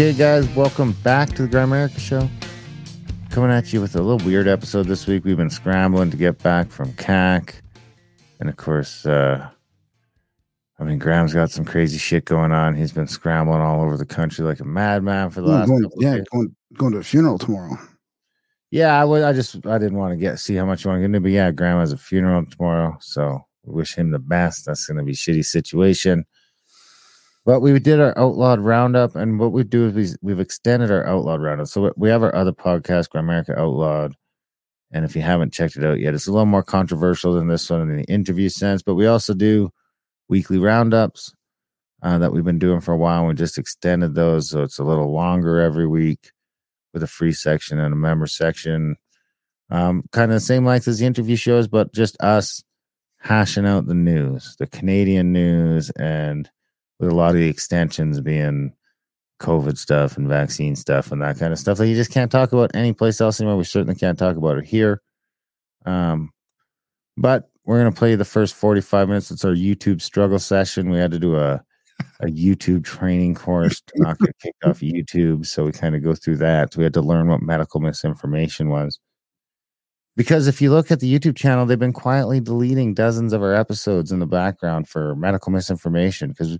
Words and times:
Okay, 0.00 0.14
guys, 0.14 0.48
welcome 0.56 0.92
back 1.02 1.28
to 1.34 1.46
the 1.46 1.48
Grimerica 1.54 1.98
Show. 1.98 2.26
Coming 3.28 3.50
at 3.50 3.70
you 3.70 3.82
with 3.82 3.94
a 3.96 4.00
little 4.00 4.26
weird 4.26 4.48
episode 4.48 4.86
this 4.86 5.06
week. 5.06 5.26
We've 5.26 5.36
been 5.36 5.50
scrambling 5.50 6.10
to 6.10 6.16
get 6.16 6.42
back 6.42 6.70
from 6.70 6.94
CAC. 6.94 7.56
And 8.40 8.48
of 8.48 8.56
course, 8.56 9.04
uh, 9.04 9.46
I 10.78 10.84
mean, 10.84 10.98
Graham's 10.98 11.34
got 11.34 11.50
some 11.50 11.66
crazy 11.66 11.98
shit 11.98 12.24
going 12.24 12.50
on. 12.50 12.76
He's 12.76 12.92
been 12.92 13.08
scrambling 13.08 13.60
all 13.60 13.82
over 13.82 13.98
the 13.98 14.06
country 14.06 14.42
like 14.42 14.60
a 14.60 14.64
madman 14.64 15.28
for 15.28 15.42
the 15.42 15.48
last 15.48 15.68
going, 15.68 15.82
couple 15.82 16.02
yeah, 16.02 16.18
going, 16.32 16.56
going 16.78 16.92
to 16.92 16.98
a 17.00 17.04
funeral 17.04 17.36
tomorrow. 17.36 17.76
Yeah, 18.70 18.98
I 18.98 19.04
would. 19.04 19.22
I 19.22 19.34
just 19.34 19.66
I 19.66 19.76
didn't 19.76 19.98
want 19.98 20.12
to 20.12 20.16
get 20.16 20.38
see 20.38 20.54
how 20.54 20.64
much 20.64 20.82
you 20.82 20.88
want 20.88 21.00
to 21.00 21.02
get 21.02 21.06
into, 21.14 21.20
but 21.20 21.30
yeah, 21.30 21.50
Graham 21.50 21.78
has 21.78 21.92
a 21.92 21.98
funeral 21.98 22.46
tomorrow, 22.46 22.96
so 23.02 23.38
wish 23.64 23.96
him 23.96 24.12
the 24.12 24.18
best. 24.18 24.64
That's 24.64 24.86
going 24.86 24.96
to 24.96 25.04
be 25.04 25.12
a 25.12 25.14
shitty 25.14 25.44
situation. 25.44 26.24
But 27.46 27.60
we 27.60 27.78
did 27.78 28.00
our 28.00 28.16
outlawed 28.18 28.60
roundup, 28.60 29.16
and 29.16 29.38
what 29.38 29.52
we 29.52 29.64
do 29.64 29.88
is 29.88 29.94
we, 30.22 30.28
we've 30.30 30.40
extended 30.40 30.90
our 30.90 31.06
outlawed 31.06 31.40
roundup. 31.42 31.68
So 31.68 31.92
we- 31.96 32.10
have 32.10 32.22
our 32.22 32.34
other 32.34 32.52
podcast, 32.52 33.08
Grimerica 33.08 33.56
Outlawed, 33.56 34.14
and 34.92 35.04
if 35.04 35.16
you 35.16 35.22
haven't 35.22 35.52
checked 35.52 35.76
it 35.76 35.84
out 35.84 36.00
yet, 36.00 36.14
it's 36.14 36.26
a 36.26 36.32
little 36.32 36.46
more 36.46 36.62
controversial 36.62 37.34
than 37.34 37.48
this 37.48 37.70
one 37.70 37.82
in 37.82 37.96
the 37.96 38.04
interview 38.04 38.48
sense. 38.48 38.82
But 38.82 38.94
we 38.96 39.06
also 39.06 39.34
do 39.34 39.70
weekly 40.28 40.58
roundups 40.58 41.32
uh, 42.02 42.18
that 42.18 42.32
we've 42.32 42.44
been 42.44 42.58
doing 42.58 42.80
for 42.80 42.92
a 42.92 42.96
while. 42.96 43.20
and 43.20 43.28
We 43.28 43.34
just 43.34 43.58
extended 43.58 44.14
those, 44.14 44.50
so 44.50 44.62
it's 44.62 44.78
a 44.78 44.84
little 44.84 45.12
longer 45.12 45.60
every 45.60 45.86
week 45.86 46.32
with 46.92 47.02
a 47.02 47.06
free 47.06 47.32
section 47.32 47.78
and 47.78 47.92
a 47.92 47.96
member 47.96 48.26
section. 48.26 48.96
Um, 49.70 50.02
kind 50.12 50.30
of 50.30 50.36
the 50.36 50.40
same 50.40 50.64
length 50.66 50.88
as 50.88 50.98
the 50.98 51.06
interview 51.06 51.36
shows, 51.36 51.68
but 51.68 51.94
just 51.94 52.20
us 52.20 52.62
hashing 53.20 53.66
out 53.66 53.86
the 53.86 53.94
news, 53.94 54.56
the 54.58 54.66
Canadian 54.66 55.32
news, 55.32 55.90
and 55.90 56.50
with 57.00 57.10
a 57.10 57.14
lot 57.14 57.30
of 57.30 57.36
the 57.36 57.48
extensions 57.48 58.20
being 58.20 58.72
COVID 59.40 59.78
stuff 59.78 60.16
and 60.16 60.28
vaccine 60.28 60.76
stuff 60.76 61.10
and 61.10 61.22
that 61.22 61.38
kind 61.38 61.52
of 61.52 61.58
stuff 61.58 61.78
that 61.78 61.88
you 61.88 61.96
just 61.96 62.12
can't 62.12 62.30
talk 62.30 62.52
about 62.52 62.70
anyplace 62.74 63.20
else 63.20 63.40
anymore. 63.40 63.56
We 63.56 63.64
certainly 63.64 63.94
can't 63.94 64.18
talk 64.18 64.36
about 64.36 64.58
it 64.58 64.66
here. 64.66 65.00
Um, 65.86 66.30
but 67.16 67.50
we're 67.64 67.78
gonna 67.78 67.92
play 67.92 68.14
the 68.14 68.24
first 68.24 68.54
45 68.54 69.08
minutes. 69.08 69.30
It's 69.30 69.44
our 69.44 69.54
YouTube 69.54 70.02
struggle 70.02 70.38
session. 70.38 70.90
We 70.90 70.98
had 70.98 71.10
to 71.10 71.18
do 71.18 71.36
a 71.36 71.64
a 72.20 72.26
YouTube 72.26 72.84
training 72.84 73.34
course 73.34 73.80
to 73.80 73.92
not 73.96 74.18
get 74.18 74.38
kicked 74.40 74.64
off 74.64 74.80
YouTube. 74.80 75.46
So 75.46 75.64
we 75.64 75.72
kind 75.72 75.94
of 75.94 76.02
go 76.02 76.14
through 76.14 76.36
that. 76.36 76.76
We 76.76 76.84
had 76.84 76.94
to 76.94 77.02
learn 77.02 77.28
what 77.28 77.42
medical 77.42 77.80
misinformation 77.80 78.68
was. 78.68 78.98
Because 80.16 80.48
if 80.48 80.60
you 80.60 80.70
look 80.70 80.90
at 80.90 81.00
the 81.00 81.12
YouTube 81.12 81.36
channel, 81.36 81.64
they've 81.64 81.78
been 81.78 81.92
quietly 81.92 82.40
deleting 82.40 82.94
dozens 82.94 83.32
of 83.32 83.42
our 83.42 83.54
episodes 83.54 84.12
in 84.12 84.18
the 84.18 84.26
background 84.26 84.88
for 84.88 85.14
medical 85.14 85.52
misinformation. 85.52 86.30
Because 86.30 86.58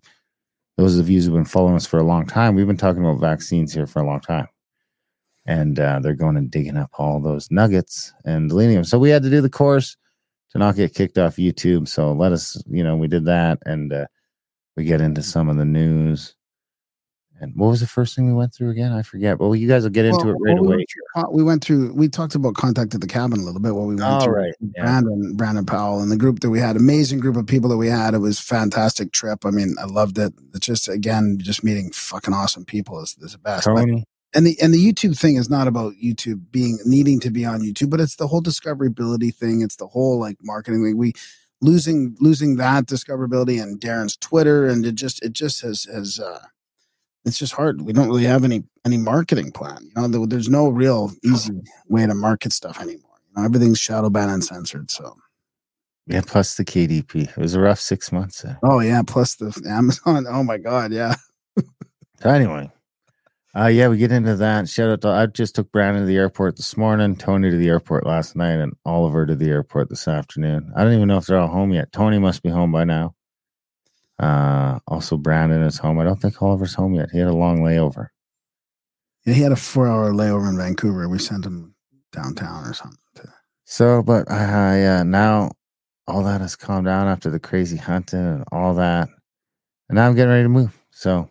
those 0.80 0.98
of 0.98 1.10
you 1.10 1.20
who've 1.20 1.34
been 1.34 1.44
following 1.44 1.74
us 1.74 1.86
for 1.86 1.98
a 1.98 2.04
long 2.04 2.26
time, 2.26 2.54
we've 2.54 2.66
been 2.66 2.76
talking 2.76 3.04
about 3.04 3.20
vaccines 3.20 3.74
here 3.74 3.86
for 3.86 4.00
a 4.00 4.06
long 4.06 4.20
time. 4.20 4.48
And 5.44 5.78
uh, 5.78 6.00
they're 6.00 6.14
going 6.14 6.38
and 6.38 6.50
digging 6.50 6.78
up 6.78 6.90
all 6.94 7.20
those 7.20 7.50
nuggets 7.50 8.14
and 8.24 8.48
deleting 8.48 8.76
them. 8.76 8.84
So 8.84 8.98
we 8.98 9.10
had 9.10 9.22
to 9.22 9.30
do 9.30 9.42
the 9.42 9.50
course 9.50 9.98
to 10.52 10.58
not 10.58 10.76
get 10.76 10.94
kicked 10.94 11.18
off 11.18 11.36
YouTube. 11.36 11.86
So 11.86 12.12
let 12.12 12.32
us, 12.32 12.62
you 12.66 12.82
know, 12.82 12.96
we 12.96 13.08
did 13.08 13.26
that. 13.26 13.58
And 13.66 13.92
uh, 13.92 14.06
we 14.74 14.84
get 14.84 15.02
into 15.02 15.22
some 15.22 15.50
of 15.50 15.58
the 15.58 15.66
news. 15.66 16.34
And 17.42 17.56
what 17.56 17.68
was 17.68 17.80
the 17.80 17.86
first 17.86 18.14
thing 18.14 18.26
we 18.26 18.34
went 18.34 18.52
through 18.54 18.70
again? 18.70 18.92
I 18.92 19.00
forget. 19.02 19.38
Well, 19.40 19.54
you 19.56 19.66
guys 19.66 19.82
will 19.82 19.90
get 19.90 20.04
into 20.04 20.18
Well, 20.18 20.28
it 20.28 20.32
right 20.32 20.54
well, 20.54 20.62
we 20.62 20.66
away. 20.68 20.76
went 20.76 20.88
through- 20.90 21.32
We 21.36 21.42
went 21.42 21.64
through. 21.64 21.92
We 21.94 22.08
talked 22.08 22.34
about 22.34 22.54
contact 22.54 22.94
at 22.94 23.00
the 23.00 23.06
cabin 23.06 23.40
a 23.40 23.42
little 23.42 23.60
bit. 23.60 23.74
What 23.74 23.86
we 23.86 23.94
went 23.94 24.02
All 24.02 24.20
through. 24.22 24.34
right. 24.34 24.52
Yeah. 24.60 24.82
Brandon, 24.82 25.34
Brandon 25.36 25.64
Powell, 25.64 26.00
and 26.02 26.12
the 26.12 26.16
group 26.18 26.40
that 26.40 26.50
we 26.50 26.60
had, 26.60 26.76
amazing 26.76 27.18
group 27.20 27.36
of 27.36 27.46
people 27.46 27.70
that 27.70 27.78
we 27.78 27.88
had. 27.88 28.12
It 28.14 28.18
was 28.18 28.38
fantastic 28.38 29.12
trip. 29.12 29.46
I 29.46 29.50
mean, 29.50 29.74
I 29.80 29.86
loved 29.86 30.18
it. 30.18 30.34
It's 30.54 30.66
just 30.66 30.88
again, 30.88 31.38
just 31.40 31.64
meeting 31.64 31.90
fucking 31.92 32.34
awesome 32.34 32.64
people 32.66 33.00
is, 33.00 33.16
is 33.20 33.32
the 33.32 33.38
best. 33.38 33.66
But- 33.66 33.88
and 34.32 34.46
the 34.46 34.56
and 34.62 34.72
the 34.72 34.78
YouTube 34.92 35.18
thing 35.18 35.34
is 35.36 35.50
not 35.50 35.66
about 35.66 35.94
YouTube 35.94 36.40
being 36.52 36.78
needing 36.84 37.18
to 37.20 37.30
be 37.30 37.44
on 37.44 37.62
YouTube, 37.62 37.90
but 37.90 37.98
it's 38.00 38.14
the 38.16 38.28
whole 38.28 38.40
discoverability 38.42 39.34
thing. 39.34 39.60
It's 39.60 39.74
the 39.76 39.88
whole 39.88 40.20
like 40.20 40.36
marketing 40.42 40.84
thing. 40.84 40.96
We 40.96 41.14
losing 41.60 42.14
losing 42.20 42.54
that 42.56 42.86
discoverability 42.86 43.60
and 43.60 43.80
Darren's 43.80 44.16
Twitter, 44.16 44.66
and 44.68 44.86
it 44.86 44.94
just 44.94 45.20
it 45.24 45.32
just 45.32 45.62
has 45.62 45.84
has 45.92 46.20
uh 46.20 46.44
it's 47.24 47.38
just 47.38 47.52
hard. 47.52 47.82
We 47.82 47.92
don't 47.92 48.08
really 48.08 48.24
have 48.24 48.44
any 48.44 48.64
any 48.84 48.96
marketing 48.96 49.52
plan. 49.52 49.90
You 49.94 50.08
know, 50.08 50.26
there's 50.26 50.48
no 50.48 50.68
real 50.68 51.12
easy 51.22 51.60
way 51.88 52.06
to 52.06 52.14
market 52.14 52.52
stuff 52.52 52.80
anymore. 52.80 53.18
You 53.28 53.40
know, 53.40 53.44
everything's 53.44 53.78
shadow 53.78 54.10
banned 54.10 54.30
and 54.30 54.44
censored. 54.44 54.90
So 54.90 55.16
Yeah, 56.06 56.22
plus 56.26 56.56
the 56.56 56.64
KDP. 56.64 57.28
It 57.28 57.36
was 57.36 57.54
a 57.54 57.60
rough 57.60 57.80
six 57.80 58.10
months. 58.10 58.42
There. 58.42 58.58
oh 58.62 58.80
yeah, 58.80 59.02
plus 59.06 59.36
the 59.36 59.46
Amazon. 59.68 60.26
Oh 60.28 60.42
my 60.42 60.58
god, 60.58 60.92
yeah. 60.92 61.14
So 62.22 62.28
anyway, 62.28 62.70
uh, 63.56 63.66
yeah, 63.66 63.88
we 63.88 63.96
get 63.96 64.12
into 64.12 64.36
that. 64.36 64.68
Shout 64.68 64.90
out 64.90 65.00
to 65.02 65.08
I 65.08 65.26
just 65.26 65.54
took 65.54 65.72
Brandon 65.72 66.02
to 66.02 66.06
the 66.06 66.16
airport 66.16 66.56
this 66.56 66.76
morning, 66.76 67.16
Tony 67.16 67.50
to 67.50 67.56
the 67.56 67.68
airport 67.68 68.06
last 68.06 68.36
night, 68.36 68.58
and 68.60 68.74
Oliver 68.84 69.26
to 69.26 69.34
the 69.34 69.48
airport 69.48 69.88
this 69.88 70.06
afternoon. 70.06 70.70
I 70.76 70.84
don't 70.84 70.92
even 70.92 71.08
know 71.08 71.16
if 71.16 71.26
they're 71.26 71.38
all 71.38 71.48
home 71.48 71.72
yet. 71.72 71.92
Tony 71.92 72.18
must 72.18 72.42
be 72.42 72.50
home 72.50 72.72
by 72.72 72.84
now. 72.84 73.14
Uh, 74.20 74.78
also 74.86 75.16
Brandon 75.16 75.62
is 75.62 75.78
home. 75.78 75.98
I 75.98 76.04
don't 76.04 76.20
think 76.20 76.42
Oliver's 76.42 76.74
home 76.74 76.94
yet. 76.94 77.08
He 77.10 77.18
had 77.18 77.28
a 77.28 77.32
long 77.32 77.60
layover. 77.60 78.08
Yeah, 79.24 79.34
he 79.34 79.40
had 79.42 79.52
a 79.52 79.56
four 79.56 79.88
hour 79.88 80.12
layover 80.12 80.48
in 80.50 80.58
Vancouver. 80.58 81.08
We 81.08 81.18
sent 81.18 81.46
him 81.46 81.74
downtown 82.12 82.66
or 82.66 82.74
something. 82.74 82.98
To, 83.16 83.32
So, 83.64 84.02
but 84.02 84.30
uh, 84.30 85.04
now 85.04 85.52
all 86.06 86.22
that 86.24 86.42
has 86.42 86.54
calmed 86.54 86.86
down 86.86 87.08
after 87.08 87.30
the 87.30 87.40
crazy 87.40 87.78
hunting 87.78 88.18
and 88.18 88.44
all 88.52 88.74
that, 88.74 89.08
and 89.88 89.96
now 89.96 90.06
I'm 90.06 90.14
getting 90.14 90.30
ready 90.30 90.44
to 90.44 90.48
move. 90.50 90.78
So 90.90 91.30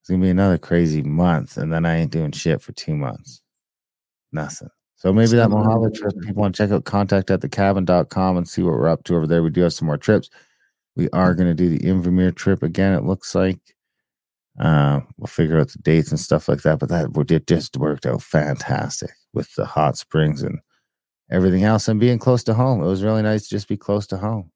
it's 0.00 0.10
gonna 0.10 0.22
be 0.22 0.30
another 0.30 0.58
crazy 0.58 1.02
month, 1.02 1.58
and 1.58 1.72
then 1.72 1.86
I 1.86 1.98
ain't 1.98 2.10
doing 2.10 2.32
shit 2.32 2.60
for 2.60 2.72
two 2.72 2.96
months. 2.96 3.40
Nothing. 4.32 4.70
So 4.96 5.12
maybe 5.12 5.36
that 5.36 5.48
Mojave 5.48 5.96
trip, 5.96 6.12
people 6.20 6.42
want 6.42 6.54
to 6.56 6.62
check 6.62 6.72
out 6.72 6.84
contact 6.84 7.30
at 7.30 7.40
thecabin.com 7.40 8.36
and 8.36 8.48
see 8.48 8.62
what 8.62 8.72
we're 8.72 8.88
up 8.88 9.04
to 9.04 9.16
over 9.16 9.26
there. 9.26 9.42
We 9.42 9.50
do 9.50 9.62
have 9.62 9.72
some 9.72 9.86
more 9.86 9.96
trips. 9.96 10.28
We 10.96 11.08
are 11.10 11.34
going 11.34 11.48
to 11.48 11.54
do 11.54 11.68
the 11.68 11.78
Invermere 11.86 12.34
trip 12.34 12.62
again, 12.62 12.92
it 12.94 13.04
looks 13.04 13.34
like. 13.34 13.60
Uh, 14.58 15.00
we'll 15.16 15.26
figure 15.26 15.58
out 15.58 15.68
the 15.68 15.78
dates 15.78 16.10
and 16.10 16.20
stuff 16.20 16.48
like 16.48 16.62
that. 16.62 16.78
But 16.78 16.88
that 16.90 17.30
it 17.30 17.46
just 17.46 17.76
worked 17.76 18.04
out 18.06 18.22
fantastic 18.22 19.10
with 19.32 19.54
the 19.54 19.64
hot 19.64 19.96
springs 19.96 20.42
and 20.42 20.58
everything 21.30 21.64
else 21.64 21.88
and 21.88 22.00
being 22.00 22.18
close 22.18 22.42
to 22.44 22.54
home. 22.54 22.82
It 22.82 22.86
was 22.86 23.02
really 23.02 23.22
nice 23.22 23.44
to 23.44 23.48
just 23.50 23.68
be 23.68 23.76
close 23.76 24.06
to 24.08 24.18
home. 24.18 24.50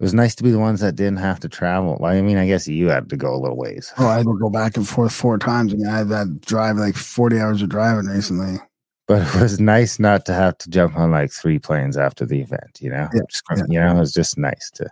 It 0.00 0.02
was 0.04 0.14
nice 0.14 0.34
to 0.34 0.42
be 0.42 0.50
the 0.50 0.58
ones 0.58 0.80
that 0.80 0.96
didn't 0.96 1.18
have 1.18 1.38
to 1.40 1.48
travel. 1.48 2.04
I 2.04 2.20
mean, 2.22 2.36
I 2.36 2.46
guess 2.48 2.66
you 2.66 2.88
had 2.88 3.08
to 3.10 3.16
go 3.16 3.32
a 3.32 3.38
little 3.38 3.56
ways. 3.56 3.92
oh, 3.98 4.08
I 4.08 4.16
had 4.16 4.26
to 4.26 4.36
go 4.38 4.50
back 4.50 4.76
and 4.76 4.86
forth 4.86 5.12
four 5.12 5.38
times. 5.38 5.72
I 5.72 5.76
mean, 5.76 5.86
I 5.86 5.98
had 5.98 6.08
that 6.08 6.40
drive 6.40 6.76
like 6.76 6.96
40 6.96 7.38
hours 7.38 7.62
of 7.62 7.68
driving 7.68 8.06
recently. 8.06 8.58
but 9.06 9.22
it 9.22 9.40
was 9.40 9.60
nice 9.60 10.00
not 10.00 10.26
to 10.26 10.34
have 10.34 10.58
to 10.58 10.70
jump 10.70 10.96
on 10.96 11.12
like 11.12 11.30
three 11.30 11.60
planes 11.60 11.96
after 11.96 12.26
the 12.26 12.40
event, 12.40 12.80
you 12.80 12.90
know? 12.90 13.08
Yeah, 13.14 13.20
Just- 13.28 13.44
yeah. 13.56 13.62
You 13.68 13.80
know, 13.80 13.96
it 13.96 14.00
was 14.00 14.12
just 14.12 14.36
nice 14.36 14.70
to 14.74 14.90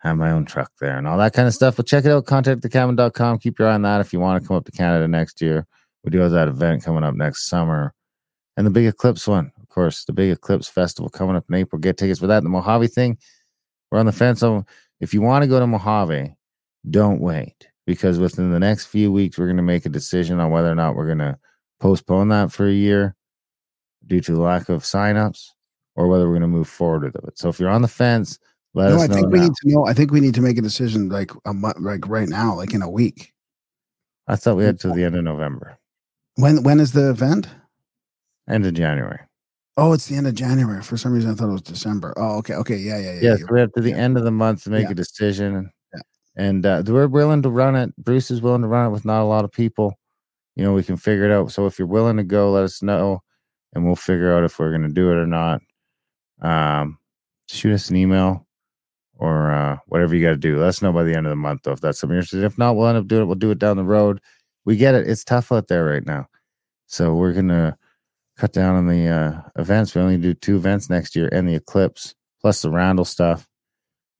have 0.00 0.16
my 0.16 0.30
own 0.30 0.44
truck 0.44 0.72
there 0.80 0.96
and 0.96 1.06
all 1.06 1.18
that 1.18 1.34
kind 1.34 1.46
of 1.46 1.54
stuff. 1.54 1.76
But 1.76 1.86
check 1.86 2.04
it 2.04 2.10
out, 2.10 2.24
contactthecabin.com. 2.26 3.38
Keep 3.38 3.58
your 3.58 3.68
eye 3.68 3.74
on 3.74 3.82
that 3.82 4.00
if 4.00 4.12
you 4.12 4.20
want 4.20 4.42
to 4.42 4.46
come 4.46 4.56
up 4.56 4.64
to 4.64 4.72
Canada 4.72 5.06
next 5.06 5.40
year. 5.40 5.66
We 6.04 6.10
do 6.10 6.18
have 6.18 6.30
that 6.32 6.48
event 6.48 6.82
coming 6.82 7.04
up 7.04 7.14
next 7.14 7.46
summer. 7.46 7.94
And 8.56 8.66
the 8.66 8.70
Big 8.70 8.86
Eclipse 8.86 9.26
one, 9.26 9.52
of 9.60 9.68
course, 9.68 10.04
the 10.04 10.12
Big 10.12 10.30
Eclipse 10.30 10.68
Festival 10.68 11.10
coming 11.10 11.36
up 11.36 11.44
in 11.48 11.54
April. 11.54 11.78
Get 11.78 11.98
tickets 11.98 12.20
for 12.20 12.26
that. 12.26 12.42
The 12.42 12.48
Mojave 12.48 12.88
thing, 12.88 13.18
we're 13.90 13.98
on 13.98 14.06
the 14.06 14.12
fence. 14.12 14.40
So 14.40 14.64
if 15.00 15.12
you 15.14 15.20
want 15.20 15.42
to 15.42 15.48
go 15.48 15.60
to 15.60 15.66
Mojave, 15.66 16.34
don't 16.88 17.20
wait 17.20 17.68
because 17.86 18.18
within 18.18 18.50
the 18.50 18.60
next 18.60 18.86
few 18.86 19.12
weeks, 19.12 19.38
we're 19.38 19.46
going 19.46 19.56
to 19.58 19.62
make 19.62 19.84
a 19.84 19.90
decision 19.90 20.40
on 20.40 20.50
whether 20.50 20.70
or 20.70 20.74
not 20.74 20.94
we're 20.94 21.06
going 21.06 21.18
to 21.18 21.38
postpone 21.78 22.28
that 22.28 22.52
for 22.52 22.66
a 22.66 22.72
year 22.72 23.14
due 24.06 24.20
to 24.22 24.36
lack 24.36 24.68
of 24.70 24.82
signups 24.82 25.48
or 25.94 26.08
whether 26.08 26.26
we're 26.26 26.38
going 26.38 26.42
to 26.42 26.48
move 26.48 26.68
forward 26.68 27.02
with 27.14 27.28
it. 27.28 27.38
So 27.38 27.48
if 27.48 27.60
you're 27.60 27.70
on 27.70 27.82
the 27.82 27.88
fence, 27.88 28.38
let 28.74 28.90
no, 28.90 28.96
us 28.96 29.02
I 29.02 29.06
think 29.14 29.28
we 29.32 29.38
now. 29.38 29.44
need 29.44 29.54
to 29.54 29.68
know. 29.68 29.86
I 29.86 29.92
think 29.92 30.12
we 30.12 30.20
need 30.20 30.34
to 30.34 30.40
make 30.42 30.58
a 30.58 30.62
decision 30.62 31.08
like 31.08 31.30
a 31.44 31.52
month, 31.52 31.78
like 31.80 32.06
right 32.08 32.28
now, 32.28 32.54
like 32.54 32.72
in 32.74 32.82
a 32.82 32.90
week. 32.90 33.32
I 34.28 34.36
thought 34.36 34.56
we 34.56 34.64
had 34.64 34.78
till 34.78 34.94
the 34.94 35.04
end 35.04 35.16
of 35.16 35.24
November, 35.24 35.78
When 36.36 36.62
when 36.62 36.78
is 36.80 36.92
the 36.92 37.10
event? 37.10 37.48
end 38.48 38.66
of 38.66 38.74
January. 38.74 39.20
Oh, 39.76 39.92
it's 39.92 40.06
the 40.06 40.16
end 40.16 40.26
of 40.26 40.34
January. 40.34 40.82
For 40.82 40.96
some 40.96 41.12
reason, 41.12 41.30
I 41.30 41.34
thought 41.34 41.48
it 41.48 41.52
was 41.52 41.62
December. 41.62 42.12
Oh, 42.16 42.36
okay, 42.38 42.54
okay, 42.54 42.76
yeah, 42.76 42.98
yeah, 42.98 43.12
yeah. 43.14 43.20
Yes, 43.22 43.38
you're- 43.40 43.52
we 43.54 43.60
have 43.60 43.72
to 43.72 43.80
the 43.80 43.92
end 43.92 44.16
of 44.18 44.24
the 44.24 44.30
month 44.30 44.64
to 44.64 44.70
make 44.70 44.84
Yeah. 44.84 44.90
a 44.90 44.94
decision. 44.94 45.70
And 46.36 46.64
uh, 46.64 46.82
we're 46.86 47.08
willing 47.08 47.42
to 47.42 47.50
run 47.50 47.74
it. 47.76 47.94
Bruce 47.96 48.30
is 48.30 48.40
willing 48.40 48.62
to 48.62 48.68
run 48.68 48.86
it 48.86 48.90
with 48.90 49.04
not 49.04 49.22
a 49.22 49.24
lot 49.24 49.44
of 49.44 49.50
people. 49.52 49.94
You 50.54 50.64
know, 50.64 50.72
we 50.72 50.82
can 50.84 50.96
figure 50.96 51.24
it 51.24 51.32
out. 51.32 51.50
So 51.52 51.66
if 51.66 51.78
you're 51.78 51.88
willing 51.88 52.16
to 52.18 52.24
go, 52.24 52.52
let 52.52 52.62
us 52.64 52.82
know 52.82 53.20
and 53.72 53.84
we'll 53.84 53.96
figure 53.96 54.32
out 54.34 54.44
if 54.44 54.58
we're 54.58 54.70
going 54.70 54.82
to 54.88 54.88
do 54.94 55.10
it 55.10 55.16
or 55.16 55.26
not. 55.26 55.60
Um, 56.40 56.98
shoot 57.48 57.72
us 57.74 57.90
an 57.90 57.96
email 57.96 58.46
or 59.20 59.52
uh, 59.52 59.76
whatever 59.86 60.16
you 60.16 60.24
got 60.24 60.30
to 60.30 60.36
do. 60.36 60.58
Let 60.58 60.68
us 60.68 60.82
know 60.82 60.92
by 60.92 61.04
the 61.04 61.14
end 61.14 61.26
of 61.26 61.30
the 61.30 61.36
month, 61.36 61.62
though, 61.64 61.72
if 61.72 61.80
that's 61.80 62.00
something 62.00 62.14
you're 62.14 62.20
interested 62.20 62.38
in. 62.38 62.44
If 62.44 62.56
not, 62.56 62.74
we'll 62.74 62.88
end 62.88 62.96
up 62.96 63.06
doing 63.06 63.22
it. 63.22 63.26
We'll 63.26 63.34
do 63.34 63.50
it 63.50 63.58
down 63.58 63.76
the 63.76 63.84
road. 63.84 64.20
We 64.64 64.76
get 64.76 64.94
it. 64.94 65.06
It's 65.08 65.24
tough 65.24 65.52
out 65.52 65.68
there 65.68 65.84
right 65.84 66.04
now. 66.04 66.26
So 66.86 67.14
we're 67.14 67.34
going 67.34 67.48
to 67.48 67.76
cut 68.38 68.52
down 68.52 68.76
on 68.76 68.86
the 68.86 69.06
uh, 69.08 69.42
events. 69.60 69.94
We 69.94 70.00
only 70.00 70.16
do 70.16 70.32
two 70.32 70.56
events 70.56 70.88
next 70.88 71.14
year 71.14 71.28
and 71.30 71.46
the 71.46 71.54
eclipse 71.54 72.14
plus 72.40 72.62
the 72.62 72.70
Randall 72.70 73.04
stuff. 73.04 73.46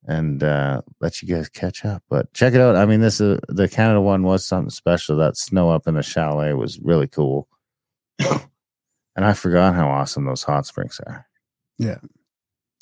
and 0.05 0.43
uh, 0.43 0.81
let 0.99 1.21
you 1.21 1.27
guys 1.27 1.49
catch 1.49 1.83
up. 1.83 2.03
But 2.09 2.31
check 2.33 2.53
it 2.53 2.61
out. 2.61 2.75
I 2.75 2.85
mean, 2.85 3.01
this 3.01 3.19
is 3.19 3.39
the 3.47 3.67
Canada 3.67 4.01
one 4.01 4.23
was 4.23 4.45
something 4.45 4.69
special. 4.69 5.17
That 5.17 5.35
snow 5.37 5.71
up 5.71 5.87
in 5.87 5.95
the 5.95 6.03
chalet 6.03 6.53
was 6.53 6.79
really 6.79 7.07
cool. 7.07 7.47
and 8.19 9.25
I 9.25 9.33
forgot 9.33 9.73
how 9.73 9.89
awesome 9.89 10.25
those 10.25 10.43
hot 10.43 10.67
springs 10.67 10.99
are. 11.07 11.27
Yeah. 11.79 11.97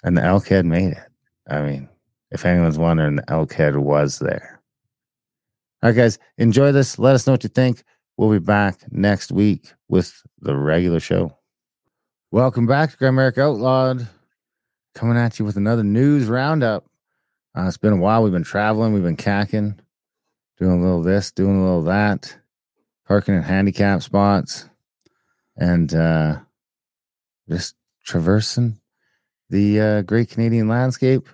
And 0.03 0.17
the 0.17 0.23
elk 0.23 0.45
Elkhead 0.45 0.65
made 0.65 0.93
it. 0.93 1.09
I 1.49 1.61
mean, 1.61 1.89
if 2.31 2.45
anyone's 2.45 2.77
wondering, 2.77 3.19
Elkhead 3.27 3.75
was 3.77 4.19
there. 4.19 4.61
All 5.81 5.89
right, 5.89 5.95
guys, 5.95 6.19
enjoy 6.37 6.71
this. 6.71 6.99
Let 6.99 7.15
us 7.15 7.25
know 7.25 7.33
what 7.33 7.43
you 7.43 7.49
think. 7.49 7.83
We'll 8.17 8.31
be 8.31 8.39
back 8.39 8.81
next 8.91 9.31
week 9.31 9.73
with 9.87 10.21
the 10.39 10.55
regular 10.55 10.99
show. 10.99 11.37
Welcome 12.31 12.67
back 12.67 12.91
to 12.91 12.97
Grimerica 12.97 13.39
Outlawed. 13.39 14.07
Coming 14.93 15.17
at 15.17 15.39
you 15.39 15.45
with 15.45 15.55
another 15.55 15.83
news 15.83 16.27
roundup. 16.27 16.85
Uh, 17.57 17.65
it's 17.67 17.77
been 17.77 17.93
a 17.93 17.97
while. 17.97 18.21
We've 18.21 18.33
been 18.33 18.43
traveling. 18.43 18.93
We've 18.93 19.03
been 19.03 19.15
cacking, 19.15 19.79
doing 20.57 20.79
a 20.79 20.83
little 20.83 21.01
this, 21.01 21.31
doing 21.31 21.57
a 21.57 21.63
little 21.63 21.83
that, 21.83 22.37
parking 23.07 23.35
in 23.35 23.43
handicap 23.43 24.03
spots, 24.03 24.69
and 25.55 25.93
uh, 25.93 26.39
just 27.47 27.75
traversing 28.03 28.79
the 29.49 29.79
uh, 29.79 30.01
great 30.01 30.29
Canadian 30.29 30.67
landscape 30.67 31.27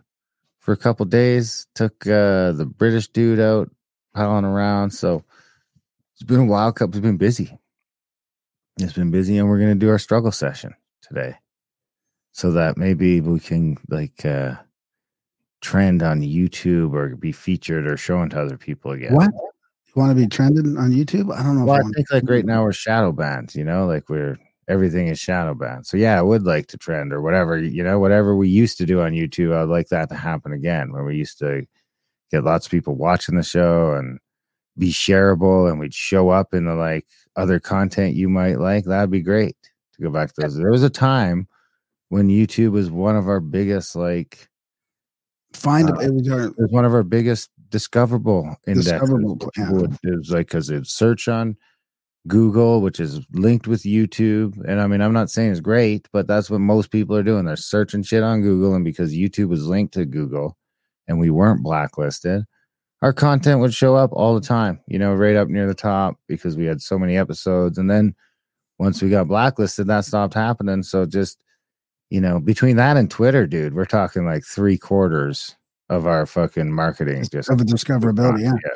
for 0.66 0.74
a 0.74 0.78
couple 0.78 1.06
days. 1.06 1.68
Took 1.76 2.08
uh, 2.08 2.52
the 2.52 2.66
British 2.66 3.08
dude 3.10 3.40
out 3.40 3.70
piling 4.16 4.46
around. 4.46 4.90
So 4.90 5.24
it's 6.16 6.24
been 6.24 6.40
a 6.40 6.46
wild 6.46 6.76
cup. 6.76 6.90
It's 6.90 7.00
been 7.00 7.18
busy. 7.18 7.58
It's 8.80 8.94
been 8.94 9.12
busy, 9.12 9.38
and 9.38 9.48
we're 9.48 9.60
going 9.60 9.70
to 9.70 9.86
do 9.86 9.90
our 9.90 10.00
struggle 10.00 10.32
session 10.32 10.74
today 11.02 11.36
so 12.32 12.52
that 12.52 12.78
maybe 12.78 13.22
we 13.22 13.40
can 13.40 13.78
like 13.88 14.26
uh 14.26 14.56
trend 15.62 16.04
on 16.04 16.20
YouTube 16.20 16.94
or 16.94 17.16
be 17.16 17.32
featured 17.32 17.88
or 17.88 17.96
shown 17.96 18.30
to 18.32 18.42
other 18.42 18.58
people 18.58 18.92
again. 18.92 19.14
What? 19.14 19.32
You 19.32 19.94
want 20.02 20.12
to 20.12 20.16
be 20.16 20.28
trended 20.28 20.66
on 20.66 20.92
YouTube? 20.92 21.34
I 21.34 21.42
don't 21.42 21.58
know. 21.58 21.66
Well, 21.66 21.78
I, 21.78 21.80
I 21.80 21.92
think 21.96 22.12
like 22.12 22.24
right 22.28 22.44
now 22.44 22.64
we're 22.64 22.74
shadow 22.74 23.14
banned, 23.14 23.56
you 23.56 23.64
know, 23.64 23.86
like 23.86 24.10
we're 24.10 24.38
everything 24.68 25.08
is 25.08 25.20
shadow 25.20 25.54
banned. 25.54 25.86
So 25.86 25.98
yeah, 25.98 26.18
I 26.18 26.22
would 26.22 26.44
like 26.44 26.68
to 26.68 26.78
trend 26.78 27.14
or 27.14 27.22
whatever, 27.22 27.58
you 27.58 27.84
know, 27.84 28.00
whatever 28.00 28.36
we 28.36 28.50
used 28.50 28.78
to 28.80 28.86
do 28.86 29.02
on 29.02 29.12
YouTube. 29.12 29.56
I'd 29.56 29.70
like 29.70 29.90
that 29.90 30.10
to 30.10 30.16
happen 30.16 30.52
again 30.54 30.92
when 30.92 31.06
we 31.06 31.16
used 31.16 31.40
to 31.40 31.66
get 32.32 32.44
lots 32.44 32.66
of 32.66 32.72
people 32.72 32.96
watching 32.96 33.36
the 33.36 33.44
show 33.44 33.94
and 33.94 34.20
be 34.78 34.92
shareable 34.92 35.70
and 35.70 35.80
we'd 35.80 35.94
show 35.94 36.30
up 36.30 36.54
in 36.54 36.66
the 36.66 36.74
like 36.74 37.06
other 37.36 37.60
content 37.60 38.16
you 38.16 38.28
might 38.28 38.60
like. 38.60 38.86
That'd 38.86 39.12
be 39.12 39.22
great 39.22 39.56
to 39.96 40.02
go 40.02 40.10
back 40.10 40.34
to 40.34 40.42
those. 40.42 40.56
There 40.56 40.72
was 40.72 40.84
a 40.84 40.90
time 40.90 41.48
when 42.10 42.28
YouTube 42.28 42.72
was 42.72 42.90
one 42.90 43.16
of 43.16 43.28
our 43.28 43.40
biggest 43.40 43.96
like 43.96 44.50
find 45.54 45.90
uh, 45.90 46.00
it 46.00 46.14
was 46.14 46.30
our 46.30 46.44
it 46.46 46.58
was 46.58 46.72
one 46.72 46.86
of 46.86 46.94
our 46.94 47.04
biggest 47.04 47.50
discoverable 47.70 48.56
indexes. 48.68 48.92
Discoverable, 48.92 49.52
yeah. 49.58 49.70
It 50.04 50.18
was 50.18 50.32
like 50.32 50.48
because 50.48 50.70
it's 50.70 50.94
search 50.94 51.28
on 51.28 51.56
Google, 52.28 52.82
which 52.82 53.00
is 53.00 53.26
linked 53.34 53.68
with 53.68 53.84
YouTube. 53.84 54.58
And 54.68 54.82
I 54.82 54.88
mean, 54.88 55.02
I'm 55.02 55.14
not 55.14 55.30
saying 55.30 55.52
it's 55.52 55.60
great, 55.60 56.08
but 56.12 56.28
that's 56.28 56.50
what 56.50 56.62
most 56.62 56.92
people 56.92 57.16
are 57.16 57.24
doing. 57.24 57.46
They're 57.46 57.56
searching 57.56 58.04
shit 58.04 58.24
on 58.24 58.42
Google, 58.42 58.74
and 58.76 58.84
because 58.84 59.14
YouTube 59.14 59.50
was 59.50 59.68
linked 59.68 59.94
to 59.96 60.06
Google, 60.06 60.58
and 61.08 61.20
we 61.20 61.30
weren't 61.30 61.64
blacklisted, 61.64 62.44
our 63.02 63.14
content 63.14 63.60
would 63.60 63.74
show 63.74 63.96
up 63.96 64.12
all 64.14 64.34
the 64.34 64.46
time. 64.46 64.80
You 64.88 65.00
know, 65.00 65.14
right 65.14 65.36
up 65.36 65.48
near 65.48 65.68
the 65.68 65.76
top 65.76 66.16
because 66.28 66.58
we 66.58 66.66
had 66.66 66.82
so 66.82 66.98
many 66.98 67.18
episodes. 67.18 67.78
And 67.78 67.90
then 67.90 68.16
once 68.80 69.02
we 69.02 69.10
got 69.10 69.28
blacklisted, 69.28 69.88
that 69.88 70.06
stopped 70.06 70.34
happening. 70.34 70.84
So 70.84 71.06
just 71.06 71.40
you 72.10 72.22
know, 72.22 72.40
between 72.40 72.76
that 72.78 72.98
and 72.98 73.10
Twitter, 73.10 73.48
dude, 73.48 73.74
we're 73.74 73.86
talking 73.86 74.26
like 74.26 74.44
three 74.44 74.78
quarters 74.78 75.56
of 75.90 76.08
our 76.08 76.26
fucking 76.26 76.72
marketing 76.72 77.26
just 77.32 77.50
of 77.50 77.62
a 77.62 77.64
discoverability. 77.64 78.44
Yeah. 78.44 78.70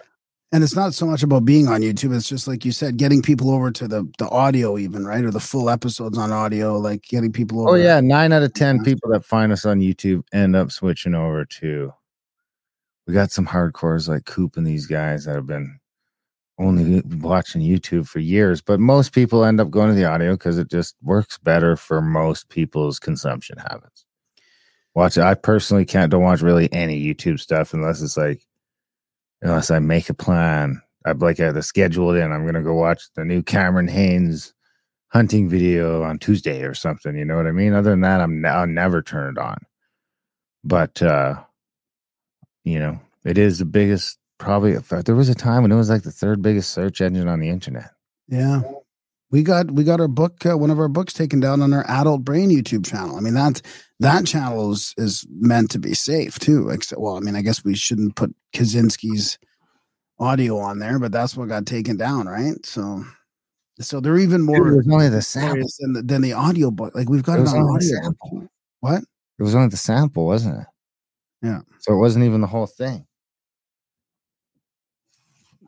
And 0.52 0.64
it's 0.64 0.76
not 0.76 0.96
so 0.96 1.06
much 1.06 1.22
about 1.22 1.46
being 1.46 1.68
on 1.68 1.82
YouTube. 1.82 2.16
It's 2.16 2.28
just 2.28 2.48
like 2.48 2.66
you 2.66 2.72
said, 2.72 2.98
getting 2.98 3.22
people 3.22 3.52
over 3.52 3.70
to 3.72 3.88
the 3.88 4.12
the 4.18 4.28
audio, 4.30 4.78
even 4.78 5.06
right, 5.06 5.24
or 5.24 5.30
the 5.32 5.40
full 5.40 5.70
episodes 5.70 6.18
on 6.18 6.32
audio. 6.32 6.78
Like 6.78 7.04
getting 7.04 7.32
people 7.32 7.60
oh, 7.62 7.70
over. 7.70 7.72
Oh 7.74 7.76
yeah, 7.76 8.00
nine 8.00 8.34
out 8.34 8.42
of 8.42 8.54
ten 8.54 8.78
Yeah. 8.78 8.84
people 8.84 9.12
that 9.12 9.24
find 9.24 9.52
us 9.52 9.66
on 9.66 9.80
YouTube 9.80 10.24
end 10.34 10.56
up 10.56 10.72
switching 10.72 11.14
over 11.14 11.46
to. 11.46 11.94
We 13.06 13.14
got 13.14 13.32
some 13.32 13.46
hardcores 13.46 14.08
like 14.08 14.26
Coop 14.26 14.58
and 14.58 14.66
these 14.66 14.88
guys 14.88 15.26
that 15.26 15.36
have 15.36 15.48
been 15.48 15.80
only 16.60 17.02
watching 17.20 17.62
YouTube 17.62 18.08
for 18.08 18.20
years, 18.20 18.62
but 18.62 18.80
most 18.80 19.14
people 19.14 19.46
end 19.46 19.62
up 19.62 19.70
going 19.70 19.90
to 19.90 19.96
the 19.96 20.06
audio 20.06 20.34
because 20.34 20.58
it 20.58 20.70
just 20.70 20.96
works 21.02 21.38
better 21.38 21.76
for 21.76 22.02
most 22.02 22.50
people's 22.50 23.00
consumption 23.00 23.58
habits. 23.58 24.06
Watch 24.94 25.18
I 25.18 25.36
personally 25.36 25.86
can't 25.86 26.12
don't 26.12 26.24
watch 26.24 26.42
really 26.42 26.72
any 26.74 27.02
YouTube 27.02 27.40
stuff 27.40 27.74
unless 27.74 28.02
it's 28.02 28.18
like 28.18 28.42
unless 29.42 29.72
I 29.72 29.80
make 29.80 30.10
a 30.10 30.14
plan. 30.14 30.82
I'd 31.06 31.22
like 31.22 31.38
have 31.38 31.56
to 31.56 31.64
schedule 31.64 32.14
it 32.14 32.20
in. 32.20 32.32
I'm 32.32 32.46
gonna 32.46 32.62
go 32.62 32.76
watch 32.76 33.04
the 33.16 33.24
new 33.24 33.42
Cameron 33.42 33.88
Hanes 33.88 34.54
hunting 35.10 35.50
video 35.50 36.04
on 36.04 36.20
Tuesday 36.20 36.64
or 36.64 36.74
something. 36.74 37.16
You 37.16 37.26
know 37.26 37.38
what 37.38 37.48
I 37.48 37.52
mean? 37.52 37.74
Other 37.74 37.92
than 37.92 38.02
that, 38.02 38.22
I'm 38.22 38.46
I'll 38.46 38.68
never 38.68 39.02
turn 39.02 39.38
it 39.38 39.40
on. 39.40 39.58
But 40.64 41.02
uh, 41.02 41.42
you 42.64 42.80
know, 42.80 43.00
it 43.26 43.38
is 43.38 43.60
the 43.60 43.66
biggest. 43.66 44.18
Probably, 44.38 44.78
there 44.78 45.16
was 45.16 45.28
a 45.28 45.36
time 45.36 45.64
when 45.64 45.72
it 45.74 45.76
was 45.76 45.90
like 45.90 46.04
the 46.04 46.12
third 46.12 46.42
biggest 46.42 46.72
search 46.72 47.02
engine 47.02 47.28
on 47.28 47.42
the 47.42 47.50
internet. 47.50 47.92
Yeah. 48.30 48.62
We 49.32 49.44
got 49.44 49.70
we 49.72 49.84
got 49.84 50.00
our 50.02 50.08
book 50.08 50.44
uh, 50.46 50.58
one 50.58 50.72
of 50.72 50.80
our 50.80 50.88
books 50.88 51.14
taken 51.14 51.40
down 51.40 51.62
on 51.62 51.72
our 51.74 51.86
adult 51.88 52.24
brain 52.24 52.50
YouTube 52.50 52.86
channel. 52.86 53.16
I 53.16 53.20
mean 53.20 53.36
that 53.36 53.62
that 54.00 54.26
channel 54.26 54.72
is 54.72 54.94
is 54.98 55.26
meant 55.30 55.70
to 55.72 55.80
be 55.80 55.94
safe 55.94 56.40
too. 56.40 56.70
Except 56.70 57.00
well, 57.00 57.16
I 57.16 57.20
mean 57.20 57.36
I 57.36 57.42
guess 57.44 57.64
we 57.64 57.76
shouldn't 57.76 58.16
put 58.16 58.34
Kaczynski's 58.54 59.38
audio 60.20 60.58
on 60.58 60.80
there, 60.80 60.98
but 61.00 61.12
that's 61.12 61.38
what 61.38 61.48
got 61.48 61.66
taken 61.68 61.96
down, 61.96 62.28
right? 62.28 62.66
So 62.66 63.04
so 63.80 64.00
they're 64.00 64.18
even 64.18 64.42
more 64.42 64.68
it 64.70 64.76
was 64.78 64.88
only 64.92 65.10
the 65.10 65.22
sample. 65.22 65.68
than 65.80 65.94
the, 65.94 66.02
than 66.02 66.22
the 66.22 66.34
audio 66.34 66.72
book. 66.72 66.96
Like 66.96 67.08
we've 67.08 67.24
got 67.24 67.36
It 67.38 67.40
it, 67.40 67.42
was 67.44 67.54
on 67.54 67.62
only 67.62 67.76
audio. 67.76 68.02
sample. 68.02 68.48
What? 68.80 69.04
It 69.38 69.44
was 69.44 69.54
only 69.56 69.70
the 69.70 69.78
sample, 69.78 70.26
wasn't 70.26 70.60
it? 70.62 70.68
Yeah. 71.44 71.60
So 71.80 71.94
it 71.94 71.98
wasn't 71.98 72.26
even 72.26 72.42
the 72.42 72.48
whole 72.48 72.66
thing. 72.68 73.06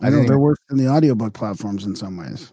I 0.02 0.10
know 0.10 0.16
they're 0.18 0.26
even- 0.26 0.40
worse 0.40 0.58
than 0.68 0.78
the 0.80 0.88
audiobook 0.90 1.34
platforms 1.34 1.86
in 1.86 1.96
some 1.96 2.18
ways. 2.18 2.52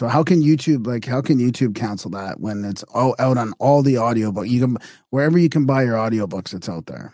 So 0.00 0.08
how 0.08 0.24
can 0.24 0.40
YouTube 0.40 0.86
like 0.86 1.04
how 1.04 1.20
can 1.20 1.36
YouTube 1.36 1.74
cancel 1.74 2.10
that 2.12 2.40
when 2.40 2.64
it's 2.64 2.82
all 2.84 3.14
out 3.18 3.36
on 3.36 3.52
all 3.58 3.82
the 3.82 3.98
audiobook? 3.98 4.48
You 4.48 4.60
can 4.60 4.78
wherever 5.10 5.38
you 5.38 5.50
can 5.50 5.66
buy 5.66 5.82
your 5.82 5.96
audiobooks, 5.96 6.54
it's 6.54 6.70
out 6.70 6.86
there. 6.86 7.12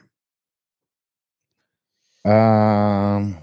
Um. 2.24 3.38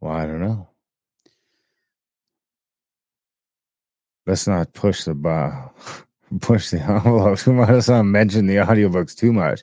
Well, 0.00 0.10
I 0.10 0.26
don't 0.26 0.40
know. 0.40 0.68
Let's 4.26 4.48
not 4.48 4.72
push 4.72 5.04
the 5.04 5.14
bar, 5.14 5.72
push 6.40 6.70
the 6.70 6.80
envelope 6.80 7.38
too 7.38 7.52
much. 7.52 7.68
Let's 7.68 7.88
not 7.88 8.02
mention 8.02 8.48
the 8.48 8.56
audiobooks 8.56 9.14
too 9.14 9.32
much. 9.32 9.62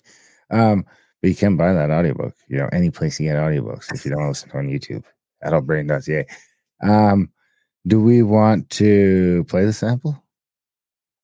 Um, 0.50 0.86
but 1.22 1.28
you 1.28 1.36
can 1.36 1.58
buy 1.58 1.74
that 1.74 1.92
audiobook, 1.92 2.36
you 2.48 2.56
know, 2.56 2.70
any 2.72 2.90
place 2.90 3.20
you 3.20 3.28
get 3.28 3.36
audiobooks 3.36 3.94
if 3.94 4.06
you 4.06 4.12
don't 4.12 4.30
listen 4.30 4.50
on 4.54 4.70
YouTube, 4.70 5.04
adultbrain.ca. 5.44 6.26
Um, 6.82 7.30
do 7.88 8.02
we 8.02 8.22
want 8.24 8.70
to 8.72 9.46
play 9.48 9.66
the 9.66 9.74
sample 9.74 10.22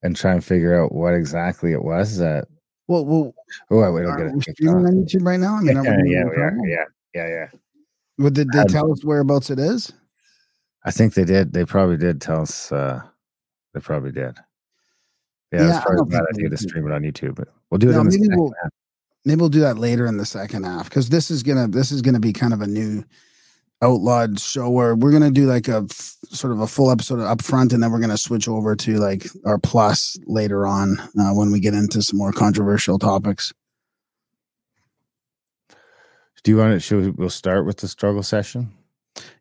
and 0.03 0.15
try 0.15 0.33
and 0.33 0.43
figure 0.43 0.81
out 0.81 0.91
what 0.93 1.13
exactly 1.13 1.71
it 1.73 1.83
was 1.83 2.17
that? 2.17 2.47
Well, 2.87 3.05
well, 3.05 3.33
Oh, 3.71 3.91
wait, 3.93 4.01
it'll 4.03 4.11
are 4.11 4.17
get 4.29 4.35
it. 4.47 4.55
streaming 4.55 4.85
on 4.85 4.93
YouTube 4.93 5.25
right 5.25 5.39
now? 5.39 5.55
I 5.55 5.61
mean, 5.61 5.75
Yeah, 5.77 5.83
yeah, 6.05 6.23
we 6.25 6.35
are. 6.41 6.57
Yeah, 6.67 6.83
yeah, 7.13 7.27
yeah. 7.27 7.47
Well, 8.17 8.29
did 8.29 8.49
they 8.51 8.59
Um, 8.59 8.67
tell 8.67 8.91
us 8.91 9.03
whereabouts 9.03 9.49
it 9.49 9.59
is? 9.59 9.91
I 10.83 10.91
think 10.91 11.15
they 11.15 11.25
did. 11.25 11.51
They 11.53 11.65
probably 11.65 11.97
did 11.97 12.21
tell 12.21 12.41
us. 12.41 12.71
Uh, 12.71 13.01
they 13.73 13.79
probably 13.79 14.11
did. 14.11 14.35
Yeah, 15.51 15.61
Yeah, 15.61 15.75
it's 15.77 15.85
probably 15.85 15.95
a 15.95 15.97
don't 15.97 16.09
bad 16.11 16.25
idea 16.33 16.49
to 16.49 16.57
stream 16.57 16.85
it 16.87 16.93
on 16.93 17.01
YouTube. 17.01 17.35
But 17.35 17.47
we'll 17.69 17.79
do 17.79 17.89
it 17.89 17.93
No, 17.93 18.03
maybe 18.03 18.27
we'll- 18.29 18.53
half. 18.61 18.71
Maybe 19.27 19.39
we'll 19.39 19.49
do 19.49 19.61
that 19.61 19.79
later 19.79 20.05
in 20.05 20.17
the 20.17 20.25
second 20.25 20.65
half 20.65 20.87
because 20.87 21.09
this 21.09 21.31
is 21.31 21.41
gonna 21.41 21.67
this 21.67 21.91
is 21.91 22.03
gonna 22.03 22.19
be 22.19 22.31
kind 22.31 22.53
of 22.53 22.61
a 22.61 22.67
new 22.67 23.03
outlawed 23.81 24.39
show 24.39 24.69
where 24.69 24.95
we're 24.95 25.11
gonna 25.11 25.31
do 25.31 25.45
like 25.45 25.67
a 25.67 25.85
f- 25.89 26.15
sort 26.29 26.53
of 26.53 26.61
a 26.61 26.67
full 26.67 26.89
episode 26.89 27.19
up 27.19 27.41
front 27.41 27.73
and 27.73 27.83
then 27.83 27.91
we're 27.91 27.99
gonna 27.99 28.17
switch 28.17 28.47
over 28.47 28.75
to 28.75 28.97
like 28.97 29.27
our 29.45 29.57
plus 29.57 30.17
later 30.25 30.65
on 30.65 30.97
uh, 31.19 31.31
when 31.33 31.51
we 31.51 31.59
get 31.59 31.73
into 31.73 32.01
some 32.01 32.17
more 32.17 32.31
controversial 32.31 32.97
topics. 32.97 33.53
Do 36.43 36.51
you 36.51 36.57
want 36.57 36.73
to? 36.73 36.79
Should 36.79 37.03
we, 37.03 37.09
we'll 37.09 37.29
start 37.31 37.65
with 37.65 37.77
the 37.77 37.87
struggle 37.87 38.21
session? 38.21 38.71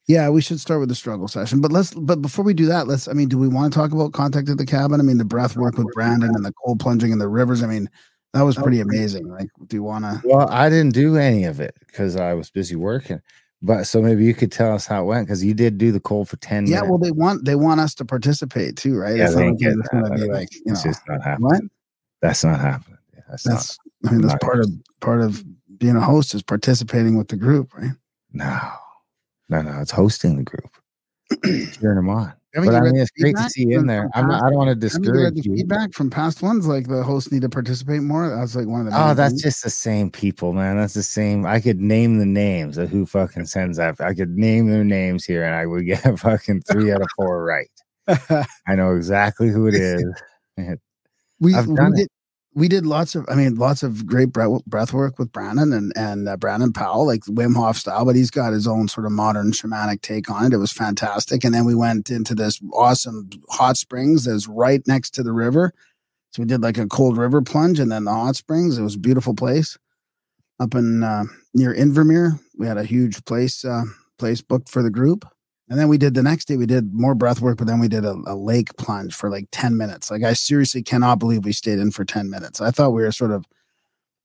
Yeah, 0.07 0.31
we 0.31 0.41
should 0.41 0.59
start 0.59 0.81
with 0.81 0.89
the 0.89 0.95
struggle 0.95 1.29
session, 1.29 1.61
but 1.61 1.71
let's 1.71 1.93
but 1.93 2.23
before 2.23 2.45
we 2.45 2.55
do 2.55 2.65
that, 2.67 2.87
let's. 2.89 3.09
I 3.09 3.13
mean, 3.13 3.29
do 3.29 3.37
we 3.37 3.47
want 3.47 3.73
to 3.73 3.79
talk 3.79 3.93
about 3.93 4.15
contact 4.15 4.49
at 4.49 4.57
the 4.57 4.65
cabin? 4.65 5.01
I 5.01 5.03
mean, 5.03 5.19
the 5.19 5.25
breath 5.25 5.55
work 5.55 5.77
with 5.77 5.93
Brandon 5.93 6.31
and 6.35 6.45
the 6.45 6.53
cold 6.65 6.81
plunging 6.81 7.13
in 7.13 7.19
the 7.19 7.29
rivers. 7.29 7.63
I 7.63 7.67
mean, 7.67 7.91
that 8.33 8.43
was 8.43 8.57
pretty 8.57 8.81
amazing. 8.81 9.29
Like, 9.29 9.49
do 9.67 9.77
you 9.77 9.83
want 9.83 10.05
to? 10.05 10.23
Well, 10.25 10.49
I 10.51 10.71
didn't 10.71 10.95
do 10.95 11.17
any 11.17 11.45
of 11.45 11.61
it 11.61 11.75
because 11.87 12.17
I 12.17 12.33
was 12.33 12.51
busy 12.51 12.75
working. 12.75 13.21
But 13.65 13.85
so 13.85 14.03
maybe 14.03 14.25
you 14.25 14.35
could 14.35 14.53
tell 14.53 14.75
us 14.75 14.87
how 14.87 15.03
it 15.03 15.07
went 15.07 15.27
because 15.27 15.43
you 15.43 15.55
did 15.55 15.79
do 15.79 15.91
the 15.91 15.99
cold 16.01 16.29
for 16.29 16.37
ten 16.37 16.67
Yeah, 16.67 16.83
minutes. 16.83 16.91
well, 16.91 16.99
they 16.99 17.11
want 17.11 17.47
they 17.47 17.55
want 17.55 17.81
us 17.81 17.95
to 17.95 18.05
participate 18.05 18.77
too, 18.77 18.95
right? 18.95 19.17
Yeah, 19.17 19.25
it's 19.25 19.35
they 19.35 19.41
not 19.47 19.49
ain't 19.49 19.63
it's 19.63 19.89
gonna 19.89 20.11
be 20.11 20.29
like 20.31 20.53
you 20.53 20.73
know 20.73 20.81
just 20.83 21.01
not 21.09 21.23
happening. 21.23 21.51
what? 21.51 21.63
That's 22.21 22.45
not 22.45 22.61
happening. 22.61 22.99
That's, 23.29 23.43
That's 23.45 23.79
not. 24.05 24.11
I 24.11 24.13
mean 24.13 24.21
that's 24.21 24.45
part 24.45 24.61
of 24.61 24.71
part 25.01 25.23
of 25.23 25.43
being 25.79 25.97
a 25.97 26.01
host 26.01 26.35
is 26.35 26.43
participating 26.43 27.17
with 27.17 27.29
the 27.29 27.37
group, 27.37 27.73
right? 27.75 27.93
No, 28.35 28.61
no, 29.49 29.63
no. 29.63 29.81
It's 29.81 29.91
hosting 29.91 30.37
the 30.37 30.43
group, 30.43 30.71
cheering 31.43 31.97
them 31.97 32.11
on. 32.11 32.35
But 32.55 32.75
I 32.75 32.81
mean, 32.83 32.97
it's 32.97 33.11
great 33.11 33.37
to 33.37 33.51
see 33.51 33.67
you 33.67 33.81
in 33.81 33.87
there. 33.87 34.09
not, 34.15 34.45
I 34.45 34.49
don't 34.49 34.57
want 34.57 34.69
to 34.69 34.77
discourage 34.77 35.45
you. 35.45 35.57
feedback 35.57 35.93
from 35.93 36.09
past 36.09 36.41
ones? 36.41 36.69
Like 36.69 36.87
the 36.87 37.03
hosts 37.03 37.33
need 37.33 37.43
to 37.43 37.49
participate 37.49 38.03
more. 38.03 38.29
That's 38.29 38.55
like 38.55 38.69
one 38.69 38.87
of 38.87 38.93
the. 38.93 38.93
Oh, 38.93 39.13
that's 39.13 39.33
things. 39.33 39.43
just 39.43 39.65
the 39.65 39.71
same 39.71 40.09
people, 40.09 40.53
man. 40.53 40.77
That's 40.77 40.95
the 40.95 41.03
same. 41.03 41.47
I 41.47 41.61
could 41.61 41.81
name 41.81 42.19
the 42.19 42.27
names 42.27 42.79
of 42.79 42.91
who 42.91 43.07
fucking 43.07 43.47
sends 43.47 43.79
that. 43.79 44.01
I 44.01 44.15
could 44.15 44.37
name 44.37 44.71
their 44.71 44.85
names 44.85 45.25
here, 45.25 45.43
and 45.43 45.55
I 45.55 45.67
would 45.67 45.85
get 45.85 46.03
fucking 46.21 46.63
three 46.63 46.93
out 46.93 47.03
of 47.03 47.09
four 47.17 47.45
right. 47.45 47.71
I 48.69 48.77
know 48.77 48.95
exactly 48.95 49.49
who 49.49 49.67
it 49.67 49.75
is. 49.75 50.05
we 50.57 50.77
we 51.41 51.53
done 51.53 51.95
it. 51.95 51.97
did 51.97 52.09
we 52.55 52.69
did 52.69 52.87
lots 52.87 53.15
of 53.15 53.27
I 53.29 53.35
mean 53.35 53.57
lots 53.57 53.83
of 53.83 54.07
great 54.07 54.33
breath, 54.33 54.93
work 54.93 55.19
with 55.19 55.33
Brandon 55.33 55.73
and 55.73 55.93
and 55.97 56.29
uh, 56.29 56.37
Brandon 56.37 56.73
Powell 56.73 57.07
like 57.07 57.23
Wim 57.23 57.57
Hof 57.57 57.77
style, 57.77 58.05
but 58.05 58.17
he's 58.17 58.31
got 58.31 58.53
his 58.53 58.67
own 58.67 58.89
sort 58.89 59.07
of 59.07 59.13
modern 59.13 59.51
shamanic 59.53 60.03
take 60.03 60.31
on 60.31 60.47
it. 60.47 60.53
It 60.53 60.59
was 60.59 60.73
fantastic, 60.73 61.45
and 61.45 61.55
then 61.55 61.65
we 61.65 61.75
went 61.75 62.11
into 62.11 62.35
this 62.35 62.61
awesome 62.73 63.29
hot 63.51 63.77
springs 63.77 64.25
that's 64.25 64.47
right 64.47 64.83
next 64.87 65.11
to 65.15 65.23
the 65.23 65.33
river. 65.33 65.73
So 66.31 66.43
we 66.43 66.47
did 66.47 66.63
like 66.63 66.79
a 66.79 66.87
cold 66.87 67.17
river 67.17 67.43
plunge, 67.43 67.79
and 67.81 67.91
then 67.91 68.05
the 68.05 68.13
hot 68.13 68.37
springs. 68.37 68.79
It 68.79 68.83
was 68.83 68.95
a 68.95 69.01
beautiful 69.01 69.35
place 69.35 69.77
up 70.61 70.75
in 70.75 71.03
uh, 71.03 71.25
near 71.55 71.75
Invermere. 71.75 72.39
We 72.57 72.67
had 72.67 72.79
a 72.79 72.85
huge 72.85 73.25
place 73.25 73.65
uh, 73.65 73.85
place 74.19 74.41
booked 74.41 74.69
for 74.69 74.83
the 74.83 74.91
group. 74.91 75.25
And 75.69 75.79
then 75.79 75.89
we 75.89 75.97
did 75.97 76.15
the 76.15 76.23
next 76.23 76.47
day, 76.47 76.57
we 76.57 76.67
did 76.67 76.93
more 76.93 77.15
breath 77.15 77.41
work, 77.41 77.57
but 77.57 77.67
then 77.67 77.81
we 77.81 77.89
did 77.89 78.05
a, 78.05 78.15
a 78.27 78.37
lake 78.37 78.77
plunge 78.77 79.15
for 79.15 79.31
like 79.31 79.49
10 79.51 79.77
minutes. 79.77 80.11
Like, 80.11 80.23
I 80.23 80.35
seriously 80.35 80.83
cannot 80.83 81.19
believe 81.19 81.45
we 81.45 81.53
stayed 81.53 81.79
in 81.79 81.91
for 81.91 82.05
10 82.05 82.29
minutes. 82.29 82.61
I 82.61 82.71
thought 82.71 82.93
we 82.93 83.03
were 83.03 83.13
sort 83.13 83.31
of, 83.31 83.47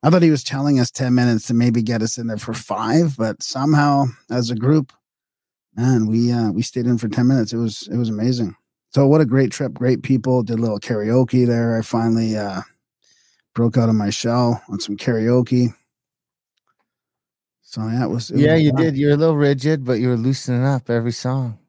I 0.03 0.09
thought 0.09 0.21
he 0.21 0.31
was 0.31 0.43
telling 0.43 0.79
us 0.79 0.91
10 0.91 1.15
minutes 1.15 1.47
to 1.47 1.53
maybe 1.53 1.81
get 1.81 2.01
us 2.01 2.17
in 2.17 2.27
there 2.27 2.37
for 2.37 2.53
five, 2.53 3.15
but 3.17 3.41
somehow 3.41 4.05
as 4.29 4.49
a 4.49 4.55
group, 4.55 4.91
man, 5.75 6.07
we, 6.07 6.31
uh, 6.31 6.51
we 6.51 6.61
stayed 6.61 6.87
in 6.87 6.97
for 6.97 7.07
10 7.07 7.25
minutes. 7.25 7.53
It 7.53 7.57
was, 7.57 7.87
it 7.89 7.97
was 7.97 8.09
amazing. 8.09 8.55
So, 8.91 9.07
what 9.07 9.21
a 9.21 9.25
great 9.25 9.51
trip. 9.51 9.73
Great 9.73 10.01
people. 10.01 10.41
Did 10.41 10.57
a 10.57 10.61
little 10.61 10.79
karaoke 10.79 11.45
there. 11.45 11.77
I 11.77 11.83
finally, 11.83 12.35
uh, 12.35 12.61
broke 13.53 13.77
out 13.77 13.89
of 13.89 13.95
my 13.95 14.09
shell 14.09 14.63
on 14.69 14.79
some 14.79 14.97
karaoke. 14.97 15.73
So, 17.69 17.87
yeah, 17.87 18.07
was, 18.07 18.31
it 18.31 18.33
was 18.33 18.41
yeah, 18.41 18.55
you 18.55 18.71
did. 18.71 18.97
You're 18.97 19.13
a 19.13 19.15
little 19.15 19.37
rigid, 19.37 19.85
but 19.85 19.99
you 19.99 20.07
were 20.07 20.17
loosening 20.17 20.65
up 20.65 20.89
every 20.89 21.11
song. 21.11 21.59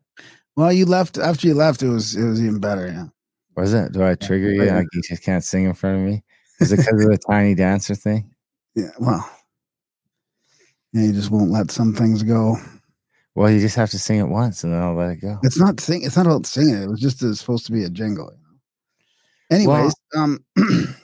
Well, 0.56 0.72
you 0.72 0.86
left 0.86 1.18
after 1.18 1.46
you 1.46 1.52
left. 1.52 1.82
It 1.82 1.90
was, 1.90 2.16
it 2.16 2.26
was 2.26 2.42
even 2.42 2.58
better. 2.58 2.86
Yeah. 2.86 3.08
Was 3.54 3.74
it? 3.74 3.92
Do 3.92 4.02
I 4.02 4.14
trigger 4.14 4.50
you? 4.50 4.64
Like 4.64 4.86
you 4.94 5.02
just 5.02 5.22
can't 5.22 5.44
sing 5.44 5.66
in 5.66 5.74
front 5.74 5.98
of 5.98 6.02
me? 6.10 6.22
Is 6.60 6.72
it 6.72 6.78
because 6.78 7.04
of 7.04 7.10
the 7.10 7.18
tiny 7.18 7.54
dancer 7.54 7.94
thing? 7.94 8.34
Yeah, 8.74 8.88
well, 8.98 9.30
yeah, 10.94 11.02
you 11.02 11.12
just 11.12 11.30
won't 11.30 11.50
let 11.50 11.70
some 11.70 11.92
things 11.92 12.22
go. 12.22 12.56
Well, 13.34 13.50
you 13.50 13.60
just 13.60 13.76
have 13.76 13.90
to 13.90 13.98
sing 13.98 14.20
it 14.20 14.28
once, 14.28 14.64
and 14.64 14.72
then 14.72 14.80
I'll 14.80 14.94
let 14.94 15.10
it 15.10 15.20
go. 15.20 15.38
It's 15.42 15.58
not 15.58 15.80
sing. 15.80 16.02
It's 16.02 16.16
not 16.16 16.24
about 16.24 16.46
singing. 16.46 16.82
It 16.82 16.88
was 16.88 17.00
just 17.00 17.22
it's 17.22 17.40
supposed 17.40 17.66
to 17.66 17.72
be 17.72 17.84
a 17.84 17.90
jingle. 17.90 18.32
You 18.32 18.38
know? 18.38 19.56
Anyways, 19.56 19.94
um, 20.16 20.42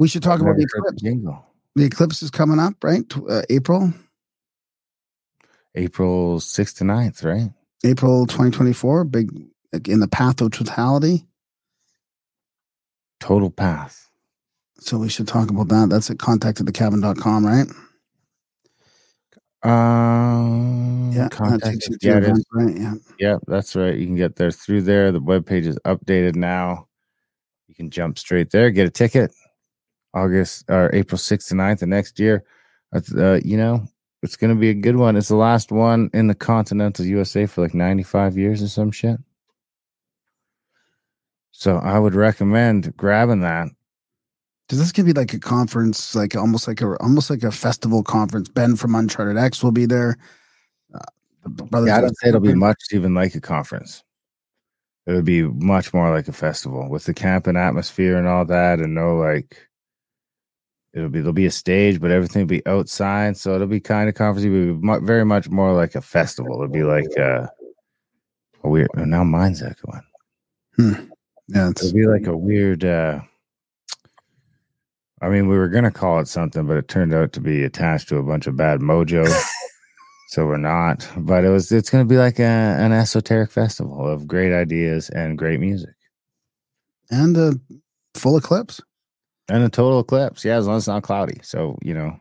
we 0.00 0.08
should 0.08 0.24
talk 0.24 0.40
about 0.40 0.56
the 0.56 0.64
eclipse. 0.64 1.00
the 1.00 1.08
jingle. 1.08 1.47
The 1.78 1.84
eclipse 1.84 2.22
is 2.24 2.30
coming 2.30 2.58
up, 2.58 2.74
right? 2.82 3.04
Uh, 3.28 3.42
April, 3.50 3.92
April 5.76 6.40
6th 6.40 6.78
to 6.78 6.84
9th, 6.84 7.24
right? 7.24 7.50
April 7.84 8.26
twenty 8.26 8.50
twenty 8.50 8.72
four. 8.72 9.04
Big 9.04 9.30
like, 9.72 9.86
in 9.86 10.00
the 10.00 10.08
path 10.08 10.40
of 10.40 10.50
totality. 10.50 11.24
Total 13.20 13.48
path. 13.48 14.10
So 14.80 14.98
we 14.98 15.08
should 15.08 15.28
talk 15.28 15.50
about 15.50 15.68
that. 15.68 15.88
That's 15.90 16.10
at 16.10 16.16
contactedthecabin.com, 16.16 17.46
right? 17.46 17.68
Um, 19.62 21.12
Yeah, 21.12 21.28
contact 21.28 21.64
takes 21.64 21.88
you 21.88 21.94
us. 21.94 22.00
to 22.00 22.08
yeah, 22.08 22.16
event, 22.16 22.46
right? 22.52 22.76
Yeah. 22.76 22.94
Yep, 23.20 23.40
that's 23.46 23.76
right. 23.76 23.96
You 23.96 24.06
can 24.06 24.16
get 24.16 24.34
there 24.34 24.50
through 24.50 24.82
there. 24.82 25.12
The 25.12 25.20
web 25.20 25.46
page 25.46 25.66
is 25.66 25.78
updated 25.84 26.34
now. 26.34 26.88
You 27.68 27.76
can 27.76 27.90
jump 27.90 28.18
straight 28.18 28.50
there, 28.50 28.70
get 28.70 28.88
a 28.88 28.90
ticket. 28.90 29.32
August 30.14 30.64
or 30.68 30.90
April 30.94 31.18
6th 31.18 31.50
and 31.50 31.60
9th 31.60 31.82
of 31.82 31.88
next 31.88 32.18
year. 32.18 32.44
Uh, 32.94 33.38
you 33.44 33.56
know, 33.56 33.86
it's 34.22 34.36
going 34.36 34.54
to 34.54 34.58
be 34.58 34.70
a 34.70 34.74
good 34.74 34.96
one. 34.96 35.16
It's 35.16 35.28
the 35.28 35.36
last 35.36 35.70
one 35.70 36.10
in 36.12 36.26
the 36.26 36.34
continental 36.34 37.04
USA 37.04 37.46
for 37.46 37.62
like 37.62 37.74
95 37.74 38.36
years 38.36 38.62
or 38.62 38.68
some 38.68 38.90
shit. 38.90 39.18
So 41.52 41.76
I 41.76 41.98
would 41.98 42.14
recommend 42.14 42.96
grabbing 42.96 43.40
that. 43.40 43.68
Does 44.68 44.78
this 44.78 44.92
could 44.92 45.06
be 45.06 45.12
like 45.12 45.32
a 45.32 45.38
conference, 45.38 46.14
like 46.14 46.36
almost 46.36 46.68
like 46.68 46.80
a 46.82 46.96
almost 46.98 47.30
like 47.30 47.42
a 47.42 47.50
festival 47.50 48.02
conference? 48.02 48.48
Ben 48.48 48.76
from 48.76 48.92
UnchartedX 48.92 49.62
will 49.62 49.72
be 49.72 49.86
there. 49.86 50.18
Uh, 50.94 50.98
the 51.46 51.86
Yeah, 51.86 51.96
I 51.96 52.00
don't 52.02 52.16
say 52.18 52.28
it'll 52.28 52.40
be 52.40 52.54
much 52.54 52.76
even 52.92 53.14
like 53.14 53.34
a 53.34 53.40
conference. 53.40 54.04
It 55.06 55.12
would 55.12 55.24
be 55.24 55.42
much 55.42 55.94
more 55.94 56.14
like 56.14 56.28
a 56.28 56.32
festival 56.32 56.88
with 56.90 57.04
the 57.04 57.14
camping 57.14 57.56
atmosphere 57.56 58.18
and 58.18 58.28
all 58.28 58.44
that, 58.44 58.78
and 58.78 58.94
no 58.94 59.16
like. 59.16 59.67
It'll 60.94 61.08
be 61.08 61.20
there'll 61.20 61.32
be 61.32 61.46
a 61.46 61.50
stage, 61.50 62.00
but 62.00 62.10
everything 62.10 62.42
will 62.42 62.48
be 62.48 62.66
outside, 62.66 63.36
so 63.36 63.54
it'll 63.54 63.66
be 63.66 63.80
kind 63.80 64.08
of 64.08 64.14
conferencey. 64.14 64.46
It'll 64.46 64.98
be 65.00 65.06
very 65.06 65.24
much 65.24 65.48
more 65.48 65.72
like 65.72 65.94
a 65.94 66.00
festival. 66.00 66.54
It'll 66.54 66.68
be 66.68 66.82
like 66.82 67.18
uh, 67.18 67.46
a 68.64 68.68
weird. 68.68 68.88
oh, 68.96 69.04
now 69.04 69.24
mine's 69.24 69.62
echoing. 69.62 70.02
Yeah, 71.48 71.70
it's, 71.70 71.84
It'll 71.84 71.94
be 71.94 72.06
like 72.06 72.26
a 72.26 72.36
weird. 72.36 72.84
uh 72.84 73.20
I 75.20 75.28
mean, 75.28 75.48
we 75.48 75.58
were 75.58 75.68
gonna 75.68 75.90
call 75.90 76.20
it 76.20 76.28
something, 76.28 76.66
but 76.66 76.76
it 76.76 76.88
turned 76.88 77.12
out 77.12 77.32
to 77.34 77.40
be 77.40 77.64
attached 77.64 78.08
to 78.08 78.18
a 78.18 78.22
bunch 78.22 78.46
of 78.46 78.56
bad 78.56 78.80
mojo. 78.80 79.26
so 80.28 80.46
we're 80.46 80.56
not. 80.56 81.08
But 81.16 81.44
it 81.44 81.48
was. 81.48 81.70
It's 81.70 81.90
gonna 81.90 82.04
be 82.04 82.18
like 82.18 82.38
a, 82.38 82.42
an 82.44 82.92
esoteric 82.92 83.50
festival 83.50 84.06
of 84.08 84.26
great 84.26 84.52
ideas 84.52 85.10
and 85.10 85.36
great 85.36 85.60
music 85.60 85.90
and 87.10 87.36
a 87.36 87.52
full 88.14 88.36
eclipse. 88.36 88.80
And 89.48 89.64
a 89.64 89.68
total 89.68 90.00
eclipse. 90.00 90.44
Yeah, 90.44 90.56
as 90.56 90.66
long 90.66 90.76
as 90.76 90.82
it's 90.82 90.88
not 90.88 91.02
cloudy. 91.02 91.40
So 91.42 91.78
you 91.82 91.94
know, 91.94 92.18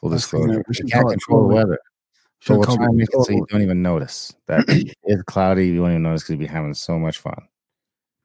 full 0.00 0.10
That's 0.10 0.30
the 0.30 0.38
thing, 0.38 0.46
disclosure, 0.46 0.64
we 0.68 0.76
you 0.78 0.92
can't 0.92 1.08
control 1.08 1.48
the 1.48 1.54
weather. 1.54 1.78
So 2.40 2.54
we'll 2.54 2.64
call 2.64 2.76
try 2.76 2.84
it 2.84 2.88
and 2.88 2.96
make 2.96 3.08
it 3.12 3.24
so 3.24 3.32
you 3.32 3.46
don't 3.48 3.62
even 3.62 3.82
notice 3.82 4.34
that 4.46 4.64
it's 5.04 5.22
cloudy. 5.22 5.68
You 5.68 5.80
won't 5.80 5.92
even 5.92 6.02
notice 6.02 6.22
because 6.22 6.30
you'll 6.30 6.38
be 6.38 6.46
having 6.46 6.74
so 6.74 6.98
much 6.98 7.18
fun. 7.18 7.48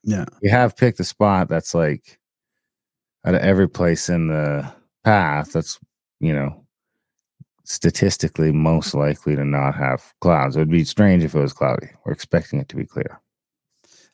Yeah. 0.03 0.25
We 0.41 0.49
have 0.49 0.77
picked 0.77 0.99
a 0.99 1.03
spot 1.03 1.49
that's 1.49 1.73
like 1.73 2.19
out 3.25 3.35
of 3.35 3.41
every 3.41 3.67
place 3.67 4.09
in 4.09 4.27
the 4.27 4.71
path 5.03 5.53
that's, 5.53 5.79
you 6.19 6.33
know, 6.33 6.63
statistically 7.63 8.51
most 8.51 8.93
likely 8.93 9.35
to 9.35 9.45
not 9.45 9.75
have 9.75 10.13
clouds. 10.19 10.55
It 10.55 10.59
would 10.59 10.69
be 10.69 10.83
strange 10.83 11.23
if 11.23 11.33
it 11.33 11.39
was 11.39 11.53
cloudy. 11.53 11.87
We're 12.05 12.11
expecting 12.11 12.59
it 12.59 12.69
to 12.69 12.75
be 12.75 12.85
clear. 12.85 13.19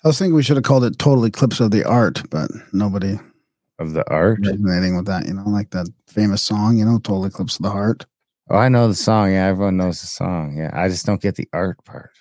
I 0.04 0.08
was 0.08 0.18
thinking 0.18 0.36
we 0.36 0.44
should 0.44 0.56
have 0.56 0.64
called 0.64 0.86
it 0.86 0.98
Total 0.98 1.26
Eclipse 1.26 1.60
of 1.60 1.72
the 1.72 1.84
Art, 1.84 2.22
but 2.30 2.50
nobody 2.72 3.20
Of 3.80 3.94
the 3.94 4.08
art. 4.12 4.40
resonating 4.46 4.96
with 4.96 5.06
that. 5.08 5.26
You 5.26 5.34
know, 5.34 5.44
like 5.48 5.72
that 5.72 5.88
famous 6.08 6.44
song. 6.44 6.78
You 6.78 6.86
know, 6.86 7.00
Total 7.00 7.26
Eclipse 7.26 7.56
of 7.56 7.64
the 7.64 7.72
Heart. 7.72 8.06
Oh, 8.50 8.58
I 8.58 8.70
know 8.70 8.88
the 8.88 8.96
song. 8.96 9.32
Yeah, 9.32 9.48
everyone 9.48 9.78
knows 9.78 10.02
the 10.02 10.08
song. 10.08 10.56
Yeah. 10.58 10.72
I 10.74 10.88
just 10.90 11.06
don't 11.06 11.22
get 11.22 11.36
the 11.36 11.48
art 11.54 11.84
part. 11.86 12.12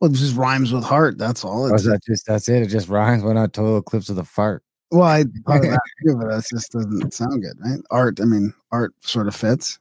Well, 0.00 0.10
it 0.10 0.14
just 0.14 0.36
rhymes 0.36 0.72
with 0.72 0.84
heart. 0.84 1.16
That's 1.18 1.44
all. 1.44 1.64
Oh, 1.64 1.74
It's, 1.74 1.82
is 1.84 1.88
that 1.90 2.02
just 2.04 2.26
that's 2.26 2.48
it? 2.48 2.62
It 2.62 2.66
just 2.68 2.88
rhymes. 2.88 3.22
Why 3.24 3.32
not 3.32 3.52
total 3.54 3.78
eclipse 3.78 4.08
of 4.08 4.16
the 4.16 4.24
fart? 4.24 4.62
well, 4.90 5.02
I 5.04 5.24
thought 5.46 5.64
of 5.64 5.70
that 5.70 5.80
too, 6.06 6.16
but 6.16 6.28
that 6.28 6.44
just 6.50 6.72
doesn't 6.72 7.14
sound 7.14 7.42
good, 7.42 7.56
right? 7.64 7.80
Art. 7.90 8.20
I 8.20 8.24
mean, 8.24 8.52
art 8.70 8.92
sort 9.00 9.26
of 9.28 9.34
fits. 9.34 9.78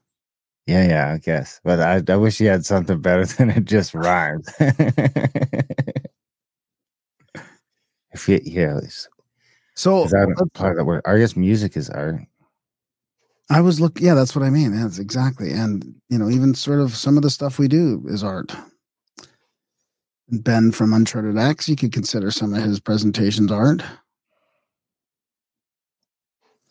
Yeah, 0.65 0.87
yeah, 0.87 1.11
I 1.13 1.17
guess. 1.17 1.59
But 1.65 1.81
I, 1.81 2.01
I 2.13 2.15
wish 2.15 2.37
he 2.37 2.45
had 2.45 2.65
something 2.65 3.01
better 3.01 3.25
than 3.25 3.49
it 3.49 3.65
just 3.65 3.93
rhymes. 3.93 4.47
if 4.59 6.07
you, 8.29 8.39
yeah, 8.43 8.77
it's- 8.77 9.09
So 9.75 10.05
I 10.05 10.07
don't 10.09 10.53
part 10.53 10.71
of 10.71 10.77
that 10.77 10.85
word. 10.85 11.01
I 11.05 11.17
guess 11.17 11.35
music 11.35 11.75
is 11.75 11.89
art. 11.89 12.21
I 13.49 13.61
was 13.61 13.79
look. 13.79 13.99
Yeah, 13.99 14.13
that's 14.13 14.35
what 14.35 14.43
I 14.43 14.49
mean. 14.49 14.79
That's 14.79 14.99
exactly. 14.99 15.51
And 15.51 15.95
you 16.09 16.17
know, 16.17 16.29
even 16.29 16.53
sort 16.53 16.79
of 16.79 16.95
some 16.95 17.17
of 17.17 17.23
the 17.23 17.29
stuff 17.29 17.59
we 17.59 17.67
do 17.67 18.03
is 18.07 18.23
art. 18.23 18.55
Ben 20.29 20.71
from 20.71 20.91
UnchartedX, 20.91 21.67
you 21.67 21.75
could 21.75 21.91
consider 21.91 22.31
some 22.31 22.53
of 22.53 22.63
his 22.63 22.79
presentations 22.79 23.51
art. 23.51 23.83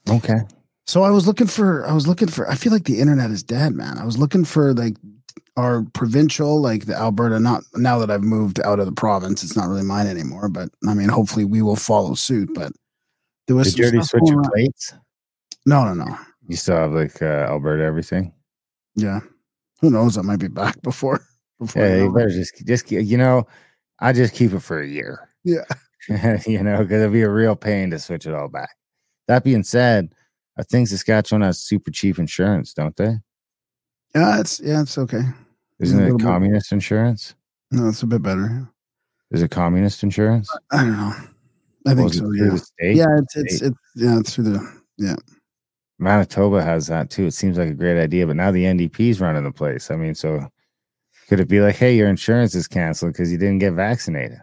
Okay. 0.09 0.41
So 0.87 1.03
I 1.03 1.11
was 1.11 1.27
looking 1.27 1.47
for, 1.47 1.87
I 1.87 1.93
was 1.93 2.09
looking 2.09 2.29
for, 2.29 2.51
I 2.51 2.55
feel 2.55 2.73
like 2.73 2.85
the 2.85 2.99
internet 2.99 3.31
is 3.31 3.43
dead, 3.43 3.75
man. 3.75 3.99
I 3.99 4.05
was 4.05 4.19
looking 4.19 4.45
for 4.45 4.75
like 4.75 4.97
our 5.57 5.83
provincial, 5.93 6.61
like 6.61 6.87
the 6.87 6.95
Alberta, 6.97 7.39
not 7.39 7.63
now 7.75 7.99
that 7.99 8.11
I've 8.11 8.25
moved 8.25 8.61
out 8.61 8.81
of 8.81 8.87
the 8.87 8.93
province, 8.93 9.45
it's 9.45 9.57
not 9.57 9.69
really 9.69 9.85
mine 9.85 10.07
anymore, 10.07 10.49
but 10.49 10.71
I 10.89 10.95
mean, 10.95 11.09
hopefully 11.09 11.45
we 11.45 11.63
will 11.63 11.77
follow 11.77 12.15
suit. 12.15 12.51
But 12.55 12.73
there 13.47 13.57
was 13.57 13.75
Did 13.75 13.79
you 13.79 13.85
already 13.85 14.03
switch 14.03 14.23
your 14.27 14.43
plates? 14.43 14.95
No, 15.67 15.85
no, 15.85 15.95
no. 15.95 16.19
You 16.49 16.57
still 16.57 16.77
have 16.77 16.93
like 16.93 17.21
uh, 17.23 17.47
Alberta 17.49 17.85
everything. 17.85 18.33
Yeah. 18.95 19.21
Who 19.81 19.91
knows? 19.91 20.19
I 20.19 20.23
might 20.23 20.39
be 20.39 20.49
back 20.49 20.81
before. 20.83 21.21
before 21.59 21.83
Yeah, 21.83 21.97
you 21.97 22.05
know 22.05 22.13
better 22.13 22.31
just 22.31 22.67
just 22.67 22.91
you 22.91 23.17
know. 23.17 23.47
I 24.01 24.13
just 24.13 24.35
keep 24.35 24.53
it 24.53 24.61
for 24.61 24.81
a 24.81 24.87
year. 24.87 25.29
Yeah. 25.45 25.65
you 26.47 26.63
know, 26.63 26.79
because 26.79 27.01
it'd 27.03 27.13
be 27.13 27.23
a 27.23 27.31
real 27.31 27.55
pain 27.55 27.91
to 27.91 27.99
switch 27.99 28.27
it 28.27 28.35
all 28.35 28.49
back. 28.49 28.71
That 29.29 29.45
being 29.45 29.63
said, 29.63 30.13
I 30.59 30.65
think 30.65 30.89
Saskatchewan 30.89 31.43
has 31.43 31.61
super 31.61 31.93
cheap 31.93 32.19
insurance, 32.19 32.75
don't 32.75 32.97
they? 32.97 33.19
Yeah, 34.15 34.41
it's 34.41 34.61
yeah, 34.61 34.83
it's 34.83 34.99
okay. 34.99 35.23
Isn't 35.79 35.99
it 35.99 36.03
little 36.03 36.19
bit- 36.19 36.27
communist 36.27 36.73
insurance? 36.73 37.35
No, 37.71 37.89
it's 37.89 38.03
a 38.03 38.07
bit 38.07 38.23
better. 38.23 38.69
Is 39.31 39.41
it 39.41 39.51
communist 39.51 40.03
insurance? 40.03 40.55
I 40.71 40.79
don't 40.79 40.97
know. 40.97 41.15
I 41.87 41.95
think 41.95 42.15
so. 42.15 42.31
Yeah. 42.33 42.57
Yeah, 42.81 43.19
it's 43.19 43.37
it's 43.37 43.63
it's 43.63 43.79
yeah, 43.97 44.19
it's 44.19 44.35
through 44.35 44.45
the 44.45 44.83
yeah. 44.99 45.17
Manitoba 45.99 46.63
has 46.63 46.87
that 46.89 47.11
too. 47.11 47.27
It 47.27 47.35
seems 47.35 47.59
like 47.59 47.71
a 47.71 47.75
great 47.75 48.01
idea, 48.01 48.27
but 48.27 48.37
now 48.37 48.51
the 48.51 48.65
NDP's 48.65 49.21
running 49.21 49.45
the 49.45 49.53
place. 49.53 49.91
I 49.91 49.97
mean, 49.97 50.15
so 50.15 50.49
could 51.29 51.41
it 51.41 51.49
be 51.49 51.61
like, 51.61 51.77
hey, 51.77 51.97
your 51.97 52.09
insurance 52.09 52.55
is 52.55 52.67
canceled 52.67 53.13
because 53.13 53.31
you 53.31 53.39
didn't 53.39 53.59
get 53.59 53.73
vaccinated? 53.73 54.39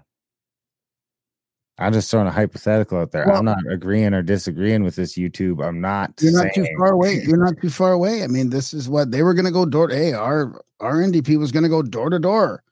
I'm 1.77 1.93
just 1.93 2.11
throwing 2.11 2.27
a 2.27 2.31
hypothetical 2.31 2.99
out 2.99 3.11
there. 3.11 3.25
Well- 3.25 3.37
I'm 3.37 3.45
not 3.45 3.59
agreeing 3.69 4.13
or 4.13 4.21
disagreeing 4.21 4.83
with 4.83 4.95
this 4.95 5.17
YouTube. 5.17 5.65
I'm 5.65 5.79
not. 5.79 6.13
You're 6.19 6.33
not 6.33 6.53
too 6.53 6.67
far 6.77 6.91
away. 6.91 7.21
You're 7.25 7.43
not 7.43 7.55
too 7.61 7.69
far 7.69 7.93
away. 7.93 8.23
I 8.23 8.27
mean, 8.27 8.49
this 8.49 8.73
is 8.73 8.89
what 8.89 9.11
they 9.11 9.23
were 9.23 9.33
going 9.33 9.45
to 9.45 9.51
go 9.51 9.65
door. 9.65 9.89
Hey, 9.89 10.11
our 10.13 10.61
our 10.81 10.95
NDP 10.95 11.39
was 11.39 11.51
going 11.51 11.63
to 11.63 11.69
go 11.69 11.81
door 11.81 12.09
to 12.09 12.19
door, 12.19 12.63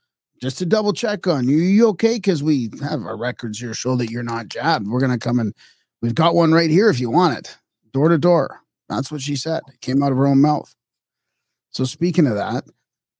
just 0.41 0.57
to 0.59 0.65
double 0.65 0.93
check 0.93 1.27
on 1.27 1.47
you. 1.47 1.57
You 1.57 1.87
okay? 1.89 2.15
Because 2.15 2.43
we 2.43 2.69
have 2.81 3.03
our 3.03 3.17
records 3.17 3.59
here 3.59 3.73
show 3.73 3.95
that 3.95 4.11
you're 4.11 4.23
not 4.23 4.47
jabbed. 4.47 4.87
We're 4.87 4.99
to 4.99 5.17
come 5.17 5.39
and 5.39 5.53
we've 6.01 6.15
got 6.15 6.35
one 6.35 6.51
right 6.51 6.69
here 6.69 6.89
if 6.89 6.99
you 6.99 7.09
want 7.09 7.37
it, 7.37 7.57
door 7.91 8.09
to 8.09 8.17
door. 8.17 8.61
That's 8.89 9.11
what 9.11 9.21
she 9.21 9.35
said. 9.35 9.61
It 9.67 9.81
came 9.81 10.01
out 10.01 10.11
of 10.11 10.17
her 10.17 10.27
own 10.27 10.41
mouth. 10.41 10.73
So 11.71 11.83
speaking 11.83 12.27
of 12.27 12.35
that, 12.35 12.63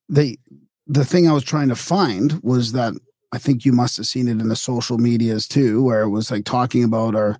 the 0.09 0.39
the 0.87 1.03
thing 1.03 1.27
I 1.27 1.33
was 1.33 1.43
trying 1.43 1.67
to 1.69 1.75
find 1.75 2.39
was 2.43 2.71
that 2.71 2.93
I 3.33 3.37
think 3.37 3.65
you 3.65 3.73
must 3.73 3.97
have 3.97 4.05
seen 4.05 4.27
it 4.27 4.39
in 4.39 4.47
the 4.47 4.55
social 4.55 4.97
medias 4.97 5.47
too, 5.47 5.83
where 5.83 6.01
it 6.01 6.09
was 6.09 6.31
like 6.31 6.45
talking 6.45 6.83
about 6.83 7.13
our 7.13 7.37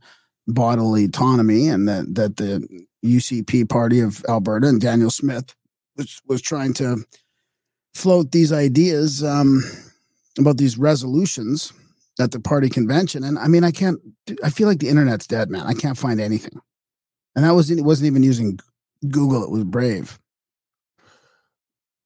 bodily 0.48 1.06
autonomy 1.06 1.68
and 1.68 1.88
that 1.88 2.14
that 2.16 2.38
the 2.38 2.86
UCP 3.06 3.70
party 3.70 4.02
of 4.02 4.24
Alberta 4.28 4.68
and 4.68 4.82
Danielle 4.82 5.10
Smith 5.10 5.56
was 5.96 6.22
was 6.28 6.42
trying 6.42 6.74
to 6.76 7.06
float 7.94 8.32
these 8.32 8.52
ideas 8.52 9.24
um, 9.24 9.64
about 10.38 10.58
these 10.58 10.78
resolutions 10.78 11.74
at 12.20 12.32
the 12.32 12.40
party 12.40 12.70
convention. 12.70 13.24
And 13.24 13.38
I 13.40 13.48
mean, 13.48 13.64
I 13.64 13.72
can't. 13.72 14.00
I 14.44 14.50
feel 14.50 14.68
like 14.68 14.80
the 14.80 14.90
internet's 14.90 15.28
dead, 15.28 15.50
man. 15.50 15.66
I 15.66 15.74
can't 15.74 15.98
find 15.98 16.20
anything. 16.22 16.60
And 17.36 17.46
I 17.46 17.52
wasn't 17.52 17.80
it 17.80 17.84
wasn't 17.84 18.08
even 18.08 18.24
using 18.24 18.60
Google. 19.10 19.44
It 19.44 19.52
was 19.52 19.64
Brave. 19.64 20.20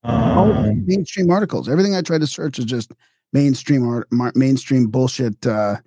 All 0.04 0.52
Um, 0.52 0.86
mainstream 0.86 1.30
articles. 1.30 1.70
Everything 1.70 1.96
I 1.96 2.02
try 2.02 2.18
to 2.18 2.28
search 2.28 2.58
is 2.60 2.66
just 2.66 2.92
mainstream 3.34 3.88
art, 3.88 4.08
mar- 4.12 4.34
mainstream 4.36 4.88
bullshit. 4.88 5.46
Uh, 5.46 5.78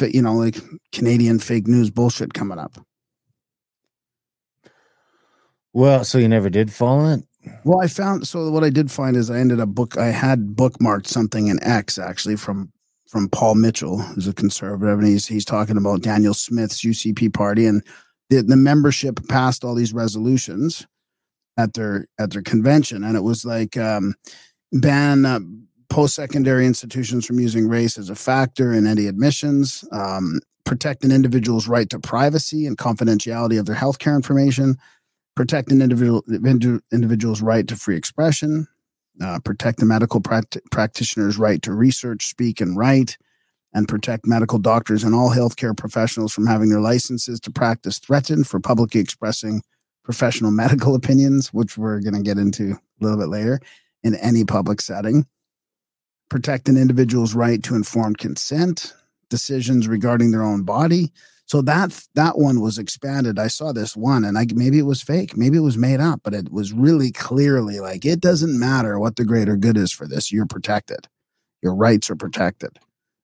you 0.00 0.22
know, 0.22 0.34
like 0.34 0.56
Canadian 0.92 1.38
fake 1.40 1.66
news 1.66 1.90
bullshit 1.90 2.32
coming 2.32 2.58
up. 2.58 2.78
well, 5.72 6.04
so 6.04 6.18
you 6.18 6.28
never 6.28 6.50
did 6.50 6.72
follow 6.72 7.12
it? 7.14 7.24
Well, 7.64 7.80
I 7.80 7.86
found 7.86 8.26
so 8.26 8.50
what 8.50 8.64
I 8.64 8.70
did 8.70 8.90
find 8.90 9.16
is 9.16 9.30
I 9.30 9.38
ended 9.38 9.60
up 9.60 9.70
book 9.70 9.96
I 9.96 10.06
had 10.06 10.54
bookmarked 10.56 11.06
something 11.06 11.48
in 11.48 11.62
X 11.62 11.98
actually 11.98 12.36
from 12.36 12.72
from 13.08 13.28
Paul 13.28 13.54
Mitchell, 13.54 13.98
who's 13.98 14.28
a 14.28 14.34
conservative, 14.34 14.98
and 14.98 15.08
he's 15.08 15.26
he's 15.26 15.44
talking 15.44 15.76
about 15.76 16.02
Danielle 16.02 16.34
Smith's 16.34 16.84
UCP 16.84 17.32
party 17.32 17.66
and 17.66 17.82
the, 18.30 18.42
the 18.42 18.56
membership 18.56 19.26
passed 19.28 19.64
all 19.64 19.74
these 19.74 19.92
resolutions 19.92 20.86
at 21.56 21.74
their 21.74 22.06
at 22.18 22.30
their 22.30 22.42
convention, 22.42 23.04
and 23.04 23.16
it 23.16 23.22
was 23.22 23.44
like 23.44 23.76
um, 23.76 24.14
ban 24.72 25.24
uh, 25.24 25.40
post 25.88 26.14
secondary 26.14 26.66
institutions 26.66 27.26
from 27.26 27.40
using 27.40 27.68
race 27.68 27.98
as 27.98 28.10
a 28.10 28.14
factor 28.14 28.72
in 28.72 28.86
any 28.86 29.06
admissions, 29.06 29.84
um, 29.92 30.40
protect 30.64 31.04
an 31.04 31.10
individual's 31.10 31.66
right 31.66 31.88
to 31.90 31.98
privacy 31.98 32.66
and 32.66 32.76
confidentiality 32.76 33.58
of 33.58 33.66
their 33.66 33.74
healthcare 33.74 34.14
information 34.14 34.76
protect 35.38 35.70
an 35.70 35.80
individual 35.80 36.24
individual's 36.90 37.40
right 37.40 37.68
to 37.68 37.76
free 37.76 37.94
expression, 37.94 38.66
uh, 39.22 39.38
protect 39.44 39.78
the 39.78 39.86
medical 39.86 40.20
pract- 40.20 40.58
practitioner's 40.72 41.38
right 41.38 41.62
to 41.62 41.72
research, 41.72 42.26
speak, 42.26 42.60
and 42.60 42.76
write, 42.76 43.16
and 43.72 43.86
protect 43.86 44.26
medical 44.26 44.58
doctors 44.58 45.04
and 45.04 45.14
all 45.14 45.30
healthcare 45.30 45.76
professionals 45.76 46.32
from 46.32 46.44
having 46.44 46.70
their 46.70 46.80
licenses 46.80 47.38
to 47.38 47.52
practice 47.52 48.00
threatened 48.00 48.48
for 48.48 48.58
publicly 48.58 49.00
expressing 49.00 49.62
professional 50.02 50.50
medical 50.64 50.96
opinions, 50.96 51.54
which 51.54 51.78
we're 51.78 52.00
going 52.00 52.16
to 52.16 52.22
get 52.22 52.36
into 52.36 52.72
a 52.72 53.04
little 53.04 53.16
bit 53.16 53.28
later, 53.28 53.60
in 54.02 54.16
any 54.16 54.44
public 54.44 54.80
setting. 54.80 55.24
Protect 56.30 56.68
an 56.68 56.76
individual's 56.76 57.36
right 57.36 57.62
to 57.62 57.76
informed 57.76 58.18
consent, 58.18 58.92
decisions 59.30 59.86
regarding 59.86 60.32
their 60.32 60.42
own 60.42 60.64
body, 60.64 61.12
so 61.48 61.62
that 61.62 62.06
that 62.14 62.36
one 62.36 62.60
was 62.60 62.76
expanded. 62.76 63.38
I 63.38 63.46
saw 63.46 63.72
this 63.72 63.96
one, 63.96 64.22
and 64.22 64.36
I 64.36 64.46
maybe 64.54 64.78
it 64.78 64.82
was 64.82 65.02
fake, 65.02 65.34
maybe 65.34 65.56
it 65.56 65.62
was 65.62 65.78
made 65.78 65.98
up, 65.98 66.20
but 66.22 66.34
it 66.34 66.52
was 66.52 66.74
really 66.74 67.10
clearly 67.10 67.80
like 67.80 68.04
it 68.04 68.20
doesn't 68.20 68.58
matter 68.58 68.98
what 68.98 69.16
the 69.16 69.24
greater 69.24 69.56
good 69.56 69.78
is 69.78 69.90
for 69.90 70.06
this. 70.06 70.30
You're 70.30 70.46
protected. 70.46 71.08
Your 71.62 71.74
rights 71.74 72.10
are 72.10 72.16
protected. 72.16 72.78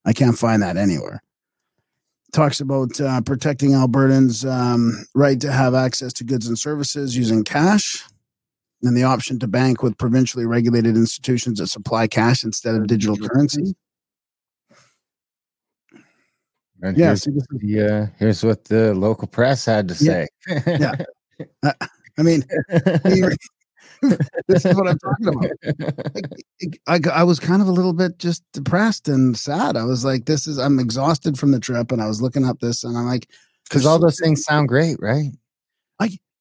I 0.07 0.15
can't 0.15 0.39
find 0.39 0.63
that 0.63 0.79
anywhere. 0.79 1.23
Talks 2.33 2.61
about 2.61 2.99
uh, 2.99 3.21
protecting 3.21 3.73
Albertans' 3.73 4.51
um, 4.51 5.05
right 5.15 5.41
to 5.41 5.53
have 5.53 5.75
access 5.75 6.13
to 6.15 6.25
goods 6.25 6.49
and 6.49 6.59
services 6.59 7.17
using 7.17 7.45
cash, 7.45 8.03
and 8.83 8.97
the 8.97 9.05
option 9.05 9.39
to 9.41 9.47
bank 9.47 9.83
with 9.83 9.99
provincially 9.99 10.47
regulated 10.47 10.97
institutions 10.97 11.59
that 11.59 11.67
supply 11.67 12.07
cash 12.07 12.43
instead 12.43 12.75
of 12.75 12.87
digital 12.87 13.19
currency. 13.19 13.75
And 16.85 16.97
Yeah, 16.99 17.07
here's, 17.09 17.23
see, 17.25 17.31
is- 17.31 17.47
the, 17.51 17.81
uh, 17.81 18.07
here's 18.19 18.45
what 18.45 18.65
the 18.65 18.95
local 18.95 19.27
press 19.27 19.65
had 19.65 19.89
to 19.89 19.95
say. 19.95 20.27
Yeah. 20.67 20.93
I 22.19 22.23
mean, 22.23 22.45
this 24.49 24.65
is 24.67 24.77
what 24.77 24.87
I'm 24.87 24.99
talking 24.99 25.29
about. 25.29 25.51
I, 26.87 27.01
I 27.13 27.23
was 27.25 27.41
kind 27.41 27.63
of 27.63 27.69
a 27.69 27.73
little 27.73 27.95
bit 27.95 28.19
just 28.19 28.43
depressed 28.53 29.09
and 29.09 29.37
sad. 29.37 29.77
I 29.77 29.85
was 29.85 30.05
like, 30.05 30.27
this 30.27 30.47
is, 30.47 30.59
I'm 30.59 30.79
exhausted 30.79 31.39
from 31.39 31.53
the 31.53 31.61
trip. 31.61 31.91
And 31.91 32.03
I 32.03 32.07
was 32.07 32.21
looking 32.21 32.45
up 32.45 32.61
this 32.61 32.85
and 32.85 32.97
I'm 32.99 33.07
like, 33.07 33.29
Because 33.65 33.87
all 33.87 33.99
those 33.99 34.21
things 34.21 34.45
sound 34.45 34.69
great, 34.69 34.99
right? 35.01 35.31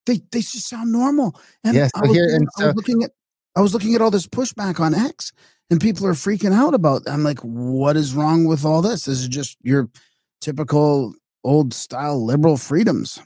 they, 0.05 0.19
they 0.33 0.39
just 0.41 0.67
sound 0.67 0.91
normal. 0.91 1.39
And 1.63 1.77
Yeah, 1.77 1.87
I, 1.95 1.99
so 1.99 2.07
was, 2.09 2.17
here- 2.17 2.35
and 2.35 2.45
I 2.59 2.65
was 2.65 2.71
so- 2.71 2.75
looking 2.75 3.03
at, 3.03 3.11
I 3.55 3.61
was 3.61 3.73
looking 3.73 3.95
at 3.95 4.01
all 4.01 4.11
this 4.11 4.27
pushback 4.27 4.81
on 4.81 4.93
X 4.93 5.31
and 5.69 5.79
people 5.79 6.05
are 6.05 6.11
freaking 6.13 6.51
out 6.53 6.73
about, 6.73 7.03
I'm 7.07 7.23
like, 7.23 7.39
what 7.39 7.95
is 7.95 8.13
wrong 8.13 8.43
with 8.45 8.65
all 8.65 8.81
this? 8.81 9.05
This 9.05 9.19
is 9.21 9.27
just 9.29 9.57
your 9.61 9.87
typical 10.43 11.13
old 11.43 11.73
style 11.73 12.23
liberal 12.23 12.57
freedoms. 12.57 13.21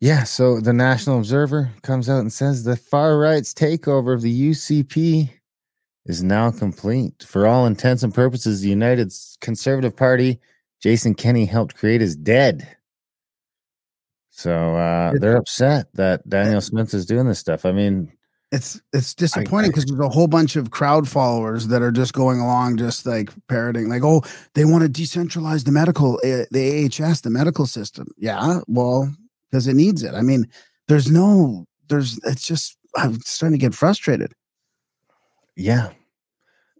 Yeah. 0.00 0.24
So 0.24 0.60
the 0.60 0.72
National 0.72 1.18
Observer 1.18 1.70
comes 1.82 2.08
out 2.08 2.20
and 2.20 2.32
says 2.32 2.64
the 2.64 2.76
far 2.76 3.18
right's 3.18 3.54
takeover 3.54 4.14
of 4.14 4.22
the 4.22 4.50
UCP 4.50 5.30
is 6.06 6.22
now 6.22 6.50
complete. 6.50 7.22
For 7.22 7.46
all 7.46 7.66
intents 7.66 8.02
and 8.02 8.12
purposes, 8.12 8.60
the 8.60 8.68
United 8.68 9.12
Conservative 9.40 9.96
Party 9.96 10.40
Jason 10.82 11.14
Kenney 11.14 11.46
helped 11.46 11.76
create 11.76 12.02
is 12.02 12.14
dead. 12.14 12.76
So 14.28 14.76
uh, 14.76 15.14
they're 15.18 15.36
upset 15.36 15.86
that 15.94 16.28
Danielle 16.28 16.60
Smith 16.62 16.92
is 16.92 17.06
doing 17.06 17.26
this 17.26 17.38
stuff. 17.38 17.64
I 17.64 17.72
mean, 17.72 18.12
It's 18.54 18.80
it's 18.92 19.14
disappointing 19.14 19.72
because 19.72 19.84
there's 19.84 19.98
a 19.98 20.08
whole 20.08 20.28
bunch 20.28 20.54
of 20.54 20.70
crowd 20.70 21.08
followers 21.08 21.66
that 21.66 21.82
are 21.82 21.90
just 21.90 22.12
going 22.12 22.38
along, 22.38 22.76
just 22.76 23.04
like 23.04 23.30
parroting, 23.48 23.88
like, 23.88 24.04
oh, 24.04 24.22
they 24.54 24.64
want 24.64 24.84
to 24.84 25.02
decentralize 25.02 25.64
the 25.64 25.72
medical, 25.72 26.20
uh, 26.24 26.46
the 26.52 26.84
AHS, 26.86 27.22
the 27.22 27.30
medical 27.30 27.66
system. 27.66 28.06
Yeah, 28.16 28.60
well, 28.68 29.12
because 29.50 29.66
it 29.66 29.74
needs 29.74 30.04
it. 30.04 30.14
I 30.14 30.22
mean, 30.22 30.46
there's 30.86 31.10
no, 31.10 31.66
there's, 31.88 32.20
it's 32.24 32.46
just, 32.46 32.78
I'm 32.96 33.20
starting 33.22 33.58
to 33.58 33.66
get 33.66 33.74
frustrated. 33.74 34.32
yeah. 35.56 35.90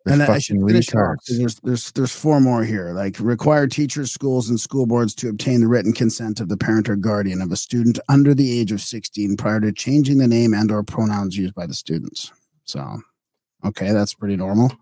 They're 0.04 0.14
and 0.14 0.22
I- 0.22 0.38
should 0.38 0.58
finish 0.66 0.94
off. 0.94 1.16
There's 1.26 1.54
there's 1.60 1.92
there's 1.92 2.14
four 2.14 2.40
more 2.40 2.62
here. 2.62 2.92
Like 2.92 3.18
require 3.18 3.66
teachers, 3.66 4.12
schools, 4.12 4.50
and 4.50 4.60
school 4.60 4.86
boards 4.86 5.14
to 5.16 5.28
obtain 5.28 5.60
the 5.60 5.68
written 5.68 5.92
consent 5.92 6.40
of 6.40 6.48
the 6.48 6.58
parent 6.58 6.88
or 6.88 6.96
guardian 6.96 7.40
of 7.40 7.50
a 7.52 7.56
student 7.56 7.98
under 8.08 8.34
the 8.34 8.58
age 8.60 8.70
of 8.70 8.82
16 8.82 9.36
prior 9.36 9.60
to 9.60 9.72
changing 9.72 10.18
the 10.18 10.28
name 10.28 10.52
and 10.52 10.70
or 10.70 10.82
pronouns 10.82 11.36
used 11.38 11.54
by 11.54 11.66
the 11.66 11.74
students. 11.74 12.30
So, 12.64 13.00
okay, 13.64 13.92
that's 13.92 14.14
pretty 14.14 14.36
normal. 14.36 14.72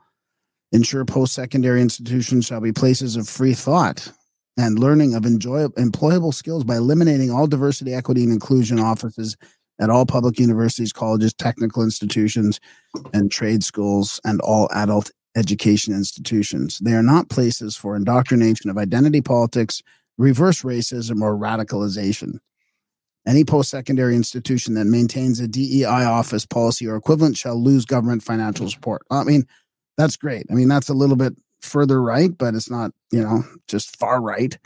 Ensure 0.73 1.05
post-secondary 1.05 1.83
institutions 1.83 2.47
shall 2.47 2.61
be 2.61 2.73
places 2.73 3.15
of 3.17 3.29
free 3.29 3.55
thought 3.55 4.11
and 4.57 4.79
learning 4.79 5.15
of 5.15 5.25
enjoyable 5.25 5.75
employable 5.75 6.35
skills 6.35 6.65
by 6.65 6.77
eliminating 6.77 7.31
all 7.31 7.47
diversity, 7.47 7.95
equity, 7.95 8.25
and 8.25 8.33
inclusion 8.33 8.81
offices 8.81 9.37
at 9.83 9.91
all 9.91 10.07
public 10.07 10.39
universities, 10.39 10.93
colleges, 10.93 11.35
technical 11.35 11.83
institutions, 11.83 12.61
and 13.13 13.33
trade 13.33 13.65
schools 13.65 14.21
and 14.25 14.41
all 14.43 14.69
adult 14.73 15.11
education 15.35 15.93
institutions. 15.93 16.79
They 16.79 16.93
are 16.93 17.03
not 17.03 17.29
places 17.29 17.77
for 17.77 17.97
indoctrination 17.97 18.71
of 18.71 18.79
identity 18.79 19.21
politics, 19.21 19.83
reverse 20.19 20.63
racism, 20.63 21.21
or 21.21 21.37
radicalization. 21.37 22.39
Any 23.27 23.45
post 23.45 23.71
secondary 23.71 24.15
institution 24.15 24.75
that 24.75 24.85
maintains 24.85 25.41
a 25.41 25.49
DEI 25.49 25.85
office 25.85 26.47
policy 26.47 26.87
or 26.87 26.95
equivalent 26.95 27.37
shall 27.37 27.61
lose 27.61 27.85
government 27.85 28.23
financial 28.23 28.71
support. 28.71 29.03
I 29.11 29.25
mean, 29.25 29.47
that's 29.99 30.17
great. 30.17 30.47
I 30.51 30.55
mean, 30.55 30.69
that's 30.69 30.89
a 30.89 30.95
little 30.95 31.17
bit 31.17 31.35
further 31.61 32.01
right, 32.01 32.37
but 32.37 32.55
it's 32.55 32.71
not, 32.71 32.93
you 33.11 33.23
know, 33.23 33.43
just 33.67 33.97
far 33.97 34.21
right. 34.21 34.57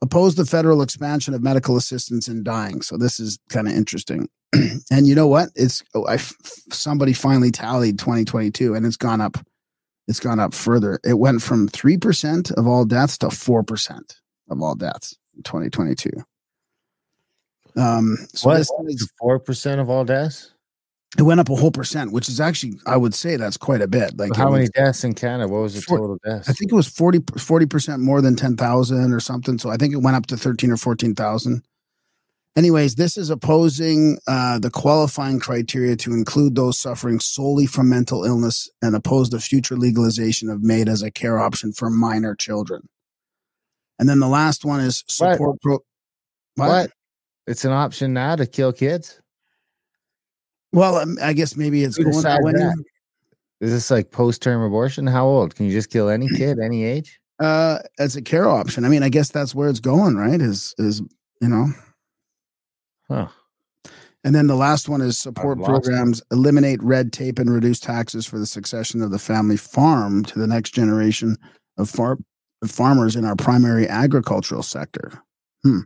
Oppose 0.00 0.36
the 0.36 0.46
federal 0.46 0.80
expansion 0.80 1.34
of 1.34 1.42
medical 1.42 1.76
assistance 1.76 2.28
in 2.28 2.44
dying. 2.44 2.82
So 2.82 2.96
this 2.96 3.18
is 3.18 3.38
kind 3.48 3.66
of 3.66 3.74
interesting. 3.74 4.28
and 4.90 5.06
you 5.06 5.14
know 5.14 5.26
what? 5.26 5.48
It's 5.56 5.82
oh, 5.94 6.06
I 6.06 6.18
somebody 6.72 7.12
finally 7.12 7.50
tallied 7.50 7.98
2022 7.98 8.74
and 8.74 8.86
it's 8.86 8.96
gone 8.96 9.20
up. 9.20 9.38
It's 10.06 10.20
gone 10.20 10.40
up 10.40 10.54
further. 10.54 11.00
It 11.04 11.18
went 11.18 11.42
from 11.42 11.68
3% 11.68 12.52
of 12.52 12.66
all 12.66 12.86
deaths 12.86 13.18
to 13.18 13.26
4% 13.26 14.00
of 14.48 14.62
all 14.62 14.74
deaths 14.74 15.18
in 15.36 15.42
2022. 15.42 16.10
Um, 17.76 18.16
so 18.32 18.48
What? 18.48 18.58
this 18.58 18.70
Four 19.18 19.38
percent 19.38 19.80
of 19.80 19.88
all 19.88 20.04
deaths. 20.04 20.52
It 21.16 21.22
went 21.22 21.40
up 21.40 21.48
a 21.48 21.54
whole 21.54 21.70
percent, 21.70 22.12
which 22.12 22.28
is 22.28 22.38
actually, 22.40 22.74
I 22.84 22.96
would 22.98 23.14
say 23.14 23.36
that's 23.36 23.56
quite 23.56 23.80
a 23.80 23.88
bit. 23.88 24.18
Like, 24.18 24.36
How 24.36 24.50
many 24.50 24.62
was- 24.64 24.70
deaths 24.70 25.04
in 25.04 25.14
Canada? 25.14 25.48
What 25.48 25.62
was 25.62 25.74
the 25.74 25.80
Four- 25.80 25.98
total 25.98 26.18
deaths? 26.24 26.48
I 26.48 26.52
think 26.52 26.70
it 26.70 26.74
was 26.74 26.86
40 26.88 27.20
percent 27.66 28.02
more 28.02 28.20
than 28.20 28.36
ten 28.36 28.56
thousand 28.56 29.12
or 29.12 29.20
something. 29.20 29.58
So 29.58 29.70
I 29.70 29.76
think 29.78 29.94
it 29.94 30.02
went 30.02 30.16
up 30.16 30.26
to 30.26 30.36
thirteen 30.36 30.70
or 30.70 30.76
fourteen 30.76 31.14
thousand. 31.14 31.62
Anyways, 32.56 32.96
this 32.96 33.16
is 33.16 33.30
opposing 33.30 34.18
uh, 34.26 34.58
the 34.58 34.70
qualifying 34.70 35.38
criteria 35.38 35.94
to 35.96 36.12
include 36.12 36.56
those 36.56 36.76
suffering 36.76 37.20
solely 37.20 37.66
from 37.66 37.88
mental 37.88 38.24
illness 38.24 38.68
and 38.82 38.96
oppose 38.96 39.30
the 39.30 39.38
future 39.38 39.76
legalization 39.76 40.48
of 40.50 40.62
MAID 40.62 40.88
as 40.88 41.02
a 41.02 41.10
care 41.10 41.38
option 41.38 41.72
for 41.72 41.88
minor 41.88 42.34
children. 42.34 42.88
And 44.00 44.08
then 44.08 44.18
the 44.18 44.26
last 44.28 44.64
one 44.64 44.80
is 44.80 45.04
What? 45.18 45.34
support 45.34 45.60
pro. 45.62 45.78
what? 46.56 46.90
It's 47.46 47.64
an 47.64 47.70
option 47.72 48.12
now 48.12 48.34
to 48.36 48.44
kill 48.46 48.72
kids. 48.72 49.20
Well, 50.72 50.96
um, 50.96 51.16
I 51.22 51.32
guess 51.32 51.56
maybe 51.56 51.84
it's 51.84 51.96
Who 51.96 52.04
going 52.04 52.22
that 52.22 52.38
decided 52.40 52.60
that? 52.60 52.84
Is 53.60 53.72
this 53.72 53.90
like 53.90 54.10
post-term 54.10 54.62
abortion? 54.62 55.06
How 55.06 55.26
old? 55.26 55.54
Can 55.54 55.66
you 55.66 55.72
just 55.72 55.90
kill 55.90 56.08
any 56.08 56.28
kid, 56.36 56.58
any 56.58 56.84
age? 56.84 57.18
Uh, 57.40 57.78
as 57.98 58.16
a 58.16 58.22
care 58.22 58.48
option. 58.48 58.84
I 58.84 58.88
mean, 58.88 59.02
I 59.02 59.08
guess 59.08 59.30
that's 59.30 59.54
where 59.54 59.68
it's 59.68 59.80
going, 59.80 60.16
right? 60.16 60.40
Is 60.40 60.74
is 60.78 61.00
you 61.40 61.48
know. 61.48 61.68
Huh. 63.08 63.28
And 64.24 64.34
then 64.34 64.48
the 64.48 64.56
last 64.56 64.88
one 64.88 65.00
is 65.00 65.18
support 65.18 65.58
lost 65.58 65.68
it. 65.68 65.72
programs, 65.72 66.22
eliminate 66.30 66.82
red 66.82 67.12
tape 67.12 67.38
and 67.38 67.50
reduce 67.50 67.80
taxes 67.80 68.26
for 68.26 68.38
the 68.38 68.46
succession 68.46 69.00
of 69.00 69.10
the 69.10 69.18
family 69.18 69.56
farm 69.56 70.24
to 70.24 70.38
the 70.38 70.46
next 70.46 70.72
generation 70.72 71.36
of 71.78 71.88
far- 71.88 72.18
farmers 72.66 73.16
in 73.16 73.24
our 73.24 73.36
primary 73.36 73.88
agricultural 73.88 74.62
sector. 74.62 75.22
Hmm. 75.62 75.80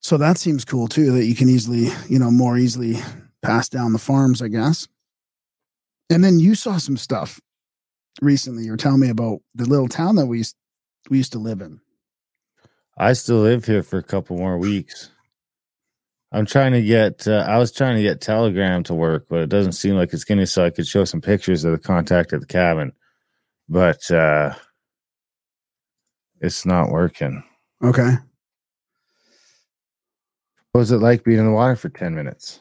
So 0.00 0.16
that 0.16 0.38
seems 0.38 0.64
cool 0.64 0.88
too, 0.88 1.12
that 1.12 1.26
you 1.26 1.34
can 1.34 1.48
easily, 1.48 1.88
you 2.08 2.18
know, 2.18 2.30
more 2.30 2.56
easily 2.56 2.96
pass 3.42 3.68
down 3.68 3.92
the 3.92 3.98
farms, 3.98 4.42
I 4.42 4.48
guess. 4.48 4.88
And 6.08 6.24
then 6.24 6.40
you 6.40 6.54
saw 6.54 6.78
some 6.78 6.96
stuff 6.96 7.40
recently. 8.20 8.64
You 8.64 8.72
were 8.72 8.76
telling 8.76 9.00
me 9.00 9.10
about 9.10 9.40
the 9.54 9.66
little 9.66 9.88
town 9.88 10.16
that 10.16 10.26
we 10.26 10.38
used, 10.38 10.56
we 11.08 11.18
used 11.18 11.32
to 11.32 11.38
live 11.38 11.60
in. 11.60 11.80
I 12.96 13.12
still 13.12 13.40
live 13.40 13.64
here 13.64 13.82
for 13.82 13.98
a 13.98 14.02
couple 14.02 14.36
more 14.36 14.58
weeks. 14.58 15.10
I'm 16.32 16.46
trying 16.46 16.72
to 16.72 16.82
get. 16.82 17.26
Uh, 17.26 17.44
I 17.48 17.58
was 17.58 17.72
trying 17.72 17.96
to 17.96 18.02
get 18.02 18.20
Telegram 18.20 18.84
to 18.84 18.94
work, 18.94 19.26
but 19.28 19.40
it 19.40 19.48
doesn't 19.48 19.72
seem 19.72 19.96
like 19.96 20.12
it's 20.12 20.24
going 20.24 20.38
to. 20.38 20.46
So 20.46 20.64
I 20.64 20.70
could 20.70 20.86
show 20.86 21.04
some 21.04 21.20
pictures 21.20 21.64
of 21.64 21.72
the 21.72 21.78
contact 21.78 22.32
at 22.32 22.40
the 22.40 22.46
cabin, 22.46 22.92
but 23.68 24.10
uh 24.10 24.54
it's 26.40 26.64
not 26.64 26.90
working. 26.90 27.44
Okay. 27.84 28.14
What 30.72 30.80
was 30.80 30.92
it 30.92 30.98
like 30.98 31.24
being 31.24 31.38
in 31.38 31.46
the 31.46 31.52
water 31.52 31.76
for 31.76 31.88
ten 31.88 32.14
minutes? 32.14 32.60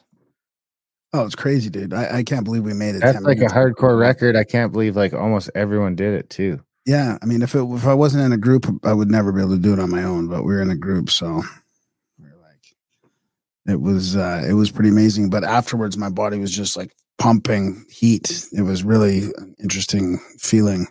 Oh, 1.13 1.25
it's 1.25 1.35
crazy, 1.35 1.69
dude. 1.69 1.93
I, 1.93 2.17
I 2.17 2.23
can't 2.23 2.43
believe 2.43 2.63
we 2.63 2.73
made 2.73 2.95
it. 2.95 3.01
That's 3.01 3.13
10 3.13 3.23
like 3.23 3.39
a 3.39 3.45
hardcore 3.45 3.99
record. 3.99 4.35
I 4.35 4.43
can't 4.43 4.71
believe 4.71 4.95
like 4.95 5.13
almost 5.13 5.49
everyone 5.55 5.95
did 5.95 6.13
it 6.13 6.29
too. 6.29 6.59
Yeah, 6.85 7.17
I 7.21 7.25
mean, 7.25 7.41
if 7.41 7.55
it 7.55 7.63
if 7.63 7.85
I 7.85 7.93
wasn't 7.93 8.23
in 8.23 8.31
a 8.31 8.37
group, 8.37 8.65
I 8.83 8.93
would 8.93 9.11
never 9.11 9.31
be 9.31 9.41
able 9.41 9.51
to 9.51 9.61
do 9.61 9.73
it 9.73 9.79
on 9.79 9.89
my 9.89 10.03
own. 10.03 10.27
But 10.27 10.43
we 10.43 10.53
are 10.53 10.61
in 10.61 10.69
a 10.71 10.75
group, 10.75 11.09
so 11.09 11.43
we're 12.19 12.35
like, 12.41 12.75
it 13.67 13.81
was 13.81 14.15
uh, 14.15 14.45
it 14.47 14.53
was 14.53 14.71
pretty 14.71 14.89
amazing. 14.89 15.29
But 15.29 15.43
afterwards, 15.43 15.97
my 15.97 16.09
body 16.09 16.39
was 16.39 16.51
just 16.51 16.77
like 16.77 16.95
pumping 17.17 17.85
heat. 17.89 18.47
It 18.53 18.61
was 18.61 18.83
really 18.83 19.25
an 19.37 19.55
interesting 19.59 20.19
feeling. 20.37 20.87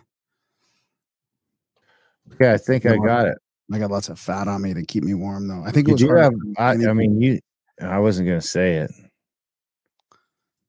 Okay, 2.33 2.53
I 2.53 2.57
think 2.57 2.85
I 2.85 2.95
got 2.97 3.27
it. 3.27 3.37
I 3.71 3.79
got 3.79 3.91
lots 3.91 4.09
of 4.09 4.19
fat 4.19 4.47
on 4.47 4.61
me 4.61 4.73
to 4.73 4.83
keep 4.83 5.03
me 5.03 5.13
warm, 5.13 5.47
though. 5.47 5.63
I 5.63 5.71
think 5.71 5.87
it 5.87 5.99
You 5.99 6.07
was. 6.07 6.21
hard 6.21 6.23
have. 6.23 6.33
I, 6.57 6.89
I 6.89 6.93
mean, 6.93 7.21
you. 7.21 7.39
I 7.81 7.99
wasn't 7.99 8.27
going 8.27 8.41
to 8.41 8.45
say 8.47 8.75
it, 8.75 8.91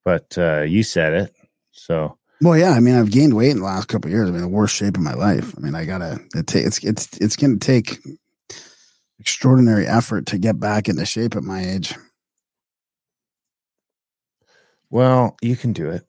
but 0.05 0.37
uh 0.39 0.63
you 0.63 0.83
said 0.83 1.13
it. 1.15 1.35
So 1.73 2.19
well, 2.41 2.57
yeah. 2.57 2.71
I 2.71 2.81
mean, 2.81 2.95
I've 2.95 3.11
gained 3.11 3.35
weight 3.35 3.51
in 3.51 3.59
the 3.59 3.65
last 3.65 3.89
couple 3.89 4.09
of 4.09 4.13
years. 4.13 4.29
I 4.29 4.33
mean, 4.33 4.43
the 4.43 4.49
worst 4.49 4.75
shape 4.77 4.97
of 4.97 5.03
my 5.03 5.15
life. 5.15 5.55
I 5.57 5.61
mean, 5.61 5.75
I 5.75 5.85
gotta. 5.85 6.21
It 6.35 6.47
ta- 6.47 6.59
it's 6.61 6.79
it's 6.85 7.17
it's 7.19 7.37
going 7.37 7.59
to 7.59 7.67
take 7.67 7.99
extraordinary 9.19 9.87
effort 9.87 10.27
to 10.27 10.39
get 10.39 10.59
back 10.61 10.89
into 10.89 11.05
shape 11.05 11.37
at 11.37 11.43
my 11.43 11.65
age. 11.65 11.95
Well, 14.89 15.37
you 15.43 15.57
can 15.57 15.73
do 15.73 15.89
it. 15.91 16.05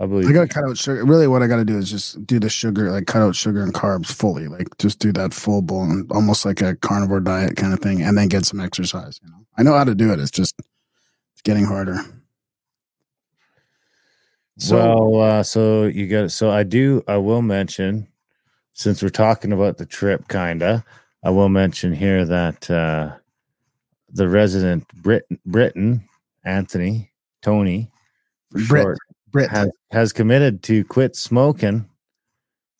I 0.00 0.06
believe. 0.06 0.28
I 0.28 0.32
gotta 0.32 0.48
cut 0.48 0.64
out 0.64 0.78
sugar. 0.78 1.04
Really, 1.04 1.28
what 1.28 1.42
I 1.42 1.46
gotta 1.46 1.64
do 1.64 1.76
is 1.76 1.90
just 1.90 2.26
do 2.26 2.40
the 2.40 2.48
sugar, 2.48 2.90
like 2.90 3.06
cut 3.06 3.20
out 3.20 3.36
sugar 3.36 3.62
and 3.62 3.74
carbs 3.74 4.10
fully. 4.10 4.48
Like 4.48 4.66
just 4.78 4.98
do 4.98 5.12
that 5.12 5.34
full 5.34 5.60
blown, 5.60 6.08
almost 6.10 6.46
like 6.46 6.62
a 6.62 6.74
carnivore 6.76 7.20
diet 7.20 7.56
kind 7.56 7.74
of 7.74 7.80
thing, 7.80 8.02
and 8.02 8.16
then 8.16 8.28
get 8.28 8.46
some 8.46 8.60
exercise. 8.60 9.20
You 9.22 9.30
know, 9.30 9.46
I 9.58 9.62
know 9.62 9.74
how 9.74 9.84
to 9.84 9.94
do 9.94 10.10
it. 10.10 10.18
It's 10.18 10.30
just 10.30 10.58
it's 11.34 11.42
getting 11.42 11.66
harder. 11.66 12.00
So 14.56 15.10
well, 15.10 15.20
uh, 15.20 15.42
so 15.42 15.84
you 15.84 16.08
got. 16.08 16.30
So 16.30 16.50
I 16.50 16.62
do. 16.62 17.02
I 17.06 17.18
will 17.18 17.42
mention, 17.42 18.08
since 18.72 19.02
we're 19.02 19.10
talking 19.10 19.52
about 19.52 19.76
the 19.76 19.86
trip, 19.86 20.28
kinda. 20.28 20.82
I 21.22 21.28
will 21.28 21.50
mention 21.50 21.92
here 21.92 22.24
that 22.24 22.70
uh 22.70 23.16
the 24.08 24.28
resident 24.28 24.88
Brit 24.94 25.26
Britain 25.44 26.08
Anthony 26.42 27.10
Tony 27.42 27.90
for 28.50 28.60
Brit. 28.66 28.82
short 28.82 28.98
Brit, 29.30 29.50
has, 29.50 29.70
has 29.90 30.12
committed 30.12 30.62
to 30.64 30.84
quit 30.84 31.16
smoking 31.16 31.88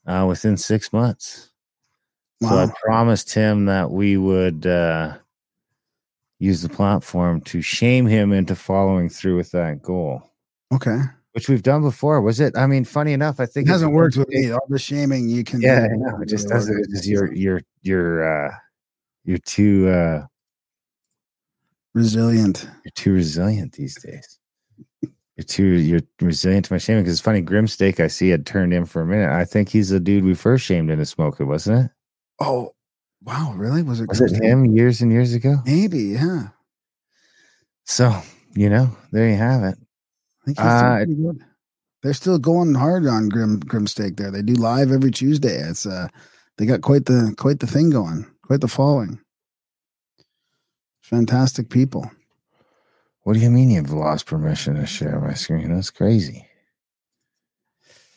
uh, 0.07 0.27
within 0.29 0.57
six 0.57 0.93
months. 0.93 1.51
So 2.43 2.49
I 2.49 2.73
promised 2.83 3.35
him 3.35 3.67
that 3.67 3.91
we 3.91 4.17
would 4.17 4.67
uh, 4.67 5.19
use 6.39 6.63
the 6.63 6.71
platform 6.71 7.43
to 7.43 7.61
shame 7.61 8.07
him 8.07 8.33
into 8.33 8.55
following 8.55 9.11
through 9.11 9.37
with 9.37 9.51
that 9.51 9.83
goal, 9.83 10.23
okay, 10.73 11.01
which 11.33 11.51
we've 11.51 11.63
done 11.63 11.83
before. 11.83 12.23
Was 12.23 12.41
it? 12.41 12.57
I 12.57 12.67
mean, 12.67 12.87
funny 12.87 13.13
enough, 13.13 13.41
I 13.41 13.47
think 13.47 13.69
it 13.69 13.71
hasn't 13.71 13.93
worked 13.93 14.17
with 14.17 14.29
me. 14.31 14.51
All 14.53 14.67
the 14.71 14.79
shaming 14.79 15.29
you 15.29 15.45
can. 15.45 15.61
Yeah, 15.61 15.87
do 15.87 15.97
know. 15.99 16.19
It 16.23 16.31
just 16.31 16.49
doesn't. 16.49 16.79
It's 16.79 16.93
just 16.93 17.07
you're 17.07 17.31
you're 17.35 17.61
you're 17.83 18.47
uh, 18.47 18.55
you're 19.25 19.39
too 19.39 19.91
uh, 19.91 20.27
resilient. 21.93 22.67
you're 22.87 22.93
too 22.95 23.13
resilient 23.13 23.75
these 23.75 24.03
days. 24.03 24.40
You're 25.41 25.47
too 25.47 25.65
you're 25.65 26.01
resilient 26.21 26.67
to 26.67 26.75
my 26.75 26.79
shaming 26.79 27.03
because 27.03 27.15
it's 27.15 27.23
funny. 27.23 27.41
Grimsteak 27.41 27.99
I 27.99 28.09
see 28.09 28.29
had 28.29 28.45
turned 28.45 28.75
in 28.75 28.85
for 28.85 29.01
a 29.01 29.07
minute. 29.07 29.31
I 29.31 29.47
think 29.47 29.71
he's 29.71 29.89
the 29.89 29.99
dude 29.99 30.23
we 30.23 30.35
first 30.35 30.67
shamed 30.67 30.91
into 30.91 31.07
smoker, 31.07 31.47
wasn't 31.47 31.87
it? 31.87 31.91
Oh, 32.41 32.75
wow, 33.23 33.55
really? 33.57 33.83
Was 33.83 34.03
it? 34.03 34.09
Was 34.11 34.21
it 34.21 34.43
him 34.43 34.67
years 34.67 35.01
and 35.01 35.11
years 35.11 35.33
ago? 35.33 35.57
Maybe, 35.65 35.99
yeah. 36.01 36.49
So 37.87 38.21
you 38.55 38.69
know, 38.69 38.95
there 39.13 39.31
you 39.31 39.37
have 39.37 39.63
it. 39.63 39.79
I 40.43 40.45
think 40.45 40.59
he's 40.59 40.67
Uh, 40.67 40.97
pretty 40.97 41.15
good. 41.15 41.45
They're 42.03 42.13
still 42.13 42.39
going 42.39 42.75
hard 42.75 43.07
on 43.07 43.31
Grim 43.31 43.61
Grim 43.61 43.87
Steak 43.87 44.17
there. 44.17 44.31
They 44.31 44.43
do 44.43 44.53
live 44.53 44.93
every 44.93 45.11
Tuesday. 45.11 45.57
It's 45.57 45.87
uh 45.87 46.09
they 46.59 46.67
got 46.67 46.83
quite 46.83 47.07
the 47.07 47.35
quite 47.39 47.61
the 47.61 47.67
thing 47.67 47.89
going, 47.89 48.27
quite 48.43 48.61
the 48.61 48.69
following. 48.69 49.19
Fantastic 51.01 51.71
people. 51.71 52.11
What 53.23 53.35
do 53.35 53.41
you 53.41 53.51
mean 53.51 53.71
you've 53.71 53.93
lost 53.93 54.27
permission 54.27 54.77
to 54.77 54.87
share 54.87 55.21
my 55.21 55.35
screen? 55.35 55.75
That's 55.75 55.91
crazy. 55.91 56.47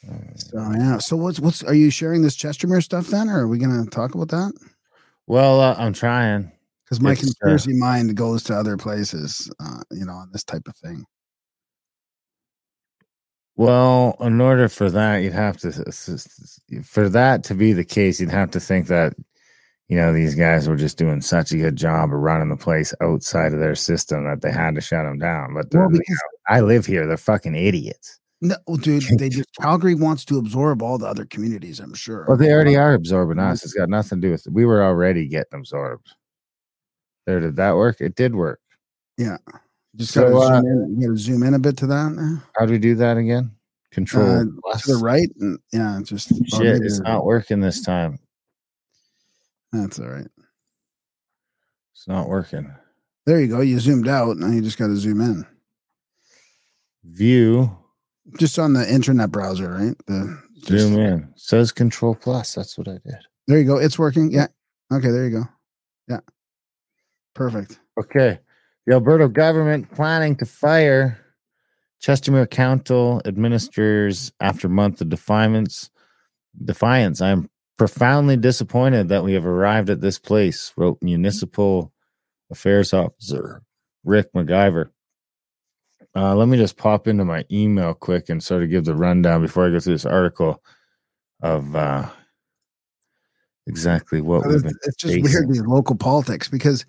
Uh, 0.10 0.16
So 0.36 0.72
yeah. 0.72 0.98
So 0.98 1.16
what's 1.16 1.40
what's 1.40 1.64
are 1.64 1.74
you 1.74 1.90
sharing 1.90 2.22
this 2.22 2.36
Chestermere 2.36 2.84
stuff 2.84 3.08
then, 3.08 3.30
or 3.30 3.42
are 3.42 3.48
we 3.48 3.58
gonna 3.58 3.86
talk 3.86 4.16
about 4.16 4.30
that? 4.30 4.54
Well, 5.28 5.62
uh, 5.62 5.76
I'm 5.78 5.94
trying. 5.94 6.52
Because 6.86 7.02
my 7.02 7.12
It's, 7.12 7.22
uh, 7.22 7.24
conspiracy 7.24 7.74
mind 7.74 8.16
goes 8.16 8.44
to 8.44 8.56
other 8.56 8.76
places, 8.78 9.50
uh, 9.60 9.82
you 9.92 10.06
know, 10.06 10.14
on 10.14 10.30
this 10.32 10.44
type 10.44 10.68
of 10.68 10.76
thing. 10.76 11.06
Well, 13.56 14.16
in 14.20 14.42
order 14.42 14.68
for 14.68 14.90
that, 14.90 15.18
you'd 15.18 15.34
have 15.34 15.58
to 15.58 15.72
for 16.84 17.08
that 17.10 17.44
to 17.46 17.54
be 17.54 17.72
the 17.74 17.86
case, 17.86 18.20
you'd 18.20 18.32
have 18.32 18.52
to 18.52 18.60
think 18.60 18.88
that 18.88 19.14
you 19.90 19.98
know 19.98 20.14
these 20.14 20.36
guys 20.36 20.68
were 20.68 20.76
just 20.76 20.98
doing 20.98 21.22
such 21.22 21.52
a 21.52 21.58
good 21.58 21.76
job 21.76 22.06
of 22.14 22.20
running 22.20 22.50
the 22.50 22.58
place 22.58 22.94
outside 23.02 23.54
of 23.54 23.60
their 23.60 23.76
system 23.76 24.26
that 24.26 24.42
they 24.42 24.52
had 24.52 24.76
to 24.76 24.82
shut 24.82 25.06
them 25.06 25.20
down. 25.20 25.54
But 25.54 25.68
Well, 25.74 25.90
because 25.90 26.22
I 26.48 26.62
live 26.62 26.86
here; 26.86 27.06
they're 27.06 27.18
fucking 27.18 27.56
idiots. 27.56 28.20
no, 28.42 28.56
dude, 28.82 29.04
they 29.18 29.30
just 29.30 29.50
Calgary 29.62 29.96
wants 29.96 30.26
to 30.26 30.38
absorb 30.38 30.82
all 30.82 30.98
the 30.98 31.08
other 31.08 31.26
communities. 31.26 31.80
I'm 31.80 31.94
sure. 31.94 32.26
Well, 32.28 32.38
they 32.38 32.52
already 32.52 32.76
are 32.76 32.94
absorbing 32.94 33.40
us. 33.40 33.64
It's 33.64 33.74
got 33.74 33.90
nothing 33.90 34.22
to 34.22 34.28
do 34.28 34.32
with 34.32 34.48
it. 34.48 34.54
We 34.54 34.66
were 34.66 34.84
already 34.84 35.28
getting 35.28 35.60
absorbed. 35.60 36.10
There, 37.26 37.40
did 37.40 37.56
that 37.56 37.76
work? 37.76 38.02
It 38.02 38.16
did 38.16 38.36
work. 38.36 38.60
Yeah. 39.18 39.38
Just 39.96 40.12
So, 40.14 40.30
gotta 40.32 40.56
uh, 40.56 40.62
zoom 40.62 40.66
in. 40.66 41.00
Gotta 41.02 41.18
zoom 41.18 41.44
in 41.44 41.54
a 41.54 41.60
bit 41.60 41.78
to 41.78 41.88
that. 41.88 42.42
How 42.58 42.66
do 42.66 42.72
we 42.74 42.80
do 42.80 42.96
that 42.96 43.18
again? 43.18 43.52
Control 43.92 44.26
Uh, 44.28 44.78
to 44.78 44.88
the 44.88 44.98
right. 44.98 45.30
And 45.40 45.60
yeah, 45.72 46.00
just 46.04 46.32
oh, 46.34 46.58
Shit, 46.58 46.82
it's 46.82 47.00
not 47.00 47.26
working 47.26 47.60
this 47.62 47.82
time. 47.82 48.18
That's 49.74 50.00
all 50.00 50.08
right. 50.08 50.28
It's 51.94 52.08
not 52.08 52.28
working. 52.30 52.74
There 53.26 53.40
you 53.42 53.48
go. 53.48 53.62
You 53.62 53.80
zoomed 53.80 54.08
out. 54.08 54.38
Now 54.38 54.48
you 54.48 54.62
just 54.62 54.78
got 54.78 54.88
to 54.88 54.96
zoom 54.98 55.22
in. 55.22 55.46
View, 57.06 57.70
Just 58.40 58.58
on 58.58 58.74
the 58.74 58.90
internet 58.92 59.30
browser, 59.32 59.70
right? 59.70 59.96
The 60.08 60.40
just- 60.60 60.70
zoom 60.70 61.00
in. 61.00 61.34
Says 61.36 61.72
control 61.72 62.16
plus. 62.16 62.54
That's 62.56 62.78
what 62.78 62.88
I 62.88 62.94
did. 63.06 63.18
There 63.48 63.58
you 63.60 63.66
go. 63.66 63.78
It's 63.78 64.00
working. 64.00 64.32
Yeah. 64.32 64.48
Okay. 64.92 65.10
There 65.12 65.26
you 65.26 65.40
go. 65.40 65.44
Yeah. 66.08 66.20
Perfect. 67.36 67.80
Okay. 68.00 68.40
The 68.86 68.94
Alberta 68.94 69.28
government 69.28 69.92
planning 69.92 70.36
to 70.38 70.46
fire 70.46 71.20
Chestermere 72.02 72.50
Council 72.50 73.22
administrators 73.26 74.32
after 74.40 74.68
month 74.70 75.02
of 75.02 75.10
defiance. 75.10 75.90
Defiance. 76.64 77.22
I 77.22 77.30
am 77.30 77.50
profoundly 77.78 78.38
disappointed 78.38 79.10
that 79.10 79.24
we 79.24 79.34
have 79.34 79.46
arrived 79.46 79.90
at 79.90 80.02
this 80.02 80.20
place, 80.20 80.72
wrote 80.78 80.98
Municipal 81.02 81.92
Affairs 82.52 82.94
Officer 82.94 83.62
Ric 84.04 84.32
McIver. 84.34 84.90
Uh, 86.16 86.36
let 86.36 86.48
me 86.48 86.58
just 86.58 86.78
pop 86.78 87.08
into 87.08 87.26
my 87.26 87.44
email 87.52 87.94
quick 87.94 88.30
and 88.30 88.44
sort 88.44 88.64
of 88.64 88.70
give 88.70 88.86
the 88.86 88.96
rundown 88.96 89.42
before 89.42 89.66
I 89.66 89.72
go 89.72 89.80
through 89.80 89.94
this 89.94 90.06
article 90.06 90.62
of 91.42 91.76
uh, 91.76 92.08
exactly 93.66 94.22
what 94.22 94.44
been. 94.44 94.74
it's 94.84 94.96
just 94.96 95.14
facing. 95.14 95.24
weird 95.24 95.50
these 95.50 95.62
local 95.62 95.96
politics 95.96 96.48
because 96.48 96.86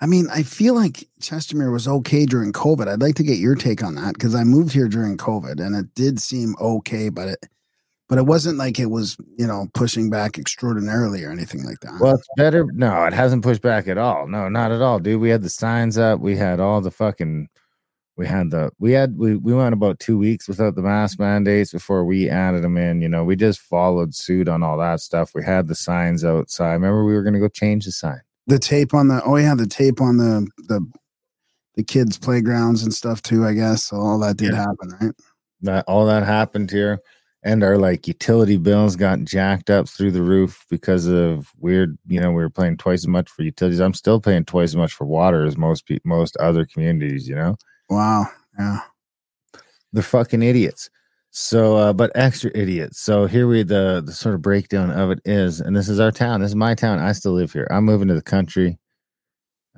I 0.00 0.06
mean 0.06 0.26
I 0.30 0.42
feel 0.42 0.74
like 0.74 1.08
Chestermere 1.20 1.72
was 1.72 1.88
okay 1.88 2.26
during 2.26 2.52
COVID. 2.52 2.86
I'd 2.86 3.00
like 3.00 3.14
to 3.14 3.22
get 3.22 3.38
your 3.38 3.54
take 3.54 3.82
on 3.82 3.94
that 3.94 4.14
because 4.14 4.34
I 4.34 4.44
moved 4.44 4.72
here 4.72 4.88
during 4.88 5.16
COVID 5.16 5.58
and 5.58 5.74
it 5.74 5.94
did 5.94 6.20
seem 6.20 6.54
okay, 6.60 7.08
but 7.08 7.28
it 7.28 7.48
but 8.08 8.18
it 8.18 8.26
wasn't 8.26 8.58
like 8.58 8.78
it 8.78 8.86
was 8.90 9.16
you 9.36 9.46
know 9.46 9.68
pushing 9.74 10.10
back 10.10 10.38
extraordinarily 10.38 11.24
or 11.24 11.30
anything 11.30 11.64
like 11.64 11.80
that. 11.80 11.98
Well, 12.00 12.14
it's 12.14 12.28
better. 12.36 12.64
No, 12.72 13.04
it 13.04 13.12
hasn't 13.12 13.42
pushed 13.42 13.62
back 13.62 13.88
at 13.88 13.98
all. 13.98 14.26
No, 14.28 14.48
not 14.48 14.72
at 14.72 14.82
all, 14.82 14.98
dude. 14.98 15.20
We 15.20 15.30
had 15.30 15.42
the 15.42 15.50
signs 15.50 15.98
up. 15.98 16.20
We 16.20 16.36
had 16.36 16.60
all 16.60 16.80
the 16.80 16.90
fucking. 16.90 17.48
We 18.16 18.26
had 18.26 18.50
the. 18.50 18.70
We 18.78 18.92
had. 18.92 19.18
We 19.18 19.36
we 19.36 19.52
went 19.52 19.74
about 19.74 19.98
two 19.98 20.16
weeks 20.16 20.48
without 20.48 20.74
the 20.74 20.82
mask 20.82 21.18
mandates 21.18 21.72
before 21.72 22.04
we 22.04 22.30
added 22.30 22.62
them 22.62 22.76
in. 22.78 23.02
You 23.02 23.08
know, 23.10 23.24
we 23.24 23.36
just 23.36 23.60
followed 23.60 24.14
suit 24.14 24.48
on 24.48 24.62
all 24.62 24.78
that 24.78 25.00
stuff. 25.00 25.32
We 25.34 25.44
had 25.44 25.68
the 25.68 25.74
signs 25.74 26.24
outside. 26.24 26.72
Remember, 26.74 27.04
we 27.04 27.12
were 27.12 27.22
going 27.22 27.34
to 27.34 27.40
go 27.40 27.48
change 27.48 27.84
the 27.84 27.92
sign. 27.92 28.20
the 28.46 28.58
tape 28.58 28.94
on 28.94 29.08
the 29.08 29.20
oh 29.24 29.36
yeah 29.36 29.54
the 29.54 29.66
tape 29.66 30.00
on 30.00 30.16
the 30.16 30.46
the 30.68 30.80
the 31.74 31.82
kids 31.82 32.16
playgrounds 32.18 32.82
and 32.84 32.94
stuff 32.94 33.20
too. 33.20 33.44
I 33.44 33.52
guess 33.52 33.84
so 33.84 33.96
all 33.98 34.18
that 34.20 34.38
did 34.38 34.52
Yeah. 34.52 34.60
happen, 34.60 34.96
right? 34.98 35.14
That 35.62 35.84
all 35.86 36.06
that 36.06 36.22
happened 36.24 36.70
here, 36.70 37.00
and 37.46 37.62
our 37.62 37.78
like 37.78 38.08
utility 38.08 38.56
bills 38.56 38.96
got 38.96 39.22
jacked 39.22 39.70
up 39.70 39.88
through 39.88 40.10
the 40.10 40.22
roof 40.22 40.66
because 40.68 41.06
of 41.06 41.52
weird. 41.58 41.96
You 42.08 42.20
know, 42.20 42.30
we 42.30 42.42
were 42.42 42.50
paying 42.50 42.76
twice 42.76 43.00
as 43.00 43.08
much 43.08 43.30
for 43.30 43.42
utilities. 43.42 43.80
I'm 43.80 43.94
still 43.94 44.20
paying 44.20 44.44
twice 44.44 44.70
as 44.70 44.76
much 44.76 44.92
for 44.92 45.06
water 45.06 45.44
as 45.44 45.56
most 45.56 45.86
pe- 45.86 46.00
most 46.04 46.36
other 46.38 46.66
communities. 46.66 47.28
You 47.28 47.36
know. 47.36 47.56
Wow. 47.88 48.26
Yeah. 48.58 48.80
they're 49.92 50.02
fucking 50.02 50.42
idiots. 50.42 50.90
So, 51.30 51.76
uh, 51.76 51.92
but 51.92 52.10
extra 52.16 52.50
idiots. 52.54 52.98
So 52.98 53.26
here 53.26 53.46
we 53.46 53.62
the 53.62 54.02
the 54.04 54.12
sort 54.12 54.34
of 54.34 54.42
breakdown 54.42 54.90
of 54.90 55.10
it 55.12 55.20
is, 55.24 55.60
and 55.60 55.76
this 55.76 55.88
is 55.88 56.00
our 56.00 56.10
town. 56.10 56.40
This 56.40 56.50
is 56.50 56.56
my 56.56 56.74
town. 56.74 56.98
I 56.98 57.12
still 57.12 57.32
live 57.32 57.52
here. 57.52 57.68
I'm 57.70 57.84
moving 57.84 58.08
to 58.08 58.14
the 58.14 58.22
country 58.22 58.78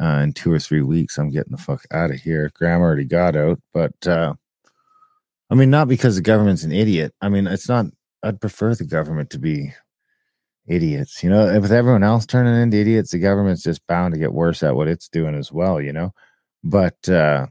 uh, 0.00 0.20
in 0.22 0.32
two 0.32 0.50
or 0.50 0.58
three 0.58 0.82
weeks. 0.82 1.18
I'm 1.18 1.30
getting 1.30 1.52
the 1.52 1.62
fuck 1.62 1.84
out 1.90 2.10
of 2.12 2.16
here. 2.16 2.50
Graham 2.54 2.80
already 2.80 3.04
got 3.04 3.36
out, 3.36 3.60
but 3.74 4.06
uh, 4.06 4.34
I 5.50 5.54
mean, 5.54 5.70
not 5.70 5.88
because 5.88 6.16
the 6.16 6.22
government's 6.22 6.64
an 6.64 6.72
idiot. 6.72 7.14
I 7.20 7.28
mean, 7.28 7.46
it's 7.46 7.68
not. 7.68 7.86
I'd 8.22 8.40
prefer 8.40 8.74
the 8.74 8.84
government 8.84 9.30
to 9.30 9.38
be 9.38 9.72
idiots. 10.66 11.22
You 11.22 11.30
know, 11.30 11.60
with 11.60 11.72
everyone 11.72 12.02
else 12.02 12.26
turning 12.26 12.60
into 12.60 12.76
idiots, 12.76 13.12
the 13.12 13.18
government's 13.18 13.62
just 13.62 13.86
bound 13.86 14.14
to 14.14 14.20
get 14.20 14.32
worse 14.32 14.62
at 14.62 14.76
what 14.76 14.88
it's 14.88 15.08
doing 15.08 15.34
as 15.34 15.52
well. 15.52 15.80
You 15.80 15.92
know, 15.92 16.14
but. 16.64 17.08
uh 17.08 17.46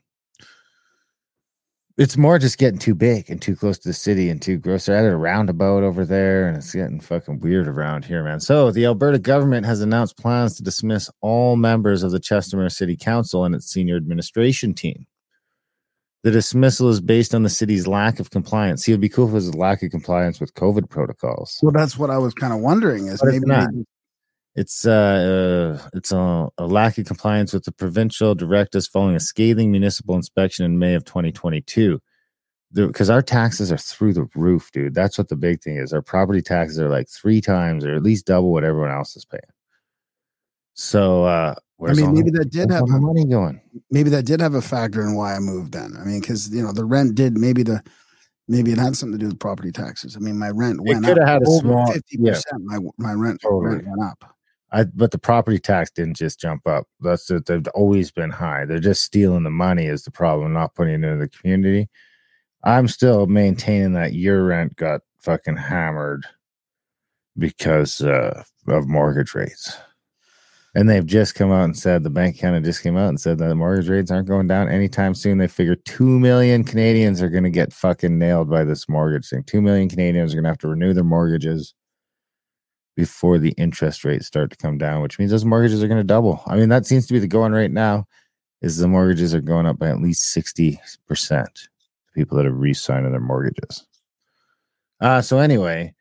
it's 1.97 2.15
more 2.15 2.37
just 2.37 2.59
getting 2.59 2.77
too 2.77 2.93
big 2.93 3.29
and 3.29 3.41
too 3.41 3.55
close 3.55 3.79
to 3.79 3.89
the 3.89 3.93
city 3.93 4.29
and 4.29 4.39
too 4.39 4.57
gross. 4.57 4.85
They're 4.85 4.95
at 4.95 5.11
a 5.11 5.17
roundabout 5.17 5.81
over 5.81 6.05
there, 6.05 6.47
and 6.47 6.55
it's 6.55 6.73
getting 6.73 6.99
fucking 6.99 7.39
weird 7.39 7.67
around 7.67 8.05
here, 8.05 8.23
man. 8.23 8.39
So 8.39 8.69
the 8.69 8.85
Alberta 8.85 9.17
government 9.17 9.65
has 9.65 9.81
announced 9.81 10.17
plans 10.17 10.55
to 10.55 10.63
dismiss 10.63 11.09
all 11.21 11.55
members 11.55 12.03
of 12.03 12.11
the 12.11 12.19
Chestermere 12.19 12.71
City 12.71 12.95
Council 12.95 13.45
and 13.45 13.55
its 13.55 13.65
senior 13.65 13.97
administration 13.97 14.75
team. 14.75 15.07
The 16.23 16.31
dismissal 16.31 16.89
is 16.89 16.99
based 16.99 17.35
on 17.35 17.43
the 17.43 17.49
city's 17.49 17.87
lack 17.87 18.19
of 18.19 18.31
compliance. 18.31 18.83
See, 18.83 18.91
it'd 18.91 19.01
be 19.01 19.09
cool 19.09 19.25
if 19.27 19.31
it 19.31 19.35
was 19.35 19.47
a 19.49 19.57
lack 19.57 19.83
of 19.83 19.91
compliance 19.91 20.39
with 20.39 20.53
COVID 20.55 20.89
protocols. 20.89 21.57
Well, 21.61 21.71
that's 21.71 21.97
what 21.97 22.09
I 22.09 22.17
was 22.17 22.33
kind 22.33 22.53
of 22.53 22.59
wondering 22.59 23.07
is 23.07 23.19
But 23.19 23.29
it's 23.29 23.45
maybe 23.45 23.45
not. 23.45 23.69
It's 24.55 24.87
uh, 24.87 25.79
uh 25.83 25.89
it's 25.93 26.11
a, 26.11 26.49
a 26.57 26.65
lack 26.65 26.97
of 26.97 27.05
compliance 27.05 27.53
with 27.53 27.63
the 27.63 27.71
provincial 27.71 28.33
directives 28.33 28.87
following 28.87 29.15
a 29.15 29.19
scathing 29.19 29.71
municipal 29.71 30.15
inspection 30.15 30.65
in 30.65 30.79
May 30.79 30.95
of 30.95 31.05
2022. 31.05 31.99
Because 32.73 33.09
our 33.09 33.21
taxes 33.21 33.71
are 33.71 33.77
through 33.77 34.13
the 34.13 34.27
roof, 34.35 34.71
dude. 34.73 34.93
That's 34.93 35.17
what 35.17 35.29
the 35.29 35.37
big 35.37 35.61
thing 35.61 35.77
is. 35.77 35.93
Our 35.93 36.01
property 36.01 36.41
taxes 36.41 36.79
are 36.79 36.89
like 36.89 37.07
three 37.07 37.39
times 37.39 37.85
or 37.85 37.93
at 37.93 38.03
least 38.03 38.25
double 38.25 38.51
what 38.51 38.65
everyone 38.65 38.91
else 38.91 39.15
is 39.15 39.23
paying. 39.23 39.41
So, 40.73 41.23
uh, 41.23 41.55
I 41.85 41.93
mean, 41.93 42.13
maybe 42.13 42.31
the- 42.31 42.39
that 42.39 42.51
did 42.51 42.71
have 42.71 42.85
the 42.87 42.99
money 42.99 43.25
going. 43.25 43.61
maybe 43.91 44.09
that 44.09 44.25
did 44.25 44.39
have 44.41 44.55
a 44.55 44.61
factor 44.61 45.01
in 45.01 45.15
why 45.15 45.35
I 45.35 45.39
moved. 45.39 45.73
Then 45.73 45.95
I 45.99 46.03
mean, 46.05 46.19
because 46.21 46.49
you 46.53 46.63
know 46.63 46.71
the 46.71 46.85
rent 46.85 47.15
did 47.15 47.37
maybe 47.37 47.63
the 47.63 47.83
maybe 48.47 48.71
it 48.71 48.77
had 48.77 48.95
something 48.95 49.19
to 49.19 49.23
do 49.25 49.27
with 49.29 49.39
property 49.39 49.71
taxes. 49.71 50.15
I 50.15 50.19
mean, 50.19 50.39
my 50.39 50.49
rent 50.49 50.79
It 50.83 50.89
went 50.89 51.05
could 51.05 51.19
up 51.19 51.27
have 51.27 51.41
had 51.41 51.41
a 51.43 51.51
small- 51.59 51.91
fifty 51.91 52.17
yeah. 52.19 52.31
percent. 52.33 52.63
My 52.63 52.79
my 52.97 53.13
rent, 53.13 53.41
Totally. 53.41 53.75
rent 53.75 53.87
went 53.87 54.01
up. 54.03 54.33
I 54.71 54.83
but 54.85 55.11
the 55.11 55.17
property 55.19 55.59
tax 55.59 55.91
didn't 55.91 56.17
just 56.17 56.39
jump 56.41 56.67
up. 56.67 56.87
That's 56.99 57.29
it. 57.31 57.45
They've 57.45 57.65
always 57.75 58.11
been 58.11 58.31
high. 58.31 58.65
They're 58.65 58.79
just 58.79 59.03
stealing 59.03 59.43
the 59.43 59.49
money 59.49 59.85
is 59.85 60.03
the 60.03 60.11
problem, 60.11 60.53
not 60.53 60.73
putting 60.75 61.03
it 61.03 61.07
into 61.07 61.17
the 61.17 61.29
community. 61.29 61.89
I'm 62.63 62.87
still 62.87 63.27
maintaining 63.27 63.93
that 63.93 64.13
your 64.13 64.43
rent 64.45 64.75
got 64.75 65.01
fucking 65.19 65.55
hammered 65.57 66.25
because 67.37 68.01
uh, 68.01 68.43
of 68.67 68.87
mortgage 68.87 69.35
rates. 69.35 69.77
And 70.75 70.89
they've 70.89 71.05
just 71.05 71.33
come 71.33 71.51
out 71.51 71.63
and 71.63 71.77
said 71.77 72.03
the 72.03 72.09
bank 72.09 72.39
kind 72.39 72.55
of 72.55 72.63
just 72.63 72.83
came 72.83 72.97
out 72.97 73.09
and 73.09 73.19
said 73.19 73.39
that 73.39 73.47
the 73.47 73.55
mortgage 73.55 73.89
rates 73.89 74.11
aren't 74.11 74.27
going 74.27 74.47
down 74.47 74.69
anytime 74.69 75.15
soon. 75.15 75.39
They 75.39 75.47
figure 75.47 75.75
two 75.75 76.19
million 76.19 76.63
Canadians 76.63 77.21
are 77.21 77.29
going 77.29 77.45
to 77.45 77.49
get 77.49 77.73
fucking 77.73 78.19
nailed 78.19 78.49
by 78.49 78.63
this 78.63 78.87
mortgage 78.87 79.29
thing. 79.29 79.43
Two 79.43 79.61
million 79.61 79.89
Canadians 79.89 80.33
are 80.33 80.35
going 80.35 80.43
to 80.43 80.49
have 80.49 80.57
to 80.59 80.67
renew 80.67 80.93
their 80.93 81.03
mortgages 81.03 81.73
before 82.95 83.39
the 83.39 83.51
interest 83.51 84.03
rates 84.05 84.27
start 84.27 84.51
to 84.51 84.57
come 84.57 84.77
down, 84.77 85.01
which 85.01 85.17
means 85.17 85.31
those 85.31 85.45
mortgages 85.45 85.83
are 85.83 85.87
going 85.87 85.99
to 85.99 86.03
double. 86.03 86.43
I 86.45 86.57
mean, 86.57 86.69
that 86.69 86.85
seems 86.85 87.07
to 87.07 87.13
be 87.13 87.19
the 87.19 87.27
going 87.27 87.53
right 87.53 87.71
now. 87.71 88.05
Is 88.61 88.77
the 88.77 88.87
mortgages 88.87 89.35
are 89.35 89.41
going 89.41 89.67
up 89.67 89.77
by 89.77 89.89
at 89.89 90.01
least 90.01 90.31
sixty 90.31 90.79
percent. 91.07 91.69
People 92.15 92.37
that 92.37 92.45
have 92.45 92.57
re-signed 92.57 93.05
their 93.05 93.19
mortgages. 93.19 93.85
Uh, 94.99 95.21
so 95.21 95.37
anyway, 95.37 95.93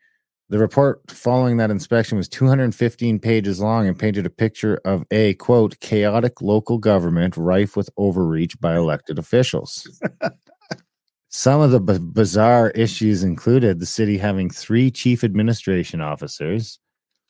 the 0.49 0.57
report 0.57 1.01
following 1.11 1.57
that 1.57 1.71
inspection 1.71 2.17
was 2.17 2.29
215 2.29 3.19
pages 3.19 3.59
long 3.59 3.87
and 3.87 3.99
painted 3.99 4.25
a 4.25 4.29
picture 4.29 4.79
of 4.85 5.03
a 5.11 5.33
quote 5.35 5.79
chaotic 5.81 6.41
local 6.41 6.77
government 6.77 7.35
rife 7.35 7.75
with 7.75 7.89
overreach 7.97 8.59
by 8.59 8.75
elected 8.75 9.19
officials. 9.19 9.87
Some 11.29 11.59
of 11.59 11.71
the 11.71 11.81
b- 11.81 11.99
bizarre 11.99 12.69
issues 12.71 13.23
included 13.23 13.79
the 13.79 13.85
city 13.85 14.17
having 14.17 14.49
three 14.49 14.89
chief 14.89 15.25
administration 15.25 15.99
officers, 15.99 16.79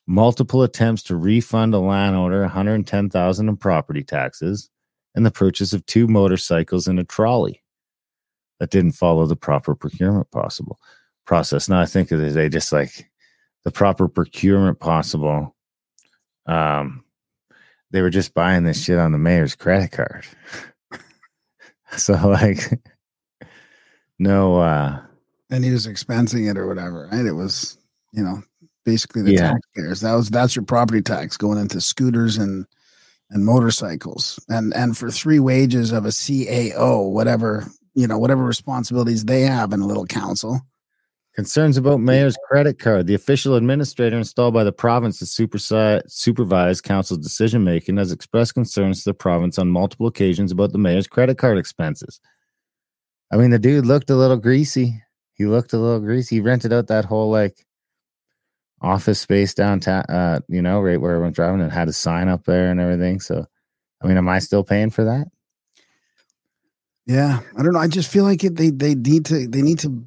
multiple 0.05 0.61
attempts 0.61 1.01
to 1.03 1.15
refund 1.15 1.73
a 1.73 1.79
landowner 1.79 2.41
110,000 2.41 3.49
in 3.49 3.57
property 3.57 4.03
taxes, 4.03 4.69
and 5.15 5.25
the 5.25 5.31
purchase 5.31 5.73
of 5.73 5.83
two 5.87 6.07
motorcycles 6.07 6.87
and 6.87 6.99
a 6.99 7.03
trolley 7.03 7.63
that 8.59 8.69
didn't 8.69 8.91
follow 8.91 9.25
the 9.25 9.35
proper 9.35 9.73
procurement 9.73 10.29
possible 10.29 10.77
process. 11.27 11.69
Now 11.69 11.79
I 11.79 11.85
think 11.85 12.11
of 12.11 12.21
it, 12.21 12.33
they 12.33 12.49
just 12.49 12.71
like 12.71 13.09
the 13.63 13.71
proper 13.71 14.07
procurement 14.07 14.79
possible. 14.79 15.55
Um, 16.47 17.03
they 17.91 18.01
were 18.01 18.09
just 18.09 18.33
buying 18.33 18.63
this 18.63 18.83
shit 18.83 18.97
on 18.97 19.11
the 19.11 19.17
mayor's 19.17 19.55
credit 19.55 19.91
card. 19.91 20.25
so 21.97 22.13
like, 22.13 22.79
no, 24.17 24.57
uh, 24.59 25.01
and 25.49 25.63
he 25.63 25.71
was 25.71 25.87
expensing 25.87 26.49
it 26.49 26.57
or 26.57 26.67
whatever, 26.67 27.07
right? 27.11 27.25
It 27.25 27.33
was, 27.33 27.77
you 28.13 28.23
know, 28.23 28.41
basically 28.83 29.21
the 29.21 29.33
Yeah. 29.33 29.51
taxpayers. 29.51 30.01
That 30.01 30.13
was 30.13 30.29
that's 30.29 30.55
your 30.55 30.65
property 30.65 31.01
tax 31.01 31.37
going 31.37 31.59
into 31.59 31.79
scooters 31.81 32.37
and 32.37 32.65
and 33.29 33.45
motorcycles, 33.45 34.39
and 34.49 34.73
and 34.73 34.97
for 34.97 35.11
three 35.11 35.39
wages 35.39 35.91
of 35.91 36.05
a 36.05 36.09
CAO, 36.11 37.11
whatever 37.11 37.67
you 37.93 38.05
know, 38.05 38.19
whatever 38.19 38.43
responsibilities 38.43 39.25
they 39.25 39.41
have 39.41 39.73
in 39.73 39.81
a 39.81 39.87
little 39.87 40.05
council. 40.05 40.61
Concerns 41.37 41.77
about 41.77 41.99
mayor's 41.99 42.35
credit 42.49 42.79
card. 42.79 43.05
The 43.05 43.13
official 43.13 43.53
administrator 43.53 44.17
installed 44.17 44.55
by 44.55 44.63
the 44.63 44.71
province 44.71 45.19
to 45.19 45.27
supervise 46.07 46.81
council's 46.81 47.19
decision 47.19 47.63
making 47.63 47.97
has 47.97 48.11
expressed 48.11 48.55
concerns 48.55 49.03
to 49.03 49.11
the 49.11 49.13
province 49.13 49.59
on 49.59 49.69
multiple 49.69 50.07
occasions 50.07 50.51
about 50.51 50.71
the 50.71 50.79
mayor's 50.79 51.05
credit 51.05 51.37
card 51.37 51.59
expenses. 51.59 52.19
I 53.31 53.37
mean, 53.37 53.51
the 53.51 53.59
dude 53.59 53.85
looked 53.85 54.09
a 54.09 54.15
little 54.15 54.37
greasy. 54.37 54.99
He 55.35 55.45
looked 55.45 55.73
a 55.73 55.77
little 55.77 55.99
greasy. 55.99 56.37
He 56.37 56.41
rented 56.41 56.73
out 56.73 56.87
that 56.87 57.05
whole 57.05 57.29
like 57.29 57.67
office 58.81 59.19
space 59.21 59.53
downtown, 59.53 60.05
uh, 60.09 60.39
you 60.47 60.63
know, 60.63 60.81
right 60.81 60.99
where 60.99 61.11
everyone's 61.11 61.35
driving 61.35 61.61
and 61.61 61.71
had 61.71 61.87
a 61.87 61.93
sign 61.93 62.29
up 62.29 62.45
there 62.45 62.71
and 62.71 62.79
everything. 62.79 63.19
So, 63.19 63.45
I 64.01 64.07
mean, 64.07 64.17
am 64.17 64.27
I 64.27 64.39
still 64.39 64.63
paying 64.63 64.89
for 64.89 65.03
that? 65.03 65.27
Yeah, 67.05 67.41
I 67.55 67.61
don't 67.61 67.73
know. 67.73 67.79
I 67.79 67.87
just 67.87 68.09
feel 68.09 68.23
like 68.23 68.43
it, 68.43 68.55
they 68.55 68.71
they 68.71 68.95
need 68.95 69.25
to 69.25 69.47
they 69.47 69.61
need 69.61 69.77
to 69.79 70.03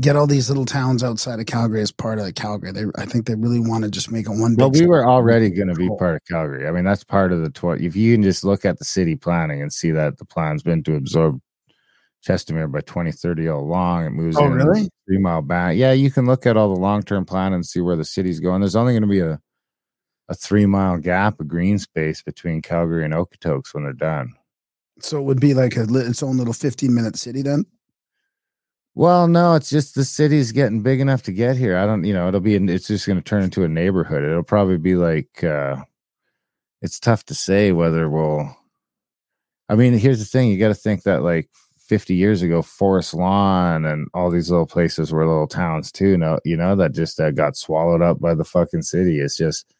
get 0.00 0.14
all 0.16 0.26
these 0.26 0.48
little 0.48 0.66
towns 0.66 1.02
outside 1.02 1.40
of 1.40 1.46
Calgary 1.46 1.80
as 1.80 1.90
part 1.90 2.18
of 2.18 2.34
Calgary. 2.34 2.72
They 2.72 2.84
I 2.96 3.06
think 3.06 3.26
they 3.26 3.34
really 3.34 3.60
want 3.60 3.84
to 3.84 3.90
just 3.90 4.10
make 4.10 4.26
it 4.26 4.30
one. 4.32 4.54
Well, 4.56 4.70
we 4.70 4.86
were 4.86 5.06
already 5.06 5.50
going 5.50 5.68
to 5.68 5.74
be 5.74 5.88
part 5.98 6.16
of 6.16 6.24
Calgary. 6.28 6.66
I 6.68 6.70
mean, 6.72 6.84
that's 6.84 7.04
part 7.04 7.32
of 7.32 7.40
the 7.42 7.50
tw- 7.50 7.80
If 7.80 7.96
you 7.96 8.14
can 8.14 8.22
just 8.22 8.44
look 8.44 8.64
at 8.64 8.78
the 8.78 8.84
city 8.84 9.16
planning 9.16 9.62
and 9.62 9.72
see 9.72 9.90
that 9.92 10.18
the 10.18 10.24
plan's 10.24 10.62
been 10.62 10.82
to 10.84 10.96
absorb 10.96 11.40
Chestermere 12.26 12.70
by 12.70 12.80
2030 12.80 13.48
all 13.48 13.60
along, 13.60 14.06
it 14.06 14.10
moves 14.10 14.36
Oh, 14.36 14.46
in 14.46 14.52
really? 14.54 14.88
three 15.06 15.18
mile 15.18 15.42
back. 15.42 15.76
Yeah, 15.76 15.92
you 15.92 16.10
can 16.10 16.26
look 16.26 16.44
at 16.46 16.56
all 16.56 16.74
the 16.74 16.80
long 16.80 17.02
term 17.02 17.24
plan 17.24 17.52
and 17.52 17.64
see 17.64 17.80
where 17.80 17.96
the 17.96 18.04
city's 18.04 18.40
going. 18.40 18.60
There's 18.60 18.76
only 18.76 18.92
going 18.92 19.02
to 19.02 19.08
be 19.08 19.20
a 19.20 19.40
a 20.28 20.34
three 20.34 20.66
mile 20.66 20.98
gap 20.98 21.38
of 21.38 21.46
green 21.46 21.78
space 21.78 22.20
between 22.20 22.60
Calgary 22.60 23.04
and 23.04 23.14
Okotoks 23.14 23.72
when 23.72 23.84
they're 23.84 23.92
done. 23.92 24.32
So 24.98 25.18
it 25.18 25.22
would 25.22 25.40
be 25.40 25.54
like 25.54 25.76
a 25.76 25.84
its 25.94 26.22
own 26.22 26.36
little 26.36 26.52
fifteen 26.52 26.94
minute 26.94 27.16
city 27.16 27.42
then. 27.42 27.64
Well, 28.96 29.28
no, 29.28 29.52
it's 29.56 29.68
just 29.68 29.94
the 29.94 30.06
city's 30.06 30.52
getting 30.52 30.80
big 30.80 31.00
enough 31.00 31.22
to 31.24 31.32
get 31.32 31.58
here. 31.58 31.76
I 31.76 31.84
don't, 31.84 32.04
you 32.04 32.14
know, 32.14 32.28
it'll 32.28 32.40
be, 32.40 32.54
it's 32.54 32.86
just 32.86 33.06
going 33.06 33.18
to 33.18 33.22
turn 33.22 33.42
into 33.42 33.62
a 33.62 33.68
neighborhood. 33.68 34.24
It'll 34.24 34.42
probably 34.42 34.78
be 34.78 34.94
like, 34.94 35.44
uh, 35.44 35.84
it's 36.80 36.98
tough 36.98 37.22
to 37.26 37.34
say 37.34 37.72
whether 37.72 38.08
we'll, 38.08 38.56
I 39.68 39.74
mean, 39.74 39.98
here's 39.98 40.18
the 40.18 40.24
thing 40.24 40.48
you 40.48 40.58
got 40.58 40.68
to 40.68 40.74
think 40.74 41.02
that 41.02 41.22
like 41.22 41.50
50 41.76 42.14
years 42.14 42.40
ago, 42.40 42.62
Forest 42.62 43.12
Lawn 43.12 43.84
and 43.84 44.08
all 44.14 44.30
these 44.30 44.50
little 44.50 44.66
places 44.66 45.12
were 45.12 45.26
little 45.26 45.46
towns 45.46 45.92
too. 45.92 46.16
No, 46.16 46.40
you 46.46 46.56
know, 46.56 46.74
that 46.76 46.92
just 46.94 47.20
uh, 47.20 47.32
got 47.32 47.54
swallowed 47.54 48.00
up 48.00 48.18
by 48.18 48.32
the 48.32 48.44
fucking 48.44 48.80
city. 48.80 49.20
It's 49.20 49.36
just, 49.36 49.75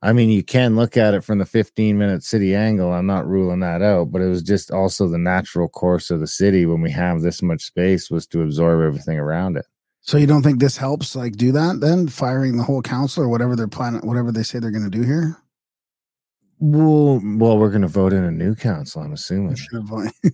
I 0.00 0.12
mean, 0.12 0.30
you 0.30 0.44
can 0.44 0.76
look 0.76 0.96
at 0.96 1.14
it 1.14 1.24
from 1.24 1.38
the 1.38 1.44
15 1.44 1.98
minute 1.98 2.22
city 2.22 2.54
angle. 2.54 2.92
I'm 2.92 3.06
not 3.06 3.26
ruling 3.26 3.60
that 3.60 3.82
out, 3.82 4.12
but 4.12 4.22
it 4.22 4.28
was 4.28 4.42
just 4.42 4.70
also 4.70 5.08
the 5.08 5.18
natural 5.18 5.68
course 5.68 6.10
of 6.10 6.20
the 6.20 6.26
city 6.26 6.66
when 6.66 6.80
we 6.80 6.90
have 6.92 7.20
this 7.20 7.42
much 7.42 7.62
space 7.62 8.10
was 8.10 8.26
to 8.28 8.42
absorb 8.42 8.80
everything 8.86 9.18
around 9.18 9.56
it. 9.56 9.66
So 10.00 10.16
you 10.16 10.26
don't 10.26 10.42
think 10.42 10.60
this 10.60 10.76
helps 10.76 11.16
like 11.16 11.36
do 11.36 11.52
that 11.52 11.80
then 11.80 12.08
firing 12.08 12.56
the 12.56 12.62
whole 12.62 12.80
council 12.80 13.24
or 13.24 13.28
whatever 13.28 13.56
they're 13.56 13.68
planning 13.68 14.06
whatever 14.06 14.30
they 14.30 14.44
say 14.44 14.58
they're 14.58 14.70
going 14.70 14.88
to 14.88 14.96
do 14.98 15.02
here? 15.02 15.36
Well, 16.60 17.20
well, 17.22 17.58
we're 17.58 17.70
going 17.70 17.82
to 17.82 17.88
vote 17.88 18.12
in 18.12 18.24
a 18.24 18.30
new 18.30 18.54
council, 18.54 19.02
I'm 19.02 19.12
assuming. 19.12 19.56
Should 19.56 19.74
have 19.74 19.84
voted. 19.84 20.12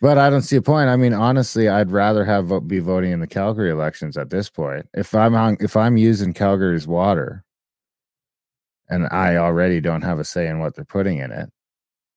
But 0.00 0.18
I 0.18 0.28
don't 0.28 0.42
see 0.42 0.56
a 0.56 0.60
point. 0.60 0.90
I 0.90 0.96
mean, 0.96 1.14
honestly, 1.14 1.66
I'd 1.66 1.90
rather 1.90 2.26
have 2.26 2.68
be 2.68 2.78
voting 2.78 3.12
in 3.12 3.20
the 3.20 3.26
Calgary 3.26 3.70
elections 3.70 4.18
at 4.18 4.28
this 4.28 4.50
point. 4.50 4.86
If 4.92 5.14
I'm 5.14 5.34
on, 5.34 5.56
if 5.60 5.78
I'm 5.78 5.96
using 5.96 6.34
Calgary's 6.34 6.86
water, 6.86 7.43
and 8.88 9.06
I 9.10 9.36
already 9.36 9.80
don't 9.80 10.02
have 10.02 10.18
a 10.18 10.24
say 10.24 10.48
in 10.48 10.58
what 10.58 10.74
they're 10.74 10.84
putting 10.84 11.18
in 11.18 11.30
it, 11.30 11.50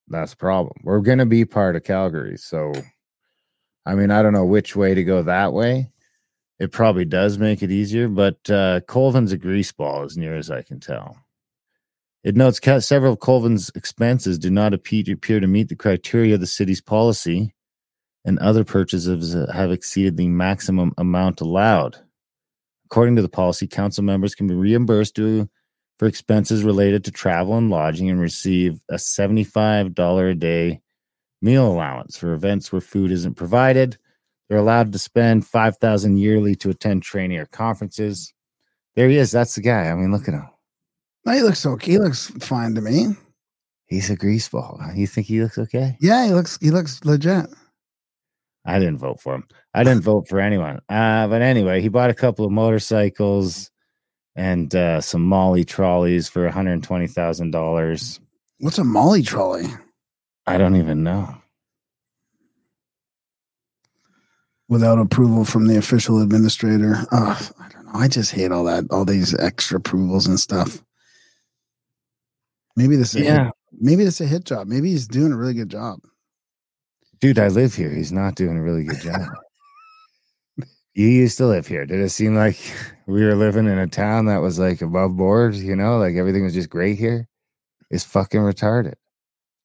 that's 0.08 0.34
a 0.34 0.38
problem. 0.38 0.74
We're 0.84 1.02
going 1.02 1.18
to 1.20 1.26
be 1.26 1.46
part 1.46 1.76
of 1.76 1.84
Calgary, 1.84 2.38
so 2.38 2.74
I 3.86 3.96
mean, 3.96 4.12
I 4.12 4.22
don't 4.22 4.34
know 4.34 4.46
which 4.46 4.76
way 4.76 4.94
to 4.94 5.04
go 5.04 5.24
that 5.24 5.54
way. 5.54 5.92
It 6.60 6.72
probably 6.72 7.06
does 7.06 7.38
make 7.38 7.62
it 7.62 7.72
easier, 7.72 8.08
but 8.08 8.50
uh, 8.50 8.82
Colvin's 8.82 9.32
a 9.32 9.38
grease 9.38 9.72
ball, 9.72 10.04
as 10.04 10.18
near 10.18 10.36
as 10.36 10.50
I 10.50 10.64
can 10.64 10.80
tell. 10.80 11.18
It 12.24 12.36
notes 12.36 12.60
several 12.86 13.14
of 13.14 13.20
Colvin's 13.20 13.72
expenses 13.76 14.40
do 14.40 14.50
not 14.50 14.74
appear 14.74 15.04
to 15.04 15.48
meet 15.48 15.70
the 15.70 15.76
criteria 15.76 16.34
of 16.34 16.42
the 16.42 16.48
city's 16.48 16.82
policy 16.82 17.54
and 18.28 18.38
other 18.40 18.66
purchases 18.66 19.34
have 19.54 19.72
exceeded 19.72 20.18
the 20.18 20.28
maximum 20.28 20.94
amount 20.98 21.40
allowed. 21.40 21.96
According 22.86 23.16
to 23.16 23.22
the 23.22 23.30
policy, 23.30 23.68
council 23.68 24.04
members 24.04 24.36
can 24.36 24.48
be 24.48 24.54
reimbursed 24.54 25.16
to, 25.16 25.50
for 25.98 26.08
expenses 26.08 26.64
related 26.64 27.04
to 27.06 27.12
travel 27.12 27.58
and 27.58 27.70
lodging 27.70 28.10
and 28.10 28.20
receive 28.20 28.80
a 28.90 28.96
$75 28.96 30.32
a 30.32 30.36
day 30.36 30.82
meal 31.42 31.68
allowance 31.68 32.18
for 32.18 32.34
events 32.34 32.72
where 32.72 32.82
food 32.82 33.12
isn't 33.12 33.36
provided. 33.36 33.98
They're 34.50 34.58
allowed 34.58 34.94
to 34.94 35.00
spend 35.00 35.46
5000 35.46 36.18
yearly 36.18 36.56
to 36.56 36.70
attend 36.70 37.04
training 37.04 37.38
or 37.38 37.46
conferences. 37.48 38.34
There 38.96 39.10
he 39.10 39.18
is. 39.18 39.32
That's 39.32 39.56
the 39.56 39.62
guy. 39.62 39.90
I 39.90 39.96
mean, 39.96 40.12
look 40.12 40.28
at 40.28 40.34
him. 40.34 40.48
No, 41.26 41.34
he 41.34 41.42
looks 41.42 41.66
okay. 41.66 41.92
He 41.94 41.98
looks 42.00 42.32
fine 42.42 42.74
to 42.76 42.82
me. 42.82 43.08
He's 43.88 44.10
a 44.10 44.18
greaseball. 44.18 44.96
You 44.98 45.08
think 45.08 45.28
he 45.28 45.42
looks 45.42 45.58
okay? 45.58 45.98
Yeah, 46.00 46.26
he 46.26 46.34
looks 46.34 46.58
he 46.62 46.72
looks 46.72 47.04
legit. 47.04 47.48
I 48.66 48.80
didn't 48.80 48.98
vote 48.98 49.22
for 49.22 49.36
him. 49.36 49.46
I 49.74 49.84
didn't 49.84 50.04
vote 50.04 50.28
for 50.28 50.40
anyone. 50.40 50.80
Uh, 50.90 51.28
but 51.28 51.42
anyway, 51.42 51.82
he 51.82 51.88
bought 51.88 52.10
a 52.10 52.14
couple 52.14 52.46
of 52.46 52.52
motorcycles 52.52 53.72
and 54.38 54.74
uh, 54.76 55.02
some 55.02 55.24
Molly 55.24 55.66
trolleys 55.66 56.30
for 56.30 56.48
$120,000. 56.50 58.20
What's 58.60 58.78
a 58.78 58.84
Molly 58.84 59.24
trolley? 59.24 59.66
I 60.46 60.58
don't 60.60 60.76
even 60.76 61.04
know. 61.04 61.36
Without 64.70 65.00
approval 65.00 65.44
from 65.44 65.66
the 65.68 65.78
official 65.78 66.22
administrator. 66.22 66.98
Oh, 67.12 67.50
I 67.60 67.70
don't 67.70 67.86
know. 67.86 67.92
I 68.00 68.08
just 68.08 68.32
hate 68.32 68.52
all 68.52 68.66
that, 68.66 68.86
all 68.92 69.06
these 69.06 69.38
extra 69.40 69.80
approvals 69.80 70.28
and 70.28 70.40
stuff. 70.40 70.84
Maybe 72.76 72.96
this 72.96 73.16
is 73.16 73.28
a 73.28 73.32
hit, 73.32 73.54
maybe 73.72 74.04
this 74.04 74.22
is 74.22 74.28
a 74.28 74.30
hit 74.30 74.44
job. 74.44 74.68
Maybe 74.68 74.92
he's 74.92 75.08
doing 75.08 75.32
a 75.32 75.38
really 75.38 75.56
good 75.56 75.70
job. 75.70 76.00
Dude, 77.20 77.40
I 77.40 77.48
live 77.48 77.74
here. 77.74 77.90
He's 77.90 78.12
not 78.12 78.36
doing 78.36 78.56
a 78.56 78.62
really 78.62 78.84
good 78.84 79.02
job. 79.02 79.30
You 80.98 81.08
used 81.10 81.38
to 81.38 81.46
live 81.46 81.68
here. 81.68 81.86
Did 81.86 82.00
it 82.00 82.10
seem 82.10 82.36
like 82.36 82.58
we 83.06 83.24
were 83.24 83.36
living 83.36 83.68
in 83.68 83.78
a 83.78 83.88
town 83.88 84.26
that 84.26 84.42
was 84.42 84.58
like 84.58 84.82
above 84.82 85.16
board, 85.16 85.54
you 85.56 85.76
know, 85.76 86.00
like 86.00 86.16
everything 86.16 86.44
was 86.44 86.56
just 86.56 86.70
great 86.70 86.98
here? 86.98 87.28
It's 87.92 88.04
fucking 88.04 88.42
retarded. 88.42 88.96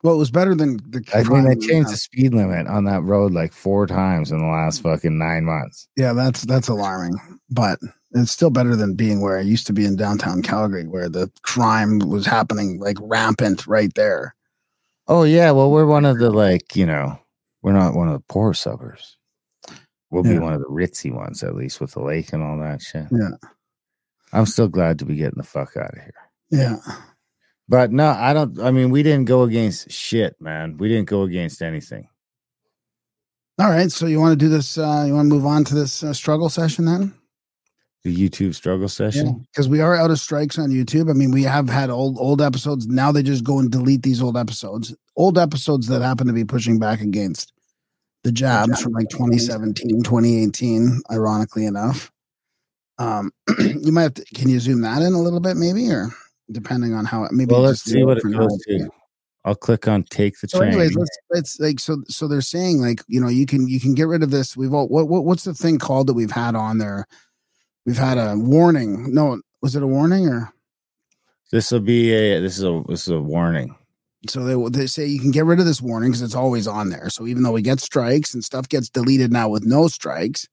Well, 0.02 0.14
it 0.14 0.18
was 0.18 0.30
better 0.30 0.54
than 0.54 0.76
the. 0.90 1.02
I 1.14 1.22
mean, 1.22 1.44
they 1.44 1.66
changed 1.66 1.90
the 1.90 1.96
speed 1.96 2.34
limit 2.34 2.66
on 2.66 2.84
that 2.84 3.02
road 3.02 3.32
like 3.32 3.52
four 3.52 3.86
times 3.86 4.30
in 4.30 4.38
the 4.38 4.46
last 4.46 4.82
fucking 4.82 5.16
nine 5.16 5.44
months. 5.44 5.88
Yeah, 5.96 6.12
that's 6.12 6.42
that's 6.42 6.68
alarming, 6.68 7.18
but 7.50 7.78
it's 8.10 8.32
still 8.32 8.50
better 8.50 8.74
than 8.74 8.94
being 8.94 9.20
where 9.20 9.38
I 9.38 9.42
used 9.42 9.66
to 9.68 9.72
be 9.72 9.84
in 9.84 9.96
downtown 9.96 10.42
Calgary, 10.42 10.88
where 10.88 11.08
the 11.08 11.30
crime 11.42 12.00
was 12.00 12.26
happening 12.26 12.80
like 12.80 12.98
rampant 13.00 13.66
right 13.68 13.94
there. 13.94 14.34
Oh 15.06 15.22
yeah, 15.22 15.52
well 15.52 15.70
we're 15.70 15.86
one 15.86 16.04
of 16.04 16.18
the 16.18 16.30
like 16.30 16.74
you 16.74 16.84
know 16.84 17.16
we're 17.62 17.72
not 17.72 17.94
one 17.94 18.08
of 18.08 18.14
the 18.14 18.24
poor 18.28 18.54
suburbs. 18.54 19.16
We'll 20.12 20.27
Yeah. 20.27 20.35
be 20.35 20.38
one 20.40 20.53
of 20.53 20.61
the 20.61 20.68
ritzy 20.68 21.12
ones 21.12 21.42
at 21.42 21.57
least 21.57 21.81
with 21.81 21.92
the 21.92 22.01
lake 22.03 22.33
and 22.35 22.42
all 22.42 22.59
that 22.59 22.83
shit. 22.83 23.07
Yeah. 23.11 23.31
I'm 24.33 24.46
still 24.46 24.68
glad 24.68 24.98
to 25.01 25.05
be 25.07 25.16
getting 25.16 25.38
the 25.38 25.42
fuck 25.42 25.77
out 25.77 25.94
of 25.94 25.98
here. 25.98 26.14
Yeah. 26.51 26.77
But 27.68 27.92
no, 27.92 28.09
I 28.09 28.33
don't. 28.35 28.61
I 28.61 28.70
mean, 28.70 28.90
we 28.90 29.03
didn't 29.03 29.25
go 29.25 29.42
against 29.44 29.90
shit, 29.90 30.37
man. 30.40 30.77
We 30.77 30.88
didn't 30.88 31.09
go 31.09 31.22
against 31.22 31.62
anything. 31.62 32.09
All 33.59 33.70
right. 33.70 33.90
So 33.90 34.07
you 34.07 34.20
want 34.20 34.38
to 34.38 34.44
do 34.44 34.51
this? 34.51 34.77
Uh, 34.77 35.05
you 35.07 35.14
want 35.14 35.29
to 35.31 35.35
move 35.35 35.46
on 35.46 35.64
to 35.64 35.75
this 35.75 36.03
uh, 36.03 36.12
struggle 36.12 36.48
session 36.51 36.85
then? 36.85 37.14
The 38.05 38.14
YouTube 38.14 38.55
struggle 38.55 38.88
session. 38.88 39.46
Because 39.53 39.68
we 39.68 39.81
are 39.81 39.94
out 39.94 40.11
of 40.11 40.18
strikes 40.18 40.59
on 40.59 40.70
YouTube. 40.70 41.09
I 41.09 41.12
mean, 41.14 41.31
we 41.31 41.44
have 41.44 41.68
had 41.68 41.88
old 41.88 42.18
old 42.18 42.42
episodes. 42.42 42.87
Now 42.87 43.12
they 43.12 43.22
just 43.22 43.44
go 43.44 43.59
and 43.59 43.70
delete 43.70 44.03
these 44.03 44.20
old 44.20 44.37
episodes. 44.37 44.94
Old 45.17 45.38
episodes 45.38 45.87
that 45.87 46.02
happen 46.02 46.27
to 46.27 46.33
be 46.33 46.44
pushing 46.44 46.79
back 46.79 47.00
against 47.00 47.52
the 48.25 48.33
jabs 48.33 48.81
from 48.81 48.92
like 48.92 49.08
2017, 49.08 50.02
2018, 50.02 51.02
ironically 51.10 51.66
enough. 51.66 52.10
Um, 52.98 53.33
you 53.58 53.92
might 53.92 54.02
have 54.02 54.14
to, 54.14 54.25
can 54.35 54.48
you 54.48 54.60
zoom 54.60 54.83
that 54.83 55.02
in 55.02 55.12
a 55.12 55.20
little 55.20 55.40
bit, 55.40 55.56
maybe, 55.56 55.90
or 55.90 56.10
depending 56.50 56.94
on 56.94 57.04
how 57.04 57.25
it 57.25 57.33
maybe 57.33 57.52
Well, 57.52 57.62
let's 57.62 57.83
see 57.83 58.04
what 58.04 58.18
it 58.18 58.23
goes 58.23 58.56
to. 58.68 58.90
I'll 59.44 59.56
click 59.56 59.88
on 59.88 60.04
take 60.04 60.38
the 60.40 60.48
So, 60.48 60.58
train. 60.58 60.70
anyways, 60.70 60.94
let's 60.94 61.18
let's 61.31 61.60
like 61.60 61.81
so 61.81 62.02
so 62.06 62.29
they're 62.29 62.40
saying 62.40 62.81
like 62.81 63.02
you 63.08 63.20
know 63.20 63.29
you 63.29 63.44
can 63.44 63.66
you 63.66 63.81
can 63.81 63.94
get 63.94 64.06
rid 64.06 64.23
of 64.23 64.31
this. 64.31 64.56
We've 64.56 64.73
all 64.73 64.87
what, 64.87 65.08
what 65.08 65.25
what's 65.25 65.42
the 65.42 65.54
thing 65.54 65.79
called 65.79 66.06
that 66.06 66.14
we've 66.14 66.31
had 66.31 66.54
on 66.54 66.79
there? 66.79 67.08
We've 67.85 67.98
had 67.98 68.18
a 68.18 68.37
warning. 68.38 69.12
No, 69.12 69.40
was 69.60 69.75
it 69.75 69.83
a 69.83 69.87
warning 69.87 70.29
or 70.29 70.52
this 71.50 71.73
will 71.73 71.81
be 71.81 72.12
a 72.12 72.40
this 72.40 72.56
is 72.56 72.62
a 72.64 72.85
this 72.88 73.02
is 73.02 73.08
a 73.08 73.20
warning. 73.20 73.75
So 74.29 74.44
they 74.44 74.79
they 74.79 74.87
say 74.87 75.06
you 75.06 75.20
can 75.20 75.31
get 75.31 75.44
rid 75.44 75.58
of 75.60 75.66
this 75.66 75.83
warning 75.83 76.10
because 76.10 76.23
it's 76.23 76.35
always 76.35 76.66
on 76.66 76.90
there. 76.90 77.10
So 77.10 77.27
even 77.27 77.42
though 77.42 77.52
we 77.52 77.62
get 77.62 77.81
strikes 77.81 78.35
and 78.35 78.44
stuff 78.44 78.68
gets 78.68 78.88
deleted 78.88 79.33
now 79.33 79.48
with 79.48 79.64
no 79.64 79.88
strikes, 79.88 80.46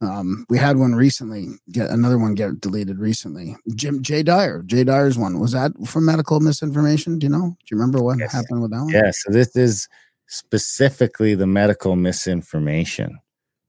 um, 0.00 0.44
we 0.48 0.58
had 0.58 0.78
one 0.78 0.94
recently. 0.94 1.48
Get 1.70 1.90
another 1.90 2.18
one 2.18 2.34
get 2.34 2.60
deleted 2.60 2.98
recently. 2.98 3.56
Jim 3.74 4.02
Jay 4.02 4.22
Dyer, 4.22 4.62
Jay 4.64 4.82
Dyer's 4.82 5.18
one 5.18 5.38
was 5.38 5.52
that 5.52 5.72
from 5.86 6.04
medical 6.06 6.40
misinformation? 6.40 7.18
Do 7.18 7.26
you 7.26 7.30
know? 7.30 7.56
Do 7.58 7.66
you 7.70 7.76
remember 7.76 8.02
what 8.02 8.18
Yes. 8.18 8.32
happened 8.32 8.62
with 8.62 8.70
that 8.72 8.82
one? 8.82 8.92
Yeah, 8.92 9.10
so 9.12 9.30
this 9.30 9.54
is 9.56 9.88
specifically 10.26 11.34
the 11.34 11.46
medical 11.46 11.96
misinformation. 11.96 13.18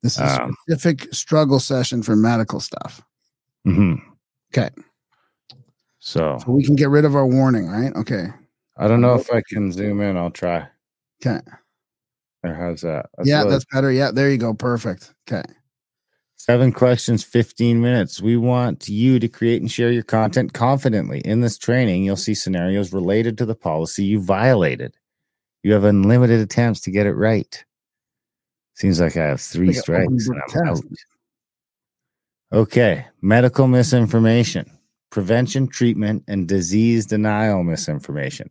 This 0.04 0.18
is 0.18 0.38
Um, 0.40 0.56
specific 0.68 1.14
struggle 1.14 1.60
session 1.60 2.02
for 2.02 2.16
medical 2.16 2.60
stuff. 2.60 3.02
hmm 3.66 3.96
Okay. 4.54 4.70
So 6.00 6.40
So 6.44 6.52
we 6.52 6.64
can 6.64 6.76
get 6.76 6.90
rid 6.90 7.06
of 7.06 7.16
our 7.16 7.28
warning, 7.28 7.68
right? 7.68 7.96
Okay. 7.96 8.30
I 8.82 8.88
don't 8.88 9.00
know 9.02 9.14
if 9.14 9.32
I 9.32 9.42
can 9.48 9.72
zoom 9.72 10.02
in. 10.02 10.18
I'll 10.18 10.32
try. 10.32 10.68
Okay. 11.24 11.40
Or 12.44 12.54
how's 12.56 12.82
that? 12.82 13.10
yeah, 13.24 13.44
what- 13.44 13.52
that's 13.52 13.66
better. 13.72 13.92
Yeah, 13.92 14.10
there 14.12 14.32
you 14.32 14.38
go. 14.40 14.54
Perfect. 14.56 15.14
Okay. 15.30 15.44
Seven 16.38 16.72
questions, 16.72 17.24
15 17.24 17.80
minutes. 17.80 18.20
We 18.20 18.36
want 18.36 18.90
you 18.90 19.20
to 19.20 19.28
create 19.28 19.62
and 19.62 19.72
share 19.72 19.92
your 19.92 20.02
content 20.02 20.54
confidently. 20.54 21.20
In 21.20 21.42
this 21.42 21.60
training, 21.60 22.04
you'll 22.04 22.16
see 22.16 22.34
scenarios 22.34 22.92
related 22.92 23.38
to 23.38 23.46
the 23.46 23.54
policy 23.54 24.04
you 24.04 24.20
violated. 24.20 24.96
You 25.62 25.74
have 25.74 25.84
unlimited 25.84 26.40
attempts 26.40 26.82
to 26.82 26.92
get 26.92 27.06
it 27.06 27.14
right. 27.14 27.64
Seems 28.74 29.00
like 29.00 29.16
I 29.16 29.26
have 29.28 29.40
three 29.42 29.72
strikes 29.74 30.28
and 30.28 30.42
I'm 30.56 30.68
out. 30.70 30.80
Okay. 32.52 33.06
Medical 33.22 33.68
misinformation, 33.68 34.66
prevention, 35.12 35.68
treatment, 35.68 36.24
and 36.28 36.48
disease 36.48 37.06
denial 37.06 37.64
misinformation. 37.64 38.50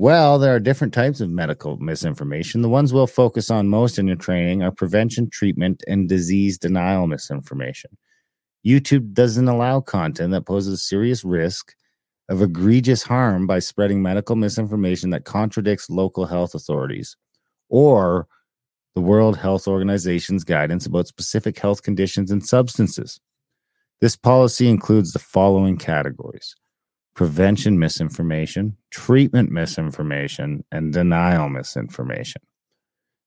Well, 0.00 0.38
there 0.38 0.54
are 0.54 0.60
different 0.60 0.94
types 0.94 1.20
of 1.20 1.28
medical 1.28 1.76
misinformation. 1.76 2.62
The 2.62 2.70
ones 2.70 2.90
we'll 2.90 3.06
focus 3.06 3.50
on 3.50 3.68
most 3.68 3.98
in 3.98 4.06
your 4.06 4.16
training 4.16 4.62
are 4.62 4.70
prevention, 4.70 5.28
treatment, 5.28 5.84
and 5.86 6.08
disease 6.08 6.56
denial 6.56 7.06
misinformation. 7.06 7.98
YouTube 8.66 9.12
doesn't 9.12 9.46
allow 9.46 9.82
content 9.82 10.30
that 10.30 10.46
poses 10.46 10.88
serious 10.88 11.22
risk 11.22 11.74
of 12.30 12.40
egregious 12.40 13.02
harm 13.02 13.46
by 13.46 13.58
spreading 13.58 14.00
medical 14.00 14.36
misinformation 14.36 15.10
that 15.10 15.26
contradicts 15.26 15.90
local 15.90 16.24
health 16.24 16.54
authorities 16.54 17.14
or 17.68 18.26
the 18.94 19.02
World 19.02 19.36
Health 19.36 19.68
Organization's 19.68 20.44
guidance 20.44 20.86
about 20.86 21.08
specific 21.08 21.58
health 21.58 21.82
conditions 21.82 22.30
and 22.30 22.42
substances. 22.42 23.20
This 24.00 24.16
policy 24.16 24.66
includes 24.66 25.12
the 25.12 25.18
following 25.18 25.76
categories 25.76 26.56
prevention 27.14 27.78
misinformation, 27.78 28.76
treatment 28.90 29.50
misinformation, 29.50 30.64
and 30.70 30.92
denial 30.92 31.48
misinformation. 31.48 32.42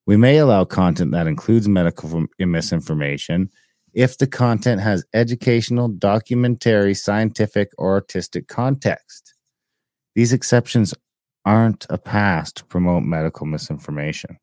We 0.06 0.18
may 0.18 0.38
allow 0.38 0.66
content 0.66 1.12
that 1.12 1.28
includes 1.28 1.68
medical 1.68 2.26
misinformation 2.40 3.50
if 3.94 4.18
the 4.18 4.28
content 4.28 4.82
has 4.82 5.06
educational, 5.14 5.88
documentary, 5.88 6.94
scientific, 6.94 7.70
or 7.78 7.94
artistic 7.94 8.48
context. 8.48 9.34
These 10.16 10.34
exceptions 10.34 10.94
aren't 11.46 11.86
a 11.90 11.98
pass 11.98 12.52
to 12.54 12.66
promote 12.66 13.04
medical 13.04 13.46
misinformation. 13.46 14.38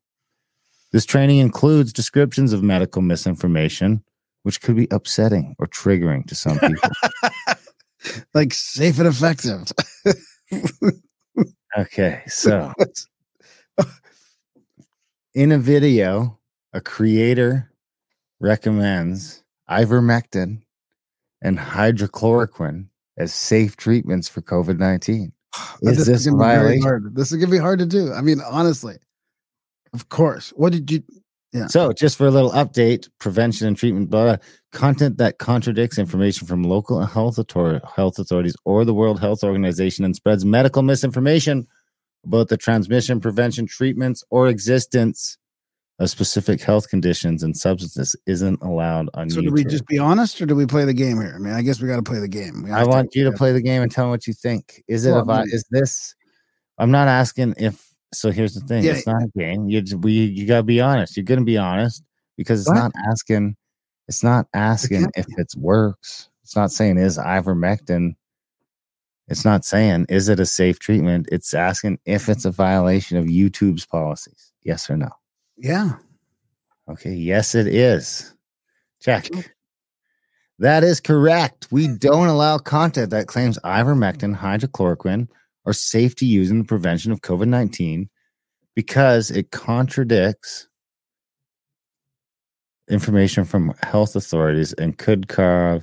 This 0.91 1.05
training 1.05 1.39
includes 1.39 1.93
descriptions 1.93 2.53
of 2.53 2.63
medical 2.63 3.01
misinformation, 3.01 4.03
which 4.43 4.61
could 4.61 4.75
be 4.75 4.87
upsetting 4.91 5.55
or 5.59 5.67
triggering 5.67 6.25
to 6.27 6.35
some 6.35 6.59
people. 6.59 6.89
like 8.33 8.53
safe 8.53 8.99
and 8.99 9.07
effective. 9.07 9.71
okay, 11.77 12.21
so 12.27 12.73
in 15.33 15.51
a 15.51 15.57
video, 15.57 16.39
a 16.73 16.81
creator 16.81 17.71
recommends 18.39 19.43
ivermectin 19.69 20.61
and 21.41 21.57
hydroxychloroquine 21.57 22.87
as 23.17 23.33
safe 23.33 23.77
treatments 23.77 24.27
for 24.27 24.41
COVID 24.41 24.77
19. 24.77 25.31
Is 25.81 26.05
this 26.05 26.25
a 26.25 26.31
gonna 26.31 26.43
be 26.43 26.47
very 26.47 26.57
violation? 26.57 26.81
hard. 26.81 27.15
This 27.15 27.31
is 27.31 27.37
gonna 27.37 27.51
be 27.51 27.57
hard 27.57 27.79
to 27.79 27.85
do. 27.85 28.13
I 28.13 28.21
mean, 28.21 28.41
honestly, 28.41 28.97
of 29.93 30.09
course. 30.09 30.51
What 30.55 30.73
did 30.73 30.89
you? 30.89 31.03
Yeah. 31.53 31.67
So, 31.67 31.91
just 31.91 32.17
for 32.17 32.25
a 32.25 32.31
little 32.31 32.51
update, 32.51 33.09
prevention 33.19 33.67
and 33.67 33.75
treatment, 33.75 34.09
blah, 34.09 34.23
blah, 34.23 34.37
content 34.71 35.17
that 35.17 35.37
contradicts 35.37 35.97
information 35.97 36.47
from 36.47 36.63
local 36.63 37.05
health, 37.05 37.37
author- 37.39 37.81
health 37.95 38.17
authorities 38.19 38.55
or 38.65 38.85
the 38.85 38.93
World 38.93 39.19
Health 39.19 39.43
Organization 39.43 40.05
and 40.05 40.15
spreads 40.15 40.45
medical 40.45 40.81
misinformation 40.81 41.67
about 42.25 42.49
the 42.49 42.57
transmission, 42.57 43.19
prevention, 43.19 43.65
treatments, 43.65 44.23
or 44.29 44.47
existence 44.47 45.37
of 45.99 46.09
specific 46.09 46.61
health 46.61 46.89
conditions 46.89 47.43
and 47.43 47.55
substances 47.55 48.15
isn't 48.25 48.61
allowed 48.63 49.09
on 49.13 49.29
So, 49.29 49.39
YouTube. 49.41 49.45
do 49.45 49.51
we 49.51 49.63
just 49.65 49.85
be 49.87 49.99
honest, 49.99 50.41
or 50.41 50.45
do 50.47 50.55
we 50.55 50.65
play 50.65 50.85
the 50.85 50.93
game 50.93 51.17
here? 51.21 51.33
I 51.35 51.39
mean, 51.39 51.53
I 51.53 51.61
guess 51.61 51.81
we 51.81 51.87
got 51.87 51.97
to 51.97 52.01
play 52.03 52.19
the 52.19 52.27
game. 52.27 52.65
I 52.71 52.83
want 52.85 53.13
you 53.13 53.23
to 53.25 53.31
play 53.31 53.51
the 53.51 53.61
game 53.61 53.81
and 53.83 53.91
tell 53.91 54.05
me 54.05 54.11
what 54.11 54.25
you 54.25 54.33
think. 54.33 54.81
Is 54.87 55.05
it 55.05 55.11
Well, 55.11 55.21
a 55.21 55.25
vi- 55.25 55.33
I 55.41 55.45
mean- 55.45 55.53
is 55.53 55.65
this? 55.69 56.15
I'm 56.77 56.91
not 56.91 57.07
asking 57.07 57.55
if. 57.57 57.87
So 58.13 58.31
here's 58.31 58.53
the 58.55 58.61
thing: 58.61 58.83
Yeah. 58.83 58.93
it's 58.93 59.05
not 59.07 59.21
a 59.23 59.27
game. 59.37 59.69
You 59.69 59.83
we 59.99 60.11
you 60.11 60.45
gotta 60.47 60.63
be 60.63 60.81
honest. 60.81 61.15
You're 61.15 61.23
gonna 61.23 61.43
be 61.43 61.57
honest 61.57 62.03
because 62.35 62.61
it's 62.61 62.69
What? 62.69 62.75
not 62.77 62.91
asking. 63.09 63.55
It's 64.11 64.25
not 64.25 64.47
asking 64.53 65.09
if 65.15 65.25
it 65.37 65.53
works. 65.55 66.27
It's 66.43 66.53
not 66.53 66.69
saying 66.69 66.97
is 66.97 67.17
ivermectin. 67.17 68.17
It's 69.29 69.45
not 69.45 69.63
saying 69.63 70.07
is 70.09 70.27
it 70.27 70.37
a 70.37 70.45
safe 70.45 70.79
treatment. 70.79 71.29
It's 71.31 71.53
asking 71.53 71.97
if 72.03 72.27
it's 72.27 72.43
a 72.43 72.51
violation 72.51 73.15
of 73.15 73.27
YouTube's 73.27 73.85
policies. 73.85 74.51
Yes 74.63 74.89
or 74.89 74.97
no. 74.97 75.07
Yeah. 75.55 75.93
Okay. 76.89 77.13
Yes, 77.13 77.55
it 77.55 77.67
is. 77.67 78.35
Check. 79.01 79.29
That 80.59 80.83
is 80.83 80.99
correct. 80.99 81.69
We 81.71 81.87
hmm. 81.87 81.95
don't 81.95 82.27
allow 82.27 82.57
content 82.57 83.11
that 83.11 83.27
claims 83.27 83.57
ivermectin, 83.63 84.35
hydroxychloroquine 84.35 85.29
are 85.65 85.71
safe 85.71 86.15
to 86.15 86.25
use 86.25 86.51
in 86.51 86.57
the 86.57 86.65
prevention 86.65 87.13
of 87.13 87.21
COVID 87.21 87.47
19 87.47 88.09
because 88.75 89.31
it 89.31 89.51
contradicts 89.51 90.67
information 92.91 93.45
from 93.45 93.73
health 93.83 94.15
authorities 94.15 94.73
and 94.73 94.97
could 94.97 95.27
cause, 95.27 95.81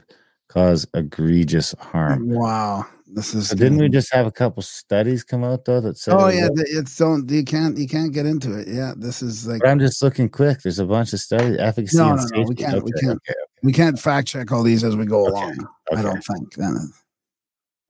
cause 0.49 0.87
egregious 0.95 1.75
harm. 1.81 2.29
Wow. 2.31 2.87
This 3.11 3.35
is. 3.35 3.49
So 3.49 3.57
didn't 3.57 3.79
we 3.79 3.89
just 3.89 4.13
have 4.13 4.27
a 4.27 4.31
couple 4.31 4.63
studies 4.63 5.25
come 5.25 5.43
out 5.43 5.65
though 5.65 5.81
that 5.81 5.97
said? 5.97 6.13
Oh 6.15 6.29
yeah, 6.29 6.49
it's 6.55 6.95
don't 6.99 7.29
you 7.31 7.43
can't 7.43 7.79
you 7.79 7.89
can't 7.89 8.13
get 8.13 8.27
into 8.27 8.53
it. 8.59 8.69
Yeah, 8.69 8.93
this 8.97 9.23
is 9.23 9.47
like 9.47 9.61
But 9.63 9.71
I'm 9.71 9.79
just 9.79 10.03
looking 10.03 10.29
quick. 10.29 10.61
There's 10.61 10.79
a 10.79 10.85
bunch 10.85 11.15
of 11.15 11.21
studies, 11.21 11.57
efficacy 11.59 11.97
No, 11.97 12.15
no, 12.15 12.25
no, 12.35 12.43
we 12.43 12.55
can't- 12.55 12.85
we 12.85 12.93
can't. 12.93 13.13
okay, 13.27 13.35
we 13.63 13.73
can't 13.73 13.99
fact 13.99 14.29
check 14.29 14.53
all 14.53 14.63
these 14.63 14.85
as 14.85 14.95
we 14.95 15.07
go 15.07 15.23
Okay, 15.27 15.31
along. 15.31 15.69
I 15.97 16.03
don't 16.03 16.23
think. 16.23 16.53
Then. 16.55 16.93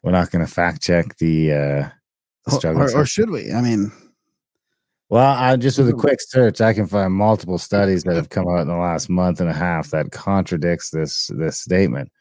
We're 0.05 0.13
not 0.13 0.31
going 0.31 0.47
to 0.47 0.51
fact 0.51 0.83
check 0.83 1.17
the. 1.19 1.53
uh 1.53 1.89
the 2.47 2.55
Or, 2.55 2.59
struggle 2.61 2.83
or, 2.83 2.99
or 2.99 3.05
should 3.05 3.31
we? 3.31 3.53
I 3.53 3.61
mean, 3.61 3.91
Well, 5.11 5.35
I 5.35 5.57
just 5.57 5.79
with 5.79 5.89
a 5.89 5.95
quick 5.95 6.19
search, 6.21 6.61
I 6.61 6.75
can 6.75 6.87
find 6.87 7.13
multiple 7.13 7.57
studies 7.57 8.05
that 8.05 8.17
have 8.17 8.29
come 8.29 8.47
out 8.47 8.61
in 8.61 8.69
the 8.69 8.77
last 8.77 9.09
month 9.09 9.41
and 9.41 9.49
a 9.49 9.55
half 9.55 9.91
that 9.91 10.13
contradicts 10.13 10.91
this 10.91 11.31
this 11.35 11.59
statement. 11.59 12.13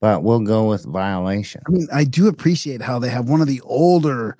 But 0.00 0.22
we'll 0.22 0.40
go 0.40 0.68
with 0.68 0.84
violation. 0.84 1.62
I 1.66 1.70
mean, 1.70 1.88
I 1.90 2.04
do 2.04 2.28
appreciate 2.28 2.82
how 2.82 2.98
they 2.98 3.08
have 3.08 3.30
one 3.30 3.40
of 3.40 3.46
the 3.46 3.62
older, 3.62 4.36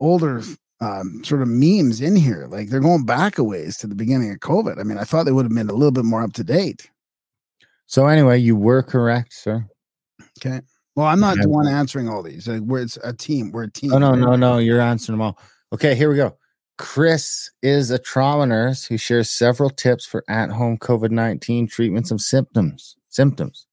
older 0.00 0.40
um, 0.80 1.22
sort 1.22 1.42
of 1.42 1.48
memes 1.48 2.00
in 2.00 2.16
here. 2.16 2.46
Like 2.48 2.70
they're 2.70 2.80
going 2.80 3.04
back 3.04 3.36
a 3.36 3.44
ways 3.44 3.76
to 3.78 3.86
the 3.86 3.94
beginning 3.94 4.30
of 4.30 4.38
COVID. 4.38 4.80
I 4.80 4.82
mean, 4.82 4.96
I 4.96 5.04
thought 5.04 5.24
they 5.24 5.32
would 5.32 5.44
have 5.44 5.54
been 5.54 5.68
a 5.68 5.74
little 5.74 5.92
bit 5.92 6.06
more 6.06 6.22
up 6.22 6.32
to 6.34 6.44
date. 6.44 6.88
So 7.84 8.06
anyway, 8.06 8.38
you 8.38 8.56
were 8.56 8.82
correct, 8.82 9.34
sir. 9.34 9.66
Okay. 10.38 10.62
Well, 10.96 11.06
I'm 11.06 11.20
not 11.20 11.36
the 11.36 11.48
one 11.48 11.68
answering 11.68 12.08
all 12.08 12.22
these. 12.22 12.48
Like, 12.48 12.62
we're 12.62 12.80
it's 12.82 12.96
a 13.04 13.12
team. 13.12 13.52
We're 13.52 13.64
a 13.64 13.70
team. 13.70 13.92
Oh 13.92 13.98
no, 13.98 14.14
no, 14.14 14.36
no! 14.36 14.58
You're 14.58 14.80
answering 14.80 15.18
them 15.18 15.26
all. 15.26 15.38
Okay, 15.72 15.94
here 15.94 16.10
we 16.10 16.16
go. 16.16 16.36
Chris 16.80 17.50
is 17.62 17.90
a 17.90 17.98
trauma 17.98 18.46
nurse 18.46 18.86
who 18.86 18.96
shares 18.96 19.28
several 19.28 19.68
tips 19.68 20.06
for 20.06 20.24
at-home 20.28 20.78
COVID 20.78 21.10
nineteen 21.10 21.66
treatments 21.66 22.10
of 22.10 22.22
symptoms. 22.22 22.96
Symptoms. 23.10 23.66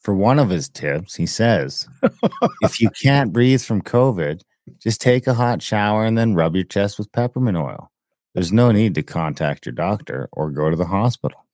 For 0.00 0.14
one 0.14 0.38
of 0.38 0.50
his 0.50 0.68
tips, 0.68 1.14
he 1.14 1.24
says, 1.24 1.88
if 2.60 2.78
you 2.78 2.90
can't 2.90 3.32
breathe 3.32 3.62
from 3.62 3.80
COVID, 3.80 4.42
just 4.78 5.00
take 5.00 5.26
a 5.26 5.32
hot 5.32 5.62
shower 5.62 6.04
and 6.04 6.18
then 6.18 6.34
rub 6.34 6.54
your 6.54 6.66
chest 6.66 6.98
with 6.98 7.10
peppermint 7.12 7.56
oil. 7.56 7.90
There's 8.34 8.52
no 8.52 8.70
need 8.70 8.94
to 8.96 9.02
contact 9.02 9.64
your 9.64 9.72
doctor 9.72 10.28
or 10.30 10.50
go 10.50 10.68
to 10.68 10.76
the 10.76 10.84
hospital. 10.84 11.46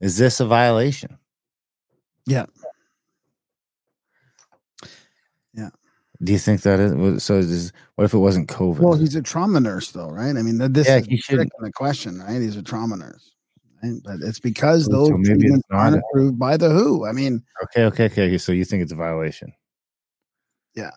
Is 0.00 0.18
this 0.18 0.40
a 0.40 0.44
violation? 0.44 1.18
Yeah. 2.26 2.46
Yeah. 5.54 5.70
Do 6.22 6.32
you 6.32 6.38
think 6.38 6.62
that 6.62 6.78
is 6.78 7.24
so? 7.24 7.38
Is 7.38 7.72
what 7.94 8.04
if 8.04 8.12
it 8.12 8.18
wasn't 8.18 8.48
COVID? 8.48 8.80
Well, 8.80 8.94
he's 8.98 9.14
a 9.16 9.22
trauma 9.22 9.58
nurse, 9.58 9.90
though, 9.90 10.10
right? 10.10 10.36
I 10.36 10.42
mean, 10.42 10.58
this 10.72 10.86
Yeah, 10.86 10.98
is 10.98 11.26
the 11.28 11.72
question, 11.74 12.18
right? 12.20 12.40
He's 12.42 12.56
a 12.56 12.62
trauma 12.62 12.96
nurse, 12.96 13.32
right? 13.82 13.94
But 14.04 14.16
it's 14.20 14.38
because 14.38 14.86
oh, 14.88 14.90
So- 14.90 14.96
those 14.98 15.08
so 15.08 15.16
maybe 15.16 15.46
it's 15.46 15.62
not 15.70 15.94
approved 15.94 16.38
by 16.38 16.58
the 16.58 16.68
WHO. 16.68 17.06
I 17.06 17.12
mean, 17.12 17.42
Okay, 17.64 17.84
okay, 17.84 18.04
okay. 18.04 18.38
So 18.38 18.52
you 18.52 18.66
think 18.66 18.82
it's 18.82 18.92
a 18.92 18.96
violation? 18.96 19.52
Yeah. 20.74 20.90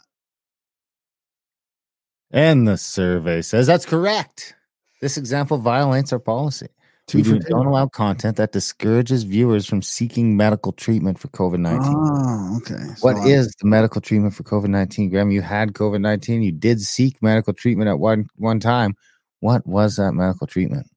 And 2.31 2.67
the 2.67 2.77
survey 2.77 3.41
says 3.43 3.65
that's 3.67 3.85
correct. 3.85 4.55
This 5.01 5.17
example 5.17 5.57
violates 5.57 6.11
our 6.11 6.19
policy. 6.19 6.67
Two 7.07 7.17
we 7.17 7.23
do, 7.23 7.39
don't 7.39 7.65
allow 7.65 7.87
content 7.87 8.37
that 8.37 8.51
discourages 8.51 9.23
viewers 9.23 9.65
from 9.65 9.81
seeking 9.81 10.37
medical 10.37 10.71
treatment 10.71 11.19
for 11.19 11.27
COVID 11.29 11.59
19. 11.59 11.81
Oh, 11.85 12.57
okay. 12.57 12.93
What 13.01 13.17
So 13.17 13.27
is 13.27 13.53
the 13.61 13.67
medical 13.67 14.01
treatment 14.01 14.33
for 14.33 14.43
COVID 14.43 14.67
19? 14.67 15.09
Graham, 15.09 15.31
you 15.31 15.41
had 15.41 15.73
COVID 15.73 16.01
19. 16.01 16.41
You 16.41 16.51
did 16.51 16.81
seek 16.81 17.21
medical 17.21 17.53
treatment 17.53 17.89
at 17.89 17.99
one, 17.99 18.27
one 18.37 18.59
time. 18.59 18.95
What 19.39 19.65
was 19.67 19.97
that 19.97 20.13
medical 20.13 20.47
treatment? 20.47 20.87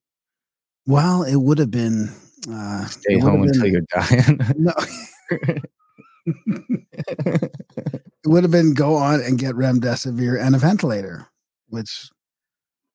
Well, 0.87 1.25
it 1.25 1.37
would 1.37 1.59
have 1.59 1.71
been. 1.71 2.11
Uh, 2.49 2.87
Stay 2.87 3.19
home 3.19 3.43
have 3.43 3.49
until 3.49 3.67
you're 3.67 3.83
dying. 3.91 4.41
No, 4.57 4.73
it 6.27 7.53
would 8.25 8.45
have 8.45 8.53
been 8.53 8.75
go 8.75 8.95
on 8.95 9.21
and 9.21 9.39
get 9.39 9.55
remdesivir 9.55 10.41
and 10.41 10.55
a 10.55 10.59
ventilator, 10.59 11.27
which 11.69 12.09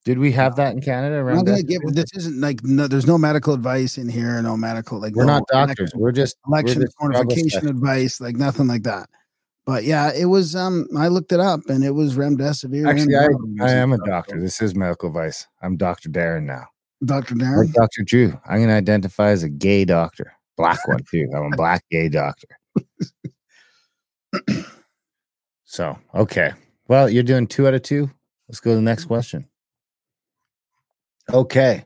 Did 0.03 0.17
we 0.17 0.31
have 0.31 0.55
that 0.55 0.73
in 0.73 0.81
Canada? 0.81 1.17
I'm 1.17 1.27
Around 1.27 1.45
gonna 1.45 1.57
that? 1.57 1.63
give. 1.63 1.81
This 1.93 2.11
isn't 2.15 2.41
like 2.41 2.63
no. 2.63 2.87
There's 2.87 3.05
no 3.05 3.17
medical 3.17 3.53
advice 3.53 3.97
in 3.97 4.09
here. 4.09 4.41
No 4.41 4.57
medical 4.57 4.99
like. 4.99 5.13
We're 5.13 5.25
no 5.25 5.33
not 5.39 5.47
doctors. 5.47 5.91
We're 5.93 6.11
just 6.11 6.37
election 6.47 6.81
just 6.81 6.93
struggle 6.93 7.23
quantification 7.25 7.49
specialists. 7.49 7.69
advice, 7.69 8.21
like 8.21 8.35
nothing 8.35 8.67
like 8.67 8.83
that. 8.83 9.09
But 9.65 9.83
yeah, 9.83 10.11
it 10.11 10.25
was. 10.25 10.55
Um, 10.55 10.87
I 10.97 11.07
looked 11.07 11.31
it 11.31 11.39
up, 11.39 11.61
and 11.67 11.83
it 11.83 11.91
was 11.91 12.15
remdesivir. 12.15 12.89
Actually, 12.89 13.15
I, 13.15 13.27
I 13.63 13.73
am 13.73 13.93
a 13.93 13.99
doctor. 13.99 14.41
This 14.41 14.59
is 14.59 14.73
medical 14.73 15.09
advice. 15.09 15.45
I'm 15.61 15.77
Dr. 15.77 16.09
Darren 16.09 16.43
now. 16.43 16.65
Dr. 17.05 17.35
Or 17.35 17.37
Darren. 17.37 17.73
Dr. 17.73 18.03
Drew. 18.03 18.39
I'm 18.45 18.57
going 18.57 18.69
to 18.69 18.73
identify 18.75 19.29
as 19.29 19.43
a 19.43 19.49
gay 19.49 19.85
doctor. 19.85 20.33
Black 20.57 20.87
one, 20.87 20.99
too. 21.09 21.27
I'm 21.35 21.53
a 21.53 21.55
black 21.55 21.83
gay 21.89 22.09
doctor. 22.09 22.47
so, 25.63 25.97
okay. 26.13 26.51
Well, 26.87 27.09
you're 27.09 27.23
doing 27.23 27.47
two 27.47 27.67
out 27.67 27.73
of 27.73 27.81
two. 27.81 28.09
Let's 28.47 28.59
go 28.59 28.71
to 28.71 28.75
the 28.75 28.81
next 28.81 29.05
question. 29.05 29.47
Okay. 31.33 31.85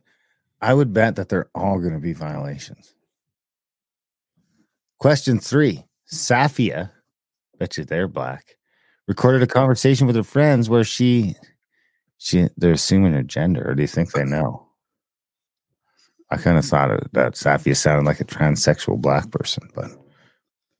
I 0.62 0.74
would 0.74 0.94
bet 0.94 1.16
that 1.16 1.30
they're 1.30 1.50
all 1.54 1.80
going 1.80 1.94
to 1.94 2.00
be 2.00 2.14
violations. 2.14 2.96
Question 5.00 5.40
three 5.40 5.86
Safia, 6.12 6.92
bet 7.60 7.78
you 7.78 7.84
they're 7.84 8.08
black, 8.08 8.58
recorded 9.08 9.44
a 9.44 9.48
conversation 9.48 10.08
with 10.08 10.16
her 10.16 10.24
friends 10.24 10.70
where 10.70 10.84
she, 10.84 11.36
she, 12.18 12.48
they're 12.58 12.74
assuming 12.74 13.14
her 13.14 13.24
gender, 13.24 13.70
or 13.70 13.76
do 13.76 13.82
you 13.82 13.88
think 13.88 14.12
they 14.12 14.24
know? 14.24 14.68
I 16.32 16.38
kind 16.38 16.58
of 16.58 16.66
thought 16.66 17.12
that 17.14 17.34
Safia 17.34 17.76
sounded 17.76 18.06
like 18.06 18.20
a 18.20 18.26
transsexual 18.26 19.00
black 19.00 19.30
person, 19.30 19.70
but 19.76 19.92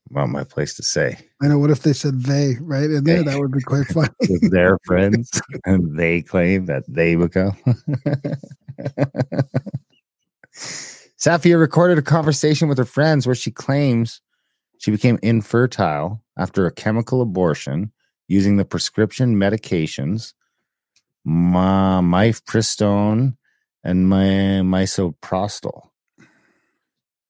not 0.10 0.30
my 0.30 0.44
place 0.44 0.76
to 0.76 0.84
say. 0.84 1.18
I 1.42 1.48
know. 1.48 1.58
What 1.58 1.72
if 1.72 1.82
they 1.82 1.94
said 1.94 2.24
they 2.24 2.56
right 2.62 2.90
in 2.90 3.04
there? 3.04 3.24
That 3.24 3.40
would 3.40 3.52
be 3.52 3.62
quite 3.62 3.88
funny. 3.88 4.10
With 4.30 4.52
their 4.52 4.78
friends, 4.86 5.42
and 5.66 5.98
they 5.98 6.22
claim 6.22 6.66
that 6.66 6.84
they 6.88 7.16
become. 7.16 7.58
Safia 10.56 11.60
recorded 11.60 11.98
a 11.98 12.04
conversation 12.04 12.70
with 12.70 12.78
her 12.78 12.86
friends 12.86 13.26
where 13.26 13.36
she 13.36 13.50
claims 13.50 14.22
she 14.78 14.92
became 14.92 15.18
infertile 15.24 16.22
after 16.38 16.66
a 16.66 16.72
chemical 16.72 17.22
abortion 17.22 17.92
using 18.28 18.58
the 18.58 18.66
prescription 18.66 19.36
medications 19.36 20.34
mifepristone 21.26 23.38
and 23.84 24.10
my 24.10 24.62
misoprostol. 24.64 25.90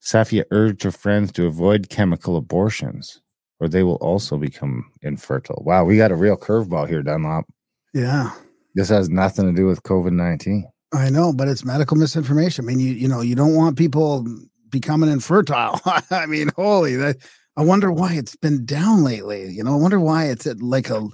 Safia 0.05 0.43
urged 0.51 0.83
her 0.83 0.91
friends 0.91 1.31
to 1.33 1.47
avoid 1.47 1.89
chemical 1.89 2.37
abortions, 2.37 3.21
or 3.59 3.67
they 3.67 3.81
will 3.81 3.95
also 3.95 4.37
become 4.37 4.91
infertile. 5.01 5.63
Wow, 5.65 5.83
we 5.83 5.97
got 5.97 6.11
a 6.11 6.15
real 6.15 6.37
curveball 6.37 6.87
here, 6.87 7.01
Dunlop. 7.01 7.45
Yeah. 7.93 8.31
This 8.75 8.89
has 8.89 9.09
nothing 9.09 9.47
to 9.47 9.53
do 9.53 9.65
with 9.65 9.81
COVID 9.83 10.11
19. 10.11 10.69
I 10.93 11.09
know, 11.09 11.33
but 11.33 11.47
it's 11.47 11.65
medical 11.65 11.97
misinformation. 11.97 12.65
I 12.65 12.67
mean, 12.67 12.79
you 12.79 12.93
you 12.93 13.07
know, 13.07 13.21
you 13.21 13.35
don't 13.35 13.55
want 13.55 13.77
people 13.77 14.25
becoming 14.69 15.09
infertile. 15.09 15.81
I 16.11 16.27
mean, 16.27 16.51
holy 16.55 16.95
that 16.97 17.17
I 17.57 17.63
wonder 17.63 17.91
why 17.91 18.13
it's 18.13 18.35
been 18.35 18.65
down 18.65 19.03
lately. 19.03 19.49
You 19.49 19.63
know, 19.63 19.73
I 19.73 19.77
wonder 19.77 19.99
why 19.99 20.25
it's 20.25 20.45
at 20.45 20.61
like 20.61 20.89
a 20.89 21.07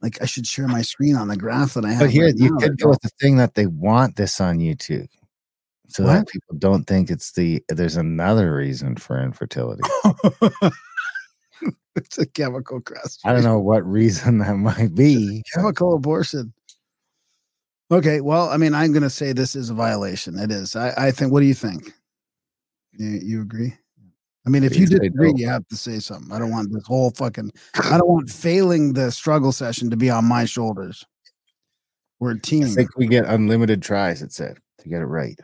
like 0.00 0.22
I 0.22 0.26
should 0.26 0.46
share 0.46 0.66
my 0.66 0.82
screen 0.82 1.14
on 1.14 1.28
the 1.28 1.36
graph 1.36 1.74
that 1.74 1.84
I 1.84 1.90
have. 1.90 2.00
But 2.00 2.10
here, 2.10 2.26
right 2.26 2.34
you 2.36 2.50
now. 2.52 2.58
could 2.58 2.78
go 2.78 2.88
with 2.88 3.02
the 3.02 3.10
thing 3.20 3.36
that 3.36 3.54
they 3.54 3.66
want 3.66 4.16
this 4.16 4.40
on 4.40 4.58
YouTube 4.58 5.08
so 5.88 6.04
that 6.04 6.18
What? 6.20 6.28
people 6.28 6.56
don't 6.58 6.84
think 6.84 7.10
it's 7.10 7.32
the, 7.32 7.62
there's 7.68 7.96
another 7.96 8.54
reason 8.54 8.96
for 8.96 9.20
infertility. 9.22 9.82
it's 11.96 12.18
a 12.18 12.26
chemical 12.26 12.80
crust. 12.80 13.20
I 13.24 13.32
don't 13.32 13.44
know 13.44 13.58
what 13.58 13.86
reason 13.86 14.38
that 14.40 14.56
might 14.56 14.94
be. 14.94 15.42
chemical 15.54 15.94
abortion. 15.94 16.52
Okay, 17.90 18.20
well, 18.20 18.48
I 18.48 18.56
mean, 18.56 18.74
I'm 18.74 18.92
going 18.92 19.02
to 19.02 19.10
say 19.10 19.32
this 19.32 19.54
is 19.54 19.70
a 19.70 19.74
violation. 19.74 20.38
It 20.38 20.50
is. 20.50 20.74
I, 20.74 20.92
I 20.96 21.10
think. 21.10 21.32
What 21.32 21.40
do 21.40 21.46
you 21.46 21.54
think? 21.54 21.92
You, 22.92 23.20
you 23.22 23.42
agree? 23.42 23.74
I 24.46 24.50
mean, 24.50 24.64
if 24.64 24.76
you 24.76 24.86
disagree, 24.86 25.32
no. 25.32 25.38
you 25.38 25.48
have 25.48 25.66
to 25.68 25.76
say 25.76 25.98
something. 26.00 26.32
I 26.32 26.38
don't 26.38 26.50
want 26.50 26.72
this 26.72 26.86
whole 26.86 27.10
fucking. 27.10 27.50
I 27.90 27.96
don't 27.98 28.08
want 28.08 28.30
failing 28.30 28.92
the 28.92 29.10
struggle 29.10 29.52
session 29.52 29.90
to 29.90 29.96
be 29.96 30.10
on 30.10 30.24
my 30.24 30.44
shoulders. 30.44 31.04
We're 32.20 32.32
a 32.32 32.36
I 32.36 32.40
team. 32.40 32.66
think 32.68 32.96
we 32.96 33.06
get 33.06 33.26
unlimited 33.26 33.82
tries, 33.82 34.22
it 34.22 34.32
said, 34.32 34.58
to 34.78 34.88
get 34.88 35.02
it 35.02 35.06
right. 35.06 35.38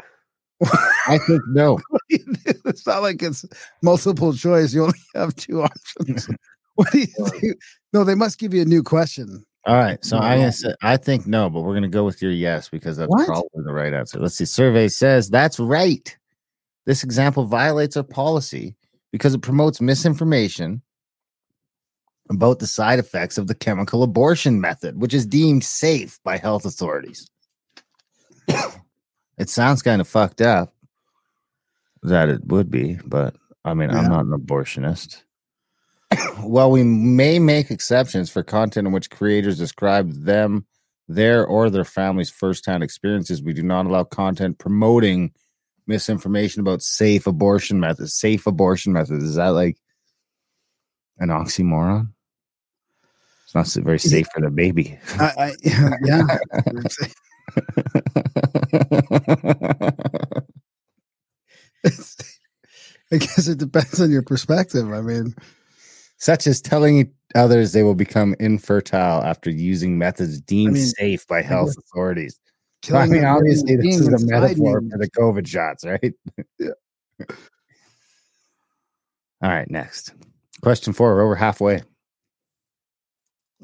I 1.07 1.19
think 1.27 1.43
no. 1.49 1.79
it's 2.09 2.87
not 2.87 3.03
like 3.03 3.23
it's 3.23 3.45
multiple 3.83 4.33
choice. 4.33 4.75
You 4.75 4.85
only 4.85 4.99
have 5.15 5.35
two 5.37 5.63
options. 5.63 6.29
what 6.75 6.91
do 6.93 7.01
you 7.01 7.07
think? 7.07 7.57
No, 7.93 8.05
they 8.05 8.15
must 8.15 8.39
give 8.39 8.53
you 8.53 8.63
a 8.63 8.67
new 8.67 8.83
question. 8.83 9.45
All 9.67 9.77
right. 9.77 10.03
So 10.05 10.19
I 10.19 10.37
No. 10.37 10.51
gonna 10.51 10.75
I 10.83 10.97
think 10.97 11.27
no, 11.27 11.51
but 11.51 11.63
we're 11.63 11.75
gonna 11.75 11.89
go 11.89 12.05
with 12.05 12.23
your 12.23 12.31
yes 12.33 12.69
because 12.69 12.97
that's 12.97 13.11
What? 13.11 13.27
probably 13.27 13.49
the 13.65 13.73
right 13.73 13.93
answer. 13.93 14.19
Let's 14.19 14.37
see. 14.37 14.45
Survey 14.45 14.89
says 14.89 15.29
that's 15.29 15.59
right. 15.59 16.17
This 16.87 17.05
example 17.05 17.45
violates 17.45 17.97
our 17.97 18.03
policy 18.03 18.75
because 19.13 19.35
it 19.35 19.43
promotes 19.43 19.81
misinformation 19.81 20.83
about 22.31 22.59
the 22.61 22.67
side 22.67 22.99
effects 22.99 23.39
of 23.39 23.49
the 23.49 23.55
chemical 23.55 24.03
abortion 24.03 24.61
method, 24.61 25.01
which 25.01 25.13
is 25.13 25.27
deemed 25.27 25.65
safe 25.65 26.19
by 26.23 26.37
health 26.39 26.65
authorities. 26.65 27.29
it 29.41 29.49
sounds 29.49 29.81
kind 29.81 30.03
of 30.03 30.07
fucked 30.07 30.43
up 30.43 30.75
that 32.03 32.29
it 32.29 32.45
would 32.47 32.71
be, 32.71 32.99
but 33.07 33.35
I 33.65 33.73
mean, 33.73 33.89
Yeah. 33.89 34.01
I'm 34.01 34.11
not 34.11 34.27
an 34.27 34.33
abortionist. 34.33 35.23
While 36.43 36.71
we 36.71 36.83
may 36.83 37.39
make 37.39 37.71
exceptions 37.71 38.31
for 38.31 38.43
content 38.43 38.87
in 38.87 38.93
which 38.93 39.09
creators 39.09 39.57
describe 39.57 40.13
them, 40.13 40.67
their, 41.09 41.47
or 41.47 41.71
their 41.71 41.87
family's 41.87 42.29
firsthand 42.29 42.83
experiences, 42.83 43.43
we 43.43 43.55
do 43.55 43.63
not 43.63 43.87
allow 43.87 44.05
content 44.05 44.59
promoting 44.59 45.33
misinformation 45.87 46.61
about 46.61 46.83
safe 46.83 47.27
abortion 47.27 47.81
methods. 47.81 48.13
Safe 48.13 48.47
abortion 48.47 48.93
methods. 48.93 49.25
Is 49.25 49.37
that 49.37 49.49
like 49.49 49.79
an 51.19 51.31
oxymoron? 51.31 52.13
It's 53.45 53.55
not 53.55 53.85
very 53.85 53.99
safe 53.99 54.29
for 54.35 54.43
the 54.43 54.51
baby. 54.51 54.99
I, 55.19 55.33
I 55.39 55.53
yeah. 56.05 56.39
I 63.13 63.17
guess 63.17 63.49
it 63.49 63.59
depends 63.59 64.01
on 64.01 64.11
your 64.11 64.23
perspective. 64.23 64.93
I 64.93 65.01
mean, 65.01 65.35
Such 66.19 66.47
as 66.47 66.61
telling 66.61 67.13
others 67.35 67.73
they 67.73 67.83
will 67.83 67.95
become 67.95 68.35
infertile 68.39 69.23
after 69.23 69.51
using 69.51 69.99
methods 69.99 70.41
deemed 70.41 70.75
mean, 70.75 70.87
safe 70.87 71.27
by 71.27 71.43
health 71.43 71.75
authorities. 71.79 72.39
I 72.93 73.07
mean, 73.07 73.25
obviously, 73.25 73.77
this 73.77 74.01
is 74.01 74.09
a 74.09 74.27
metaphor 74.27 74.83
for 74.91 74.99
the 74.99 75.11
COVID 75.11 75.47
shots, 75.47 75.85
right? 75.85 76.15
Yeah. 76.59 76.71
All 79.43 79.51
right, 79.51 79.71
next 79.71 80.13
question 80.63 80.93
four. 80.93 81.15
We're 81.15 81.23
over 81.23 81.35
halfway. 81.35 81.83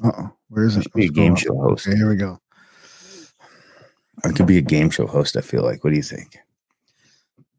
Uh-oh. 0.03 0.31
Where 0.49 0.65
is 0.65 0.77
I 0.77 0.81
it? 0.81 0.93
be 0.93 1.05
a 1.05 1.09
game 1.09 1.35
show 1.35 1.55
host. 1.55 1.87
Okay, 1.87 1.97
here 1.97 2.09
we 2.09 2.15
go. 2.15 2.39
I 4.23 4.31
could 4.31 4.47
be 4.47 4.57
a 4.57 4.61
game 4.61 4.89
show 4.89 5.07
host. 5.07 5.37
I 5.37 5.41
feel 5.41 5.63
like. 5.63 5.83
What 5.83 5.91
do 5.91 5.95
you 5.95 6.03
think? 6.03 6.37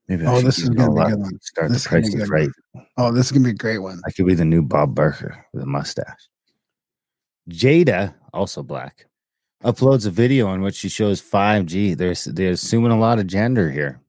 Maybe. 0.08 0.24
Oh, 0.26 0.40
this 0.40 0.58
is 0.58 0.70
gonna 0.70 0.92
be 0.92 1.00
a 1.00 1.06
good 1.10 1.20
one. 1.20 1.40
Start 1.40 1.70
This 1.70 1.84
the 1.84 1.98
is 1.98 2.10
prices 2.10 2.30
right. 2.30 2.48
Oh, 2.96 3.12
this 3.12 3.26
is 3.26 3.32
gonna 3.32 3.44
be 3.44 3.50
a 3.50 3.54
great 3.54 3.78
one. 3.78 4.00
I 4.06 4.10
could 4.10 4.26
be 4.26 4.34
the 4.34 4.44
new 4.44 4.62
Bob 4.62 4.94
Barker 4.94 5.46
with 5.52 5.62
a 5.62 5.66
mustache. 5.66 6.28
Jada, 7.50 8.14
also 8.32 8.62
black, 8.62 9.06
uploads 9.62 10.06
a 10.06 10.10
video 10.10 10.52
in 10.54 10.62
which 10.62 10.76
she 10.76 10.88
shows 10.88 11.20
5G. 11.20 11.96
They're 11.96 12.14
they're 12.32 12.52
assuming 12.52 12.92
a 12.92 12.98
lot 12.98 13.18
of 13.18 13.26
gender 13.26 13.70
here. 13.70 14.00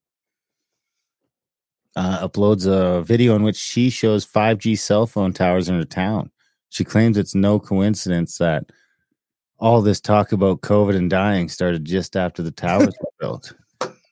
Uh, 1.96 2.28
uploads 2.28 2.66
a 2.66 3.02
video 3.02 3.36
in 3.36 3.44
which 3.44 3.58
she 3.58 3.90
shows 3.90 4.26
5G 4.26 4.78
cell 4.80 5.06
phone 5.06 5.34
towers 5.34 5.68
in 5.68 5.76
her 5.76 5.86
town. 5.86 6.32
She 6.70 6.86
claims 6.86 7.18
it's 7.18 7.36
no 7.36 7.60
coincidence 7.60 8.38
that 8.38 8.72
all 9.60 9.82
this 9.82 10.00
talk 10.00 10.32
about 10.32 10.62
COVID 10.62 10.96
and 10.96 11.10
dying 11.10 11.50
started 11.50 11.86
just 11.86 12.16
after 12.16 12.42
the 12.42 12.52
towers 12.52 12.94
were 13.02 13.12
built. 13.20 13.54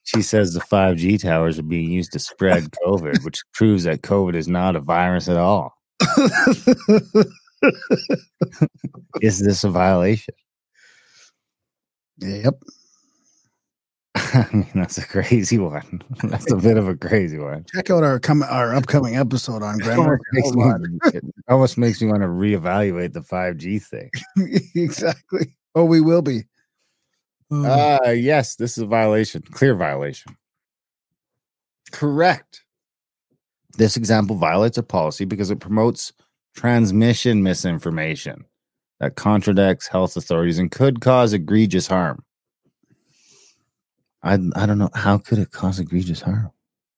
She 0.03 0.21
says 0.21 0.53
the 0.53 0.61
5G 0.61 1.21
towers 1.21 1.59
are 1.59 1.63
being 1.63 1.91
used 1.91 2.13
to 2.13 2.19
spread 2.19 2.71
COVID, 2.85 3.25
which 3.25 3.39
proves 3.53 3.83
that 3.83 4.03
COVID 4.03 4.35
is 4.35 4.47
not 4.47 4.75
a 4.75 4.79
virus 4.79 5.27
at 5.27 5.37
all. 5.37 5.73
Is 9.21 9.39
this 9.39 9.63
a 9.63 9.69
violation? 9.69 10.33
yep. 12.19 12.55
I 14.33 14.47
mean, 14.51 14.67
that's 14.73 14.97
a 14.97 15.05
crazy 15.05 15.57
one. 15.57 16.01
That's 16.23 16.51
a 16.51 16.55
bit 16.55 16.77
of 16.77 16.87
a 16.87 16.95
crazy 16.95 17.37
one. 17.37 17.65
Check 17.73 17.89
out 17.91 18.03
our 18.03 18.19
come 18.19 18.41
our 18.43 18.73
upcoming 18.73 19.15
episode 19.15 19.61
on 19.61 19.77
grammar. 19.79 20.19
almost, 20.43 20.81
makes 20.81 21.13
me, 21.13 21.19
it 21.19 21.23
almost 21.47 21.77
makes 21.77 22.01
me 22.01 22.07
want 22.07 22.21
to 22.23 22.27
reevaluate 22.27 23.13
the 23.13 23.21
5G 23.21 23.83
thing. 23.83 24.09
exactly. 24.75 25.53
Oh, 25.75 25.85
we 25.85 26.01
will 26.01 26.21
be. 26.21 26.43
Oh, 27.51 27.65
Uh 27.65 28.09
yes, 28.11 28.55
this 28.55 28.77
is 28.77 28.83
a 28.83 28.87
violation. 28.87 29.41
Clear 29.51 29.75
violation. 29.75 30.35
Correct. 31.91 32.63
This 33.77 33.95
example 33.97 34.35
violates 34.35 34.77
a 34.77 34.83
policy 34.83 35.25
because 35.25 35.51
it 35.51 35.59
promotes 35.59 36.11
transmission 36.55 37.43
misinformation 37.43 38.43
that 38.99 39.15
contradicts 39.15 39.87
health 39.87 40.17
authorities 40.17 40.57
and 40.57 40.71
could 40.71 41.01
cause 41.01 41.33
egregious 41.33 41.85
harm. 41.87 42.23
I 44.27 44.33
I 44.55 44.65
don't 44.65 44.77
know 44.77 44.89
how 44.93 45.17
could 45.17 45.39
it 45.39 45.51
cause 45.51 45.79
egregious 45.79 46.21
harm. 46.21 46.51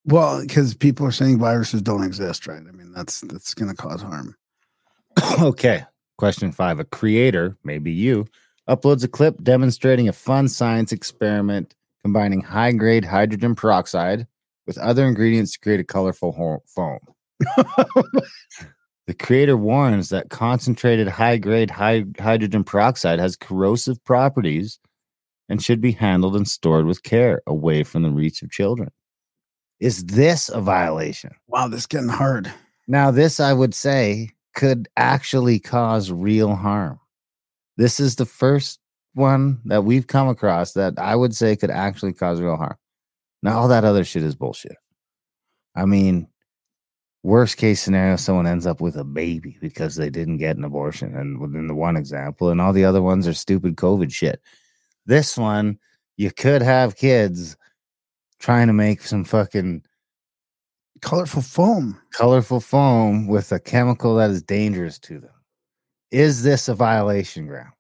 Well, 0.06 0.42
because 0.42 0.74
people 0.74 1.06
are 1.06 1.12
saying 1.12 1.40
viruses 1.40 1.82
don't 1.82 2.04
exist, 2.04 2.48
right? 2.48 2.62
I 2.68 2.72
mean, 2.72 2.92
that's 2.94 3.22
that's 3.22 3.54
going 3.54 3.70
to 3.70 3.76
cause 3.76 4.02
harm. 4.02 4.36
okay. 5.42 5.86
Question 6.18 6.52
five: 6.52 6.80
A 6.80 6.84
creator, 6.84 7.56
maybe 7.64 7.92
you, 7.92 8.26
uploads 8.68 9.04
a 9.04 9.08
clip 9.08 9.42
demonstrating 9.44 10.10
a 10.10 10.14
fun 10.14 10.48
science 10.48 10.92
experiment 10.92 11.76
combining 12.04 12.42
high-grade 12.42 13.06
hydrogen 13.06 13.56
peroxide 13.56 14.26
with 14.66 14.78
other 14.78 15.06
ingredients 15.06 15.54
to 15.54 15.60
create 15.60 15.80
a 15.80 15.84
colorful 15.84 16.32
ho- 16.32 16.64
foam. 16.66 17.00
the 19.08 19.14
creator 19.18 19.58
warns 19.58 20.10
that 20.10 20.30
concentrated 20.30 21.08
high-grade 21.08 21.72
high- 21.72 22.06
hydrogen 22.20 22.64
peroxide 22.64 23.20
has 23.20 23.36
corrosive 23.36 24.04
properties 24.04 24.80
and 25.50 25.62
should 25.62 25.82
be 25.82 25.92
handled 25.92 26.36
and 26.36 26.48
stored 26.48 26.86
with 26.86 27.04
care 27.04 27.42
away 27.48 27.84
from 27.84 28.04
the 28.04 28.12
reach 28.12 28.42
of 28.42 28.52
children. 28.52 28.90
Is 29.80 30.06
this 30.06 30.50
a 30.50 30.62
violation? 30.62 31.32
Wow, 31.48 31.68
this 31.68 31.82
is 31.82 31.88
getting 31.88 32.10
hard. 32.10 32.52
Now, 32.88 33.12
this 33.12 33.40
I 33.40 33.54
would 33.54 33.74
say 33.74 34.30
could 34.56 34.88
actually 34.98 35.60
cause 35.60 36.12
real 36.12 36.56
harm. 36.56 37.00
This 37.78 38.00
is 38.00 38.16
the 38.16 38.26
first 38.26 38.80
one 39.14 39.60
that 39.66 39.86
we've 39.86 40.08
come 40.08 40.28
across 40.28 40.74
that 40.74 40.94
I 40.98 41.16
would 41.16 41.36
say 41.36 41.56
could 41.56 41.72
actually 41.72 42.14
cause 42.14 42.42
real 42.42 42.58
harm. 42.58 42.76
Now, 43.42 43.60
all 43.60 43.68
that 43.70 43.86
other 43.86 44.04
shit 44.04 44.24
is 44.24 44.36
bullshit. 44.36 44.76
I 45.76 45.86
mean, 45.86 46.28
worst 47.24 47.58
case 47.58 47.82
scenario, 47.82 48.18
someone 48.18 48.48
ends 48.48 48.66
up 48.66 48.82
with 48.82 48.98
a 48.98 49.04
baby 49.04 49.58
because 49.62 49.96
they 49.96 50.10
didn't 50.10 50.38
get 50.38 50.58
an 50.58 50.64
abortion, 50.64 51.16
and 51.16 51.40
within 51.40 51.68
the 51.68 51.76
one 51.76 51.96
example, 51.96 52.50
and 52.50 52.60
all 52.60 52.74
the 52.74 52.86
other 52.86 53.02
ones 53.02 53.28
are 53.28 53.34
stupid 53.34 53.78
COVID 53.78 54.12
shit. 54.12 54.42
This 55.10 55.40
one, 55.40 55.80
you 56.18 56.30
could 56.30 56.62
have 56.62 56.96
kids 56.96 57.58
trying 58.38 58.68
to 58.68 58.74
make 58.74 59.02
some 59.02 59.24
fucking 59.24 59.84
Colorful 61.02 61.42
foam. 61.42 62.00
colorful 62.14 62.60
foam 62.60 63.26
with 63.26 63.52
a 63.52 63.60
chemical 63.60 64.16
that 64.18 64.30
is 64.30 64.44
dangerous 64.44 65.00
to 65.00 65.20
them. 65.20 65.32
Is 66.12 66.44
this 66.44 66.68
a 66.68 66.76
violation, 66.76 67.48
Graham? 67.48 67.72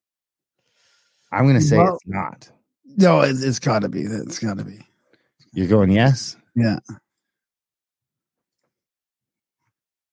I'm 1.32 1.43
going 1.45 1.53
to 1.55 1.61
say 1.61 1.77
Well- 1.77 1.95
it's 1.95 2.07
not. 2.07 2.49
No, 2.97 3.21
it, 3.21 3.36
it's 3.39 3.59
got 3.59 3.84
to 3.84 3.89
be. 3.89 4.01
It's 4.01 4.39
got 4.39 4.57
to 4.57 4.63
be. 4.63 4.80
You're 5.53 5.67
going 5.67 5.91
yes? 5.91 6.36
Yeah. 6.55 6.80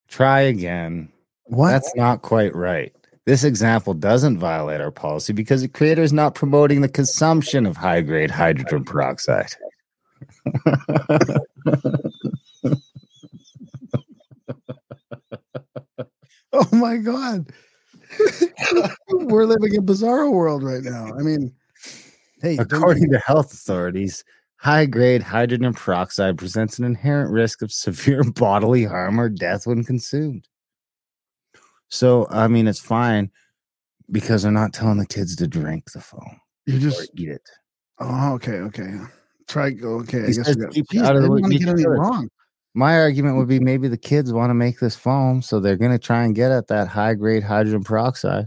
Try 0.08 0.40
again. 0.40 1.10
What? 1.44 1.70
That's 1.70 1.94
not 1.96 2.20
quite 2.20 2.54
right. 2.54 2.94
This 3.27 3.43
example 3.43 3.93
doesn't 3.93 4.39
violate 4.39 4.81
our 4.81 4.93
policy 4.93 5.33
because 5.33 5.61
the 5.61 5.68
creator 5.68 6.03
is 6.03 6.12
not 6.12 6.37
promoting 6.37 6.81
the 6.81 6.89
consumption 6.89 7.66
of 7.66 7.77
high 7.77 8.01
grade 8.01 8.31
hydrogen 8.31 8.85
peroxide. 8.85 9.53
oh 16.53 16.68
my 16.72 16.97
god. 16.99 17.51
We're 19.11 19.45
living 19.45 19.74
in 19.74 19.85
bizarro 19.85 20.33
world 20.33 20.62
right 20.62 20.85
now. 20.85 21.12
I 21.18 21.22
mean, 21.22 21.53
hey, 22.41 22.57
According 22.59 23.11
to 23.11 23.18
health 23.18 23.53
authorities, 23.53 24.22
high 24.59 24.87
grade 24.87 25.24
hydrogen 25.24 25.74
peroxide 25.74 26.39
presents 26.39 26.79
an 26.79 26.85
inherent 26.85 27.33
risk 27.33 27.61
of 27.62 27.72
severe 27.72 28.22
bodily 28.35 28.85
harm 28.85 29.20
or 29.20 29.29
death 29.29 29.66
when 29.66 29.83
consumed. 29.83 30.47
So, 31.89 32.26
I 32.30 32.49
mean, 32.49 32.66
it's 32.66 32.80
fine 32.80 33.30
because 34.11 34.43
they're 34.43 34.53
not 34.53 34.72
telling 34.72 34.99
the 34.99 35.07
kids 35.07 35.37
to 35.37 35.47
drink 35.47 35.91
the 35.93 36.01
foam 36.01 36.41
you 36.66 36.78
just 36.80 37.11
eat 37.16 37.28
it. 37.28 37.49
oh 38.01 38.34
okay, 38.34 38.57
okay. 38.59 38.99
Try 39.49 39.70
go 39.70 40.01
okay. 40.01 40.24
I 40.24 40.26
He 40.26 40.32
guess 40.34 40.57
we 40.57 40.82
got, 40.99 41.07
out 41.07 41.16
of 41.16 41.22
they 41.22 41.26
the 41.28 41.32
way- 41.32 41.41
didn't 41.41 41.43
want 41.43 41.53
to 41.53 41.59
get 41.61 41.68
anything 41.68 41.87
wrong. 41.91 42.28
My 42.74 42.99
argument 42.99 43.37
would 43.39 43.49
be 43.49 43.59
maybe 43.61 43.87
the 43.89 43.97
kids 43.97 44.32
want 44.32 44.51
to 44.51 44.55
make 44.55 44.80
this 44.80 44.97
foam, 44.97 45.41
so 45.43 45.61
they're 45.61 45.76
going 45.78 45.93
to 45.93 45.99
try 45.99 46.24
and 46.24 46.34
get 46.34 46.51
at 46.53 46.66
that 46.66 46.89
high 46.89 47.14
grade 47.14 47.43
hydrogen 47.45 47.82
peroxide. 47.84 48.47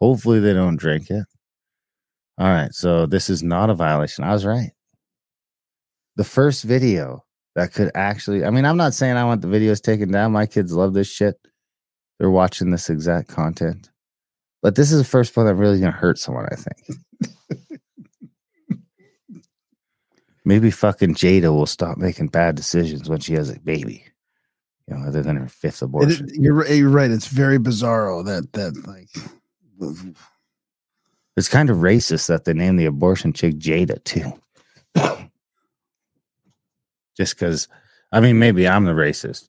Hopefully, 0.00 0.40
they 0.40 0.52
don't 0.52 0.76
drink 0.76 1.10
it. 1.10 1.24
All 2.36 2.48
right, 2.48 2.74
so 2.74 3.06
this 3.06 3.30
is 3.30 3.42
not 3.42 3.70
a 3.70 3.74
violation. 3.74 4.24
I 4.24 4.32
was 4.32 4.44
right. 4.44 4.72
The 6.16 6.24
first 6.24 6.64
video 6.64 7.24
that 7.54 7.72
could 7.72 7.90
actually, 7.94 8.44
I 8.44 8.50
mean, 8.50 8.64
I'm 8.66 8.76
not 8.76 8.92
saying 8.94 9.16
I 9.16 9.24
want 9.24 9.40
the 9.40 9.48
videos 9.48 9.80
taken 9.80 10.10
down. 10.10 10.32
My 10.32 10.44
kids 10.46 10.72
love 10.74 10.92
this 10.92 11.08
shit. 11.10 11.36
They're 12.18 12.30
watching 12.30 12.70
this 12.70 12.90
exact 12.90 13.28
content. 13.28 13.90
But 14.62 14.76
this 14.76 14.90
is 14.92 14.98
the 14.98 15.04
first 15.04 15.36
one 15.36 15.46
that 15.46 15.54
really 15.54 15.78
going 15.80 15.92
to 15.92 15.98
hurt 15.98 16.18
someone, 16.18 16.46
I 16.50 16.54
think. 16.56 16.98
Maybe 20.44 20.70
fucking 20.70 21.14
Jada 21.14 21.54
will 21.54 21.66
stop 21.66 21.96
making 21.96 22.28
bad 22.28 22.54
decisions 22.54 23.08
when 23.08 23.20
she 23.20 23.32
has 23.34 23.50
a 23.50 23.58
baby. 23.60 24.04
You 24.86 24.96
know, 24.96 25.06
other 25.06 25.22
than 25.22 25.36
her 25.36 25.48
fifth 25.48 25.80
It, 25.82 25.86
abortion. 25.86 26.28
you're 26.34 26.66
you're 26.66 26.90
right. 26.90 27.10
It's 27.10 27.26
very 27.26 27.58
bizarro 27.58 28.20
oh, 28.20 28.22
that 28.24 28.52
that 28.52 28.86
like 28.86 29.08
It's 31.36 31.48
kind 31.48 31.70
of 31.70 31.78
racist 31.78 32.26
that 32.28 32.44
they 32.44 32.52
named 32.52 32.78
the 32.78 32.84
abortion 32.84 33.32
chick 33.32 33.56
Jada 33.56 34.02
too. 34.04 34.32
Just 37.16 37.36
because, 37.36 37.68
I 38.12 38.20
mean, 38.20 38.38
maybe 38.38 38.68
I'm 38.68 38.84
the 38.84 38.92
racist 38.92 39.48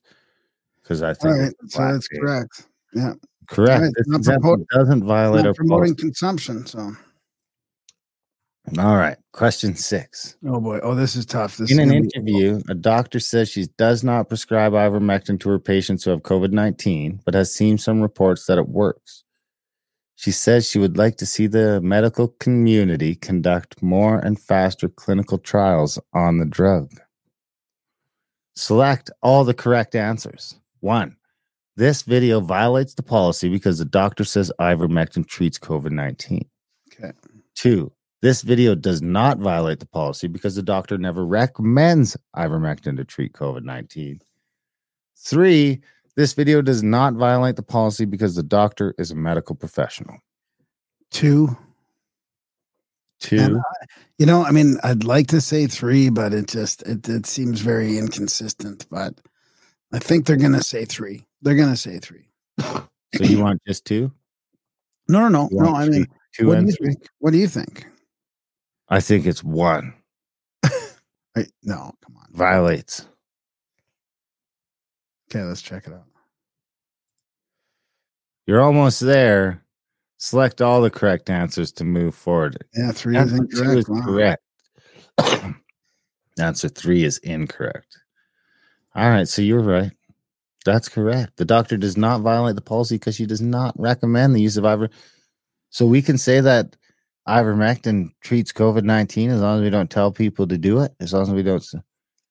because 0.86 1.02
I 1.02 1.14
think 1.14 1.34
right. 1.36 1.52
it's 1.62 1.74
So 1.74 1.82
that's 1.82 2.08
correct. 2.08 2.66
Yeah, 2.94 3.14
Correct. 3.48 3.82
Right, 3.82 3.92
This 3.96 4.06
not 4.08 4.22
doesn't 4.70 5.04
violate 5.04 5.44
not 5.44 5.56
promoting 5.56 5.94
policy. 5.94 6.02
consumption. 6.02 6.64
So 6.66 6.92
All 8.78 8.96
right. 8.96 9.16
Question 9.32 9.74
six. 9.74 10.36
oh 10.46 10.60
boy, 10.60 10.78
oh 10.82 10.94
this 10.94 11.16
is 11.16 11.26
tough. 11.26 11.56
This 11.56 11.72
In 11.72 11.80
is 11.80 11.90
an 11.90 11.94
interview, 11.94 12.60
a 12.68 12.74
doctor 12.74 13.18
says 13.18 13.48
she 13.48 13.66
does 13.78 14.04
not 14.04 14.28
prescribe 14.28 14.72
ivermectin 14.72 15.40
to 15.40 15.48
her 15.48 15.58
patients 15.58 16.04
who 16.04 16.10
have 16.10 16.22
COVID 16.22 16.52
19, 16.52 17.20
but 17.24 17.34
has 17.34 17.52
seen 17.52 17.78
some 17.78 18.00
reports 18.00 18.46
that 18.46 18.58
it 18.58 18.68
works. 18.68 19.24
She 20.14 20.30
says 20.30 20.68
she 20.68 20.78
would 20.78 20.96
like 20.96 21.16
to 21.18 21.26
see 21.26 21.46
the 21.46 21.80
medical 21.82 22.28
community 22.28 23.16
conduct 23.16 23.82
more 23.82 24.18
and 24.18 24.40
faster 24.40 24.88
clinical 24.88 25.36
trials 25.36 25.98
on 26.14 26.38
the 26.38 26.46
drug. 26.46 26.90
Select 28.54 29.10
all 29.22 29.44
the 29.44 29.52
correct 29.52 29.94
answers. 29.94 30.58
One, 30.86 31.16
this 31.76 32.02
video 32.02 32.38
violates 32.38 32.94
the 32.94 33.02
policy 33.02 33.48
because 33.48 33.78
the 33.78 33.84
doctor 33.84 34.22
says 34.22 34.52
ivermectin 34.60 35.26
treats 35.26 35.58
COVID 35.58 35.90
19. 35.90 36.48
Okay. 36.92 37.10
Two, 37.56 37.90
this 38.22 38.42
video 38.42 38.76
does 38.76 39.02
not 39.02 39.38
violate 39.38 39.80
the 39.80 39.86
policy 39.86 40.28
because 40.28 40.54
the 40.54 40.62
doctor 40.62 40.96
never 40.96 41.26
recommends 41.26 42.16
ivermectin 42.36 42.96
to 42.98 43.04
treat 43.04 43.32
COVID 43.32 43.64
19. 43.64 44.20
Three, 45.16 45.80
this 46.14 46.34
video 46.34 46.62
does 46.62 46.84
not 46.84 47.14
violate 47.14 47.56
the 47.56 47.64
policy 47.64 48.04
because 48.04 48.36
the 48.36 48.44
doctor 48.44 48.94
is 48.96 49.10
a 49.10 49.16
medical 49.16 49.56
professional. 49.56 50.18
two. 51.10 51.56
Two, 53.18 53.38
And 53.38 53.56
uh, 53.56 53.86
You 54.18 54.26
know, 54.26 54.44
I 54.44 54.52
mean, 54.52 54.76
I'd 54.84 55.02
like 55.02 55.26
to 55.28 55.40
say 55.40 55.66
three, 55.66 56.10
but 56.10 56.32
it 56.32 56.46
just 56.46 56.82
it, 56.82 57.08
it 57.08 57.26
seems 57.26 57.60
very 57.60 57.98
inconsistent. 57.98 58.86
But 58.88 59.20
I 59.92 59.98
think 59.98 60.26
they're 60.26 60.36
gonna 60.36 60.62
say 60.62 60.84
three. 60.84 61.26
They're 61.42 61.54
gonna 61.56 61.76
say 61.76 61.98
three. 61.98 62.28
so 62.60 62.84
you 63.20 63.40
want 63.40 63.60
just 63.66 63.84
two? 63.84 64.12
No, 65.08 65.28
no, 65.28 65.48
no, 65.52 65.66
no. 65.66 65.72
I 65.72 65.88
mean, 65.88 66.06
two, 66.34 66.48
what 66.48 66.54
do 66.54 66.58
and 66.58 66.68
you 66.68 66.74
three? 66.74 66.88
think? 66.88 67.06
What 67.20 67.30
do 67.30 67.38
you 67.38 67.46
think? 67.46 67.86
I 68.88 68.98
think 68.98 69.24
it's 69.24 69.44
one. 69.44 69.94
Wait, 71.36 71.52
no, 71.62 71.92
come 72.04 72.16
on. 72.16 72.26
Violates. 72.32 73.06
Okay, 75.30 75.44
let's 75.44 75.62
check 75.62 75.86
it 75.86 75.92
out. 75.92 76.02
You're 78.48 78.62
almost 78.62 78.98
there. 78.98 79.62
Select 80.18 80.60
all 80.60 80.80
the 80.80 80.90
correct 80.90 81.30
answers 81.30 81.70
to 81.74 81.84
move 81.84 82.16
forward. 82.16 82.58
Yeah, 82.74 82.90
three 82.90 83.16
is 83.16 83.32
Answer 83.32 83.46
two 83.46 83.58
incorrect. 83.62 83.78
is 83.78 83.88
Wow. 83.88 84.02
correct. 84.06 84.42
Answer 86.40 86.68
three 86.68 87.04
is 87.04 87.18
incorrect. 87.18 87.96
All 88.96 89.10
right, 89.10 89.28
so 89.28 89.42
you're 89.42 89.60
right. 89.60 89.92
That's 90.64 90.88
correct. 90.88 91.36
The 91.36 91.44
doctor 91.44 91.76
does 91.76 91.96
not 91.98 92.22
violate 92.22 92.56
the 92.56 92.62
policy 92.62 92.96
because 92.96 93.14
she 93.14 93.26
does 93.26 93.42
not 93.42 93.78
recommend 93.78 94.34
the 94.34 94.40
use 94.40 94.56
of 94.56 94.64
iver. 94.64 94.88
So 95.70 95.86
we 95.86 96.00
can 96.00 96.16
say 96.16 96.40
that 96.40 96.76
ivermectin 97.28 98.08
treats 98.22 98.52
COVID 98.52 98.84
nineteen 98.84 99.30
as 99.30 99.42
long 99.42 99.58
as 99.58 99.62
we 99.62 99.70
don't 99.70 99.90
tell 99.90 100.10
people 100.10 100.46
to 100.48 100.56
do 100.56 100.80
it. 100.80 100.92
As 100.98 101.12
long 101.12 101.22
as 101.22 101.30
we 101.30 101.42
don't 101.42 101.62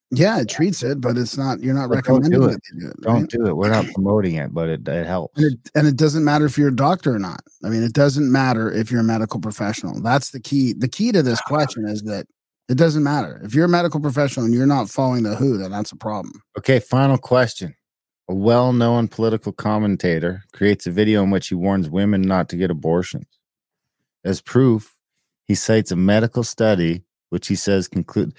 Yeah, 0.10 0.40
it 0.40 0.50
treats 0.50 0.82
it, 0.82 1.00
but 1.00 1.18
it's 1.18 1.38
not. 1.38 1.62
You're 1.62 1.76
not 1.76 1.90
But 1.90 2.04
don't 2.04 2.24
recommending 2.24 2.42
do 2.42 2.48
that 2.48 2.56
it. 2.56 2.80
do 2.80 2.88
it. 2.88 3.02
don't 3.02 3.30
do 3.30 3.46
it. 3.46 3.56
We're 3.56 3.70
not 3.70 3.86
promoting 3.94 4.36
it, 4.36 4.54
but 4.54 4.68
it, 4.70 4.88
it 4.88 5.06
helps. 5.06 5.38
And 5.38 5.54
it, 5.54 5.72
and 5.76 5.88
it 5.88 5.98
doesn't 5.98 6.24
matter 6.24 6.46
if 6.46 6.58
you're 6.58 6.70
a 6.70 6.76
doctor 6.76 7.14
or 7.14 7.20
not. 7.20 7.42
I 7.64 7.70
mean, 7.70 7.84
it 7.84 7.94
doesn't 7.94 8.32
matter 8.32 8.72
if 8.72 8.92
you're 8.92 9.02
a 9.02 9.04
medical 9.04 9.40
professional. 9.40 10.02
That's 10.02 10.32
the 10.32 10.40
key. 10.40 10.74
The 10.74 10.90
key 10.90 11.12
to 11.12 11.22
this 11.22 11.40
ah. 11.46 11.48
question 11.48 11.88
is 11.88 12.02
that 12.04 12.26
it 12.68 12.78
doesn't 12.78 13.04
matter 13.04 13.42
if 13.44 13.54
you're 13.54 13.66
a 13.66 13.70
medical 13.70 14.00
professional 14.00 14.46
and 14.46 14.54
you're 14.54 14.66
not 14.66 14.90
following 14.90 15.24
the 15.24 15.36
WHO. 15.36 15.58
Then 15.58 15.72
that's 15.72 15.92
a 15.92 15.98
problem. 15.98 16.42
Okay, 16.58 16.80
final 16.80 17.18
question. 17.18 17.76
A 18.28 18.34
well 18.34 18.74
known 18.74 19.08
political 19.08 19.52
commentator 19.52 20.44
creates 20.52 20.88
a 20.88 20.92
video 20.92 21.22
in 21.24 21.30
which 21.30 21.50
he 21.50 21.56
warns 21.56 21.90
women 21.90 22.22
not 22.22 22.50
to 22.50 22.58
get 22.58 22.72
abortions. 22.72 23.28
As 24.24 24.42
proof, 24.42 24.96
he 25.44 25.54
cites 25.54 25.92
a 25.92 25.96
medical 25.96 26.44
study 26.44 27.04
which 27.30 27.48
he 27.48 27.56
says 27.56 27.88
conclude. 27.88 28.34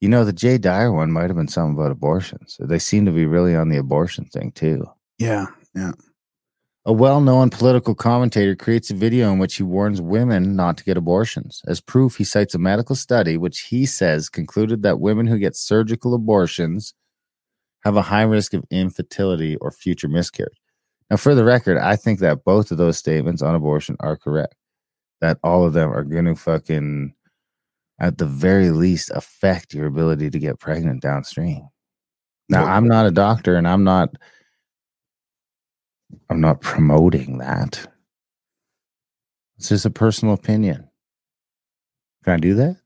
You 0.00 0.08
know, 0.08 0.24
the 0.24 0.32
Jay 0.32 0.58
Dyer 0.58 0.92
one 0.92 1.10
might 1.10 1.28
have 1.28 1.36
been 1.36 1.48
something 1.48 1.76
about 1.76 1.90
abortions. 1.90 2.56
They 2.60 2.78
seem 2.78 3.06
to 3.06 3.12
be 3.12 3.26
really 3.26 3.56
on 3.56 3.68
the 3.68 3.78
abortion 3.78 4.26
thing 4.26 4.52
too. 4.52 4.86
Yeah, 5.18 5.46
yeah. 5.74 5.92
A 6.88 6.92
well 6.92 7.20
known 7.20 7.50
political 7.50 7.96
commentator 7.96 8.54
creates 8.54 8.90
a 8.90 8.94
video 8.94 9.32
in 9.32 9.40
which 9.40 9.56
he 9.56 9.64
warns 9.64 10.00
women 10.00 10.54
not 10.54 10.76
to 10.76 10.84
get 10.84 10.96
abortions. 10.96 11.60
As 11.66 11.80
proof, 11.80 12.14
he 12.14 12.22
cites 12.22 12.54
a 12.54 12.58
medical 12.58 12.94
study 12.94 13.36
which 13.36 13.62
he 13.62 13.86
says 13.86 14.28
concluded 14.28 14.82
that 14.82 15.00
women 15.00 15.26
who 15.26 15.36
get 15.36 15.56
surgical 15.56 16.14
abortions 16.14 16.94
have 17.82 17.96
a 17.96 18.02
high 18.02 18.22
risk 18.22 18.54
of 18.54 18.64
infertility 18.70 19.56
or 19.56 19.72
future 19.72 20.06
miscarriage. 20.06 20.60
Now, 21.10 21.16
for 21.16 21.34
the 21.34 21.42
record, 21.42 21.76
I 21.76 21.96
think 21.96 22.20
that 22.20 22.44
both 22.44 22.70
of 22.70 22.78
those 22.78 22.98
statements 22.98 23.42
on 23.42 23.56
abortion 23.56 23.96
are 23.98 24.16
correct. 24.16 24.54
That 25.20 25.38
all 25.42 25.64
of 25.64 25.72
them 25.72 25.90
are 25.92 26.04
going 26.04 26.26
to 26.26 26.36
fucking, 26.36 27.14
at 28.00 28.18
the 28.18 28.26
very 28.26 28.70
least, 28.70 29.10
affect 29.12 29.74
your 29.74 29.86
ability 29.86 30.30
to 30.30 30.38
get 30.38 30.60
pregnant 30.60 31.02
downstream. 31.02 31.66
Now, 32.48 32.64
I'm 32.64 32.86
not 32.86 33.06
a 33.06 33.10
doctor 33.10 33.56
and 33.56 33.66
I'm 33.66 33.82
not 33.82 34.10
I'm 36.30 36.40
not 36.40 36.60
promoting 36.60 37.38
that. 37.38 37.86
It's 39.58 39.68
just 39.70 39.86
a 39.86 39.90
personal 39.90 40.34
opinion. 40.34 40.88
Can 42.24 42.34
I 42.34 42.36
do 42.38 42.54
that? 42.54 42.76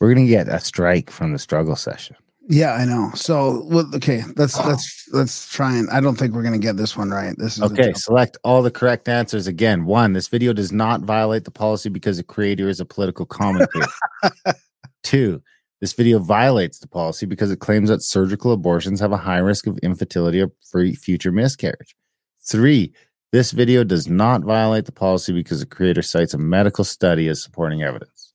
We're 0.00 0.14
gonna 0.14 0.26
get 0.26 0.48
a 0.48 0.60
strike 0.60 1.10
from 1.10 1.32
the 1.32 1.38
struggle 1.38 1.76
session. 1.76 2.16
Yeah, 2.50 2.72
I 2.72 2.86
know. 2.86 3.10
So, 3.14 3.64
well, 3.66 3.90
okay, 3.94 4.22
let's 4.36 4.58
oh. 4.58 4.66
let's 4.66 5.08
let's 5.12 5.52
try 5.52 5.76
and. 5.76 5.88
I 5.90 6.00
don't 6.00 6.16
think 6.16 6.34
we're 6.34 6.42
gonna 6.42 6.58
get 6.58 6.76
this 6.76 6.96
one 6.96 7.10
right. 7.10 7.34
This 7.36 7.56
is 7.56 7.62
okay. 7.62 7.92
Select 7.94 8.38
all 8.42 8.62
the 8.62 8.70
correct 8.70 9.08
answers 9.08 9.46
again. 9.46 9.84
One, 9.84 10.14
this 10.14 10.28
video 10.28 10.52
does 10.52 10.72
not 10.72 11.02
violate 11.02 11.44
the 11.44 11.50
policy 11.50 11.90
because 11.90 12.16
the 12.16 12.22
creator 12.22 12.68
is 12.68 12.80
a 12.80 12.86
political 12.86 13.26
commentator. 13.26 13.86
Two, 15.02 15.42
this 15.80 15.92
video 15.92 16.18
violates 16.18 16.80
the 16.80 16.88
policy 16.88 17.24
because 17.24 17.50
it 17.50 17.60
claims 17.60 17.88
that 17.88 18.02
surgical 18.02 18.52
abortions 18.52 18.98
have 19.00 19.12
a 19.12 19.16
high 19.16 19.38
risk 19.38 19.66
of 19.66 19.78
infertility 19.78 20.42
or 20.42 20.50
future 20.94 21.30
miscarriage. 21.30 21.94
Three, 22.40 22.92
this 23.30 23.52
video 23.52 23.84
does 23.84 24.08
not 24.08 24.42
violate 24.42 24.86
the 24.86 24.92
policy 24.92 25.32
because 25.32 25.60
the 25.60 25.66
creator 25.66 26.02
cites 26.02 26.34
a 26.34 26.38
medical 26.38 26.82
study 26.82 27.28
as 27.28 27.42
supporting 27.42 27.82
evidence. 27.82 28.32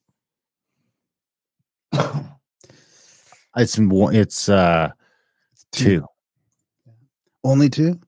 It's 3.55 3.77
it's 3.77 4.49
uh 4.49 4.89
two. 5.71 6.03
Only 7.43 7.69
two? 7.69 7.99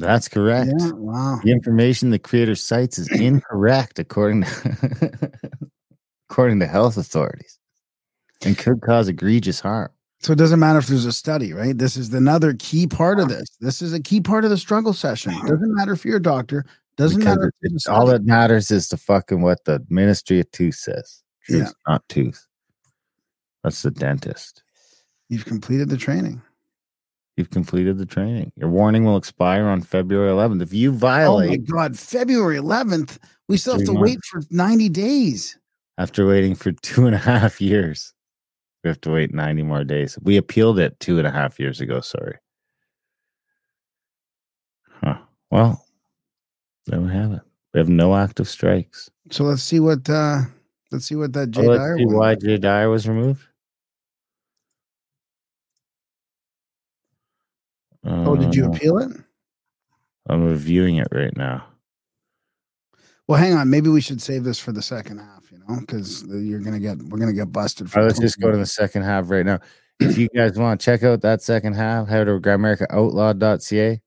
That's 0.00 0.26
correct. 0.26 0.72
Yeah, 0.80 0.90
wow. 0.94 1.38
The 1.44 1.52
information 1.52 2.10
the 2.10 2.18
creator 2.18 2.56
cites 2.56 2.98
is 2.98 3.08
incorrect 3.12 4.00
according 4.00 4.42
to 4.42 5.30
according 6.28 6.58
to 6.58 6.66
health 6.66 6.96
authorities 6.96 7.60
and 8.44 8.56
could 8.56 8.80
cause 8.80 9.08
egregious 9.08 9.60
harm. 9.60 9.90
So 10.20 10.32
it 10.32 10.38
doesn't 10.38 10.58
matter 10.58 10.78
if 10.78 10.86
there's 10.86 11.04
a 11.04 11.12
study, 11.12 11.52
right? 11.52 11.76
This 11.76 11.96
is 11.96 12.12
another 12.14 12.54
key 12.54 12.86
part 12.86 13.20
of 13.20 13.28
this. 13.28 13.46
This 13.60 13.82
is 13.82 13.92
a 13.92 14.00
key 14.00 14.20
part 14.20 14.44
of 14.44 14.50
the 14.50 14.56
struggle 14.56 14.94
session. 14.94 15.32
It 15.32 15.42
doesn't 15.46 15.74
matter 15.74 15.92
if 15.92 16.04
you're 16.04 16.16
a 16.16 16.22
doctor. 16.22 16.64
Doesn't 16.96 17.18
because 17.18 17.36
matter. 17.36 17.52
It, 17.62 17.88
all 17.88 18.06
that 18.06 18.24
matters 18.24 18.70
is 18.70 18.88
the 18.88 18.96
fucking 18.96 19.42
what 19.42 19.64
the 19.64 19.84
Ministry 19.90 20.40
of 20.40 20.50
Tooth 20.52 20.76
says. 20.76 21.22
Truth, 21.42 21.62
yeah. 21.62 21.92
not 21.92 22.08
tooth. 22.08 22.46
That's 23.62 23.82
the 23.82 23.90
dentist. 23.90 24.62
You've 25.28 25.44
completed 25.44 25.88
the 25.88 25.96
training. 25.96 26.40
You've 27.36 27.50
completed 27.50 27.98
the 27.98 28.06
training. 28.06 28.52
Your 28.56 28.70
warning 28.70 29.04
will 29.04 29.16
expire 29.16 29.66
on 29.66 29.82
February 29.82 30.30
11th. 30.30 30.62
If 30.62 30.72
you 30.72 30.92
violate, 30.92 31.48
oh 31.48 31.50
my 31.50 31.56
god, 31.56 31.98
February 31.98 32.56
11th. 32.56 33.18
We 33.48 33.56
still 33.56 33.76
have 33.76 33.84
to 33.86 33.92
months. 33.92 34.02
wait 34.02 34.18
for 34.30 34.40
90 34.50 34.88
days. 34.90 35.58
After 35.98 36.26
waiting 36.26 36.54
for 36.54 36.72
two 36.72 37.06
and 37.06 37.14
a 37.14 37.18
half 37.18 37.60
years. 37.60 38.14
We 38.84 38.88
have 38.88 39.00
to 39.00 39.10
wait 39.10 39.32
90 39.32 39.62
more 39.62 39.82
days. 39.82 40.18
We 40.22 40.36
appealed 40.36 40.78
it 40.78 41.00
two 41.00 41.16
and 41.16 41.26
a 41.26 41.30
half 41.30 41.58
years 41.58 41.80
ago. 41.80 42.02
Sorry. 42.02 42.36
Huh. 45.02 45.16
Well, 45.50 45.86
there 46.86 47.00
we 47.00 47.10
have 47.10 47.32
it. 47.32 47.40
We 47.72 47.78
have 47.80 47.88
no 47.88 48.14
active 48.14 48.46
strikes. 48.46 49.10
So 49.30 49.44
let's 49.44 49.62
see 49.62 49.80
what 49.80 50.08
uh 50.10 50.42
let's 50.92 51.06
see 51.06 51.16
what 51.16 51.32
that 51.32 51.50
Jay 51.50 51.66
oh, 51.66 51.70
let's 51.70 51.82
Dyer 51.82 51.96
see 51.96 52.04
why 52.04 52.34
Jay 52.34 52.58
Dyer 52.58 52.90
was 52.90 53.08
removed. 53.08 53.42
oh, 58.04 58.36
did 58.36 58.54
you 58.54 58.66
uh, 58.66 58.68
appeal 58.68 58.98
it? 58.98 59.12
I'm 60.28 60.44
reviewing 60.44 60.96
it 60.96 61.08
right 61.10 61.34
now. 61.34 61.64
Well, 63.26 63.38
hang 63.40 63.54
on. 63.54 63.70
Maybe 63.70 63.88
we 63.88 64.00
should 64.00 64.20
save 64.20 64.44
this 64.44 64.58
for 64.58 64.72
the 64.72 64.82
second 64.82 65.18
half, 65.18 65.50
you 65.50 65.58
know, 65.58 65.80
because 65.80 66.24
you're 66.28 66.60
gonna 66.60 66.78
get 66.78 66.98
we're 66.98 67.18
gonna 67.18 67.32
get 67.32 67.52
busted. 67.52 67.90
For 67.90 68.00
right, 68.00 68.06
let's 68.06 68.18
just 68.18 68.40
go 68.40 68.50
to 68.50 68.56
the 68.56 68.66
second 68.66 69.02
half 69.02 69.30
right 69.30 69.46
now. 69.46 69.60
If 70.00 70.18
you 70.18 70.28
guys 70.28 70.58
want 70.58 70.80
to 70.80 70.84
check 70.84 71.02
out 71.02 71.22
that 71.22 71.40
second 71.40 71.74
half, 71.74 72.08
head 72.08 72.28
over 72.28 72.40
to 72.40 72.48
grimericaoutlaw.ca 72.48 74.00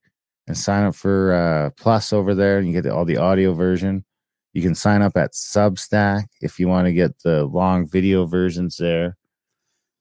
and 0.47 0.57
sign 0.57 0.83
up 0.83 0.95
for 0.95 1.33
uh, 1.33 1.69
Plus 1.71 2.13
over 2.13 2.35
there, 2.35 2.59
and 2.59 2.67
you 2.67 2.79
get 2.79 2.91
all 2.91 3.05
the 3.05 3.17
audio 3.17 3.53
version. 3.53 4.05
You 4.53 4.61
can 4.61 4.75
sign 4.75 5.01
up 5.01 5.17
at 5.17 5.33
Substack 5.33 6.25
if 6.41 6.59
you 6.59 6.67
want 6.67 6.87
to 6.87 6.93
get 6.93 7.19
the 7.23 7.45
long 7.45 7.87
video 7.87 8.25
versions 8.25 8.77
there. 8.77 9.16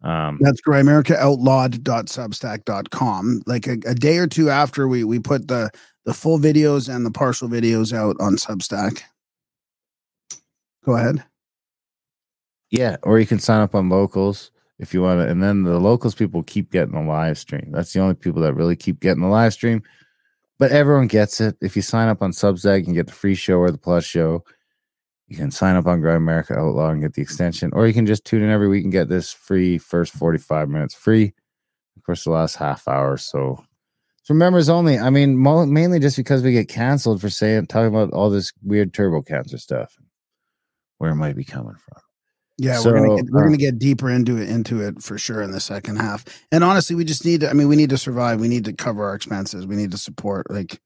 Um, 0.03 0.38
That's 0.40 0.61
grimericaoutlawed.substack.com. 0.61 3.42
Like 3.47 3.66
a, 3.66 3.78
a 3.86 3.94
day 3.94 4.18
or 4.18 4.26
two 4.26 4.51
after 4.51 4.86
we 4.88 5.05
we 5.05 5.18
put 5.18 5.49
the 5.49 5.70
the 6.05 6.12
full 6.14 6.38
videos 6.38 6.94
and 6.94 7.05
the 7.05 7.11
partial 7.11 7.49
videos 7.49 7.92
out 7.92 8.16
on 8.20 8.36
Substack. 8.36 9.03
Go 10.84 10.94
ahead. 10.97 11.24
Yeah, 12.70 12.97
or 13.03 13.18
you 13.18 13.26
can 13.26 13.40
sign 13.40 13.61
up 13.61 13.74
on 13.74 13.88
locals 13.88 14.53
if 14.78 14.92
you 14.92 15.03
want 15.03 15.20
to, 15.20 15.28
and 15.28 15.42
then 15.42 15.64
the 15.64 15.80
locals 15.80 16.14
people 16.14 16.42
keep 16.42 16.70
getting 16.70 16.94
the 16.94 17.01
live 17.01 17.38
stream. 17.38 17.70
That's 17.72 17.92
the 17.92 18.01
only 18.01 18.14
people 18.14 18.42
that 18.42 18.55
really 18.55 18.76
keep 18.76 19.01
getting 19.01 19.22
the 19.22 19.28
live 19.28 19.53
stream. 19.53 19.82
But 20.59 20.72
everyone 20.72 21.07
gets 21.07 21.40
it. 21.40 21.57
If 21.61 21.76
you 21.76 21.82
sign 21.82 22.09
up 22.09 22.22
on 22.22 22.32
Substack, 22.32 22.78
you 22.78 22.84
can 22.84 22.94
get 22.94 23.07
the 23.07 23.12
free 23.12 23.34
show 23.34 23.59
or 23.59 23.70
the 23.70 23.78
plus 23.78 24.05
show. 24.05 24.44
You 25.28 25.36
can 25.36 25.50
sign 25.50 25.76
up 25.76 25.86
on 25.86 26.00
Grimerica 26.00 26.56
Outlaw 26.56 26.90
and 26.90 27.02
get 27.02 27.14
the 27.14 27.22
extension, 27.22 27.70
or 27.72 27.86
you 27.86 27.94
can 27.94 28.06
just 28.06 28.24
tune 28.24 28.42
in 28.42 28.50
every 28.50 28.68
week 28.68 28.84
and 28.84 28.92
get 28.92 29.08
this 29.08 29.32
free 29.32 29.76
first 29.76 30.12
45 30.12 30.68
minutes 30.68 30.94
free. 30.94 31.32
Of 31.96 32.04
course, 32.04 32.24
the 32.24 32.30
last 32.30 32.56
half 32.56 32.86
hour. 32.86 33.16
So 33.16 33.64
for 34.26 34.34
members 34.34 34.68
only. 34.68 34.98
I 34.98 35.10
mean, 35.10 35.36
mo- 35.36 35.66
mainly 35.66 36.00
just 36.00 36.16
because 36.16 36.42
we 36.42 36.52
get 36.52 36.68
canceled 36.68 37.20
for 37.20 37.30
saying 37.30 37.66
talking 37.66 37.94
about 37.94 38.12
all 38.12 38.28
this 38.28 38.52
weird 38.62 38.92
turbo 38.92 39.22
cancer 39.22 39.56
stuff, 39.56 39.96
where 40.98 41.12
it 41.12 41.16
might 41.16 41.36
be 41.36 41.44
coming 41.44 41.76
from. 41.76 42.02
Yeah, 42.58 42.78
so, 42.78 42.90
we're 42.90 43.06
gonna 43.06 43.22
get, 43.22 43.30
we're 43.30 43.40
uh, 43.42 43.44
gonna 43.44 43.56
get 43.56 43.78
deeper 43.78 44.10
into 44.10 44.38
it 44.38 44.48
into 44.48 44.80
it 44.80 45.02
for 45.02 45.16
sure 45.16 45.42
in 45.42 45.52
the 45.52 45.60
second 45.60 45.96
half. 45.96 46.24
And 46.50 46.64
honestly, 46.64 46.96
we 46.96 47.04
just 47.04 47.24
need 47.24 47.42
to. 47.42 47.50
I 47.50 47.52
mean, 47.52 47.68
we 47.68 47.76
need 47.76 47.90
to 47.90 47.98
survive. 47.98 48.40
We 48.40 48.48
need 48.48 48.64
to 48.64 48.72
cover 48.72 49.04
our 49.04 49.14
expenses. 49.14 49.66
We 49.66 49.76
need 49.76 49.92
to 49.92 49.98
support. 49.98 50.50
Like, 50.50 50.80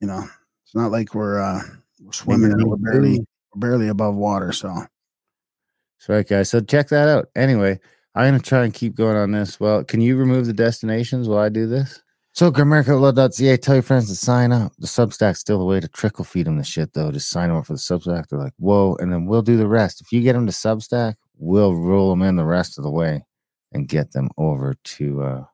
you 0.00 0.06
know, 0.06 0.28
it's 0.64 0.74
not 0.74 0.92
like 0.92 1.14
we're 1.14 1.40
uh 1.40 1.62
we're 2.00 2.12
swimming. 2.12 2.52
We're 2.64 2.76
barely 2.76 3.26
barely 3.58 3.88
above 3.88 4.14
water. 4.14 4.52
So, 4.52 4.68
that's 4.74 6.08
right, 6.08 6.28
guys. 6.28 6.50
So 6.50 6.60
check 6.60 6.88
that 6.88 7.08
out. 7.08 7.28
Anyway, 7.36 7.78
I'm 8.14 8.26
gonna 8.26 8.40
try 8.40 8.64
and 8.64 8.74
keep 8.74 8.94
going 8.94 9.16
on 9.16 9.32
this. 9.32 9.58
Well, 9.60 9.84
can 9.84 10.00
you 10.00 10.16
remove 10.16 10.46
the 10.46 10.52
destinations 10.52 11.28
while 11.28 11.38
I 11.38 11.48
do 11.48 11.66
this? 11.66 12.02
So 12.32 12.52
grimericaoutlaw.ca, 12.52 13.56
tell 13.56 13.74
your 13.74 13.82
friends 13.82 14.08
to 14.08 14.14
sign 14.14 14.52
up. 14.52 14.72
The 14.78 14.86
Substack's 14.86 15.40
still 15.40 15.58
the 15.58 15.64
way 15.64 15.80
to 15.80 15.88
trickle 15.88 16.24
feed 16.24 16.46
them 16.46 16.56
the 16.56 16.62
shit, 16.62 16.92
though. 16.92 17.10
Just 17.10 17.30
sign 17.30 17.48
them 17.48 17.58
up 17.58 17.66
for 17.66 17.72
the 17.72 17.80
Substack. 17.80 18.28
They're 18.28 18.38
like, 18.38 18.52
whoa, 18.58 18.96
and 19.00 19.12
then 19.12 19.26
we'll 19.26 19.42
do 19.42 19.56
the 19.56 19.66
rest. 19.66 20.00
If 20.00 20.12
you 20.12 20.20
get 20.20 20.34
them 20.34 20.46
to 20.46 20.52
Substack, 20.52 21.14
we'll 21.36 21.74
roll 21.74 22.10
them 22.10 22.22
in 22.22 22.36
the 22.36 22.44
rest 22.44 22.78
of 22.78 22.84
the 22.84 22.92
way 22.92 23.24
and 23.72 23.88
get 23.88 24.12
them 24.12 24.30
over 24.38 24.76
to 24.82 25.22
uh 25.22 25.44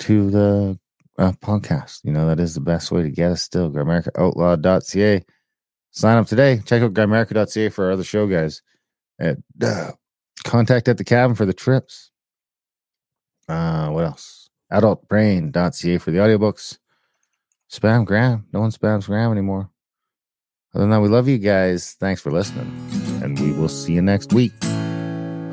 to 0.00 0.30
the 0.30 0.78
uh, 1.18 1.32
podcast. 1.42 2.00
You 2.04 2.12
know, 2.12 2.26
that 2.26 2.40
is 2.40 2.54
the 2.54 2.60
best 2.60 2.92
way 2.92 3.02
to 3.02 3.10
get 3.10 3.32
us 3.32 3.42
still. 3.42 3.70
Grimericaoutlaw.ca. 3.70 5.24
Sign 5.90 6.16
up 6.16 6.26
today. 6.26 6.60
Check 6.64 6.82
out 6.82 6.94
grimerica.ca 6.94 7.68
for 7.70 7.86
our 7.86 7.92
other 7.92 8.04
show, 8.04 8.26
guys. 8.26 8.62
At, 9.18 9.38
uh, 9.62 9.92
contact 10.44 10.88
at 10.88 10.98
the 10.98 11.04
cabin 11.04 11.34
for 11.34 11.46
the 11.46 11.52
trips. 11.52 12.10
Uh, 13.48 13.88
what 13.88 14.04
else? 14.04 14.50
adultbrain.ca 14.72 15.98
for 15.98 16.10
the 16.10 16.18
audiobooks. 16.18 16.78
Spam 17.70 18.04
Graham. 18.04 18.46
No 18.52 18.60
one 18.60 18.70
spams 18.70 19.06
Graham 19.06 19.32
anymore. 19.32 19.70
Other 20.74 20.84
than 20.84 20.90
that, 20.90 21.00
we 21.00 21.08
love 21.08 21.28
you 21.28 21.38
guys. 21.38 21.96
Thanks 21.98 22.20
for 22.20 22.30
listening. 22.30 22.70
And 23.22 23.38
we 23.40 23.52
will 23.52 23.68
see 23.68 23.94
you 23.94 24.02
next 24.02 24.32
week. 24.32 24.52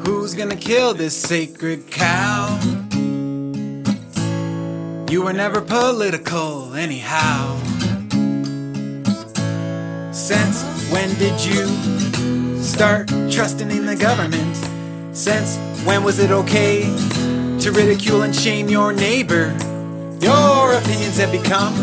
Who's 0.05 0.33
gonna 0.33 0.55
kill 0.55 0.93
this 0.93 1.15
sacred 1.15 1.89
cow? 1.89 2.59
You 5.09 5.23
were 5.23 5.33
never 5.33 5.61
political, 5.61 6.73
anyhow. 6.73 7.57
Since 10.16 10.63
when 10.89 11.13
did 11.16 11.43
you 11.43 11.68
start 12.63 13.09
trusting 13.30 13.70
in 13.70 13.86
the 13.86 13.97
government? 13.97 14.55
Since 15.11 15.57
when 15.86 16.05
was 16.05 16.20
it 16.20 16.32
okay 16.32 16.84
to 17.59 17.72
ridicule 17.74 18.22
and 18.22 18.34
shame 18.34 18.70
your 18.70 18.93
neighbor. 18.93 19.53
Your 20.22 20.72
opinions 20.72 21.18
have 21.18 21.34
become 21.34 21.76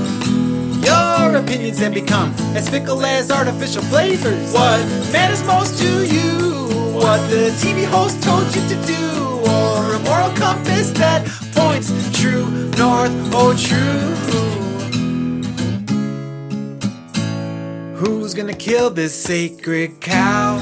Your 0.83 1.37
opinions 1.37 1.79
then 1.79 1.93
become 1.93 2.33
as 2.57 2.71
fickle 2.71 3.05
as 3.05 3.31
artificial 3.31 3.83
flavors. 3.83 4.51
What 4.55 4.81
matters 5.13 5.45
most 5.45 5.79
to 5.81 6.07
you? 6.07 6.95
What 6.95 7.19
the 7.29 7.51
TV 7.61 7.85
host 7.85 8.23
told 8.23 8.47
you 8.57 8.63
to 8.67 8.87
do? 8.87 9.29
Or 9.45 9.93
a 9.93 9.99
moral 10.09 10.31
compass 10.31 10.91
that 10.93 11.29
points 11.53 11.93
true 12.19 12.49
north, 12.79 13.13
oh 13.35 13.55
true. 13.55 14.62
Who's 18.03 18.35
gonna 18.35 18.53
kill 18.53 18.91
this 18.91 19.15
sacred 19.15 20.01
cow? 20.01 20.59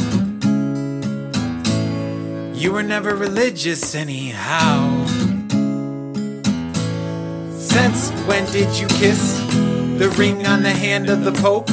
You 2.53 2.71
were 2.71 2.83
never 2.83 3.17
religious, 3.17 3.95
anyhow. 3.95 5.07
Since 7.57 8.11
when 8.27 8.45
did 8.53 8.79
you 8.79 8.87
kiss 8.89 9.39
the 9.97 10.15
ring 10.19 10.47
on 10.47 10.63
the 10.63 10.69
hand 10.69 11.09
of 11.09 11.25
the 11.25 11.33
Pope? 11.33 11.71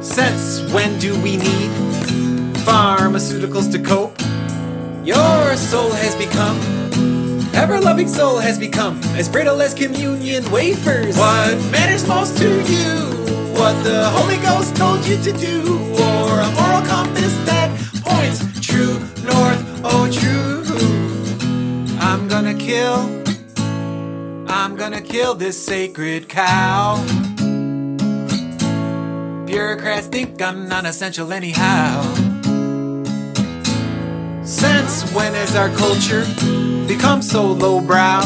Since 0.00 0.60
when 0.72 0.96
do 1.00 1.20
we 1.22 1.38
need 1.38 1.70
pharmaceuticals 2.62 3.72
to 3.72 3.80
cope? 3.80 4.16
Your 5.04 5.56
soul 5.56 5.90
has 5.90 6.14
become, 6.14 6.56
ever 7.52 7.80
loving 7.80 8.06
soul 8.06 8.38
has 8.38 8.60
become 8.60 9.00
as 9.16 9.28
brittle 9.28 9.60
as 9.60 9.74
communion 9.74 10.48
wafers. 10.52 11.18
What 11.18 11.58
matters 11.72 12.06
most 12.06 12.38
to 12.38 12.62
you? 12.70 13.23
What 13.58 13.82
the 13.84 14.08
Holy 14.10 14.36
Ghost 14.38 14.76
told 14.76 15.06
you 15.06 15.16
to 15.22 15.32
do? 15.32 15.78
Or 15.92 16.40
a 16.40 16.50
moral 16.58 16.82
compass 16.86 17.34
that 17.46 17.70
points 18.04 18.40
true 18.60 18.98
north, 19.22 19.62
oh 19.84 20.08
true. 20.10 20.64
I'm 22.00 22.28
gonna 22.28 22.54
kill. 22.54 23.22
I'm 24.48 24.76
gonna 24.76 25.00
kill 25.00 25.34
this 25.34 25.62
sacred 25.64 26.28
cow. 26.28 27.02
Bureaucrats 29.46 30.08
think 30.08 30.42
I'm 30.42 30.68
non 30.68 30.86
essential 30.86 31.32
anyhow. 31.32 32.02
Since 34.44 35.12
when 35.12 35.32
has 35.34 35.54
our 35.54 35.70
culture 35.70 36.24
become 36.86 37.22
so 37.22 37.52
lowbrow? 37.52 38.22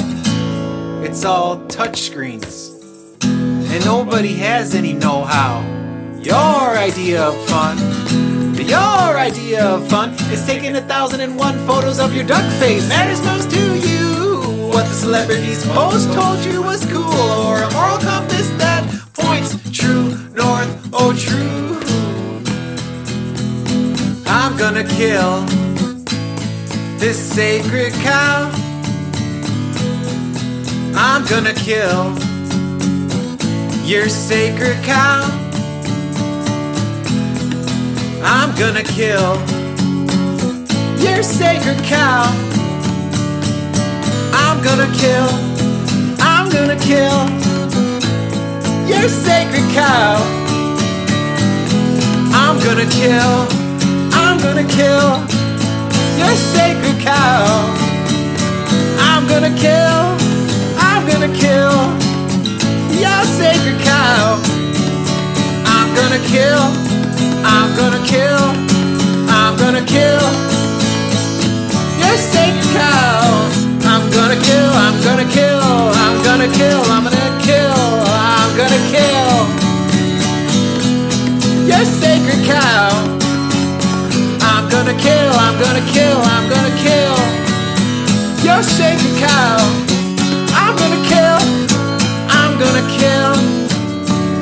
It's 1.03 1.25
all 1.25 1.59
touchscreens, 1.67 2.78
nobody 3.89 4.35
has 4.35 4.75
any 4.75 4.93
know 4.93 5.25
how. 5.25 5.63
Your 6.21 6.77
idea 6.89 7.23
of 7.23 7.35
fun, 7.49 7.75
your 8.75 9.09
idea 9.29 9.65
of 9.65 9.89
fun 9.89 10.11
is 10.31 10.45
taking 10.45 10.77
a 10.77 10.83
thousand 10.83 11.21
and 11.23 11.39
one 11.39 11.57
photos 11.67 11.99
of 11.99 12.15
your 12.15 12.27
duck 12.27 12.47
face. 12.61 12.87
Matters 12.91 13.23
most 13.25 13.51
to 13.51 13.63
you. 13.89 14.69
What 14.75 14.85
the 14.91 14.97
celebrities 15.07 15.65
post 15.69 16.13
told 16.13 16.39
you 16.45 16.61
was 16.63 16.85
cool, 16.93 17.29
or 17.47 17.63
a 17.63 17.71
moral 17.73 17.97
compass 17.97 18.49
that 18.63 18.83
points 19.15 19.51
true 19.71 20.07
north, 20.43 20.71
oh 20.93 21.11
true. 21.27 21.81
I'm 24.27 24.55
gonna 24.59 24.87
kill 25.01 25.33
this 26.99 27.19
sacred 27.19 27.95
cow. 28.05 28.51
I'm 30.95 31.25
gonna 31.25 31.55
kill 31.55 32.28
your 33.89 34.07
sacred 34.11 34.77
cow. 34.85 35.25
I'm 38.23 38.55
gonna 38.55 38.83
kill 38.83 39.35
your 41.01 41.23
sacred 41.23 41.83
cow. 41.85 42.25
I'm 44.35 44.63
gonna 44.63 44.93
kill, 44.93 45.29
I'm 46.21 46.51
gonna 46.51 46.77
kill 46.77 47.19
your 48.87 49.09
sacred 49.09 49.65
cow. 49.73 50.21
I'm 52.35 52.61
gonna 52.63 52.85
kill, 52.91 53.49
I'm 54.13 54.37
gonna 54.37 54.69
kill 54.69 55.17
your 56.19 56.37
sacred 56.37 57.01
cow. 57.01 57.75
I'm 59.01 59.27
gonna 59.27 59.55
kill, 59.57 60.03
I'm 60.77 61.07
gonna 61.09 61.35
kill 61.35 62.08
your 62.99 63.23
sacred 63.39 63.79
cow. 63.81 64.43
I'm 65.65 65.89
gonna 65.95 66.19
kill, 66.27 66.63
I'm 67.47 67.71
gonna 67.77 68.03
kill, 68.05 68.43
I'm 69.31 69.57
gonna 69.57 69.85
kill 69.87 70.27
your 72.03 72.17
sacred 72.19 72.69
cow. 72.75 73.47
I'm 73.87 74.11
gonna 74.11 74.39
kill, 74.43 74.71
I'm 74.85 74.97
gonna 75.07 75.29
kill, 75.31 75.63
I'm 75.63 76.23
gonna 76.25 76.49
kill, 76.53 76.83
I'm 76.91 77.05
gonna 77.05 77.39
kill, 77.47 77.79
I'm 78.11 78.51
gonna 78.59 78.83
kill 78.91 79.37
your 81.71 81.85
sacred 81.85 82.43
cow. 82.47 82.91
I'm 84.43 84.69
gonna 84.69 84.95
kill, 84.99 85.33
I'm 85.47 85.57
gonna 85.63 85.85
kill, 85.93 86.19
I'm 86.35 86.49
gonna 86.51 86.75
kill 86.83 87.17
your 88.45 88.63
sacred 88.63 89.17
cow 89.23 89.88
gonna 92.79 92.99
kill, 92.99 93.35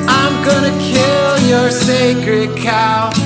I'm 0.07 0.45
gonna 0.45 0.77
kill 0.79 1.49
your 1.49 1.71
sacred 1.71 2.55
cow. 2.57 3.16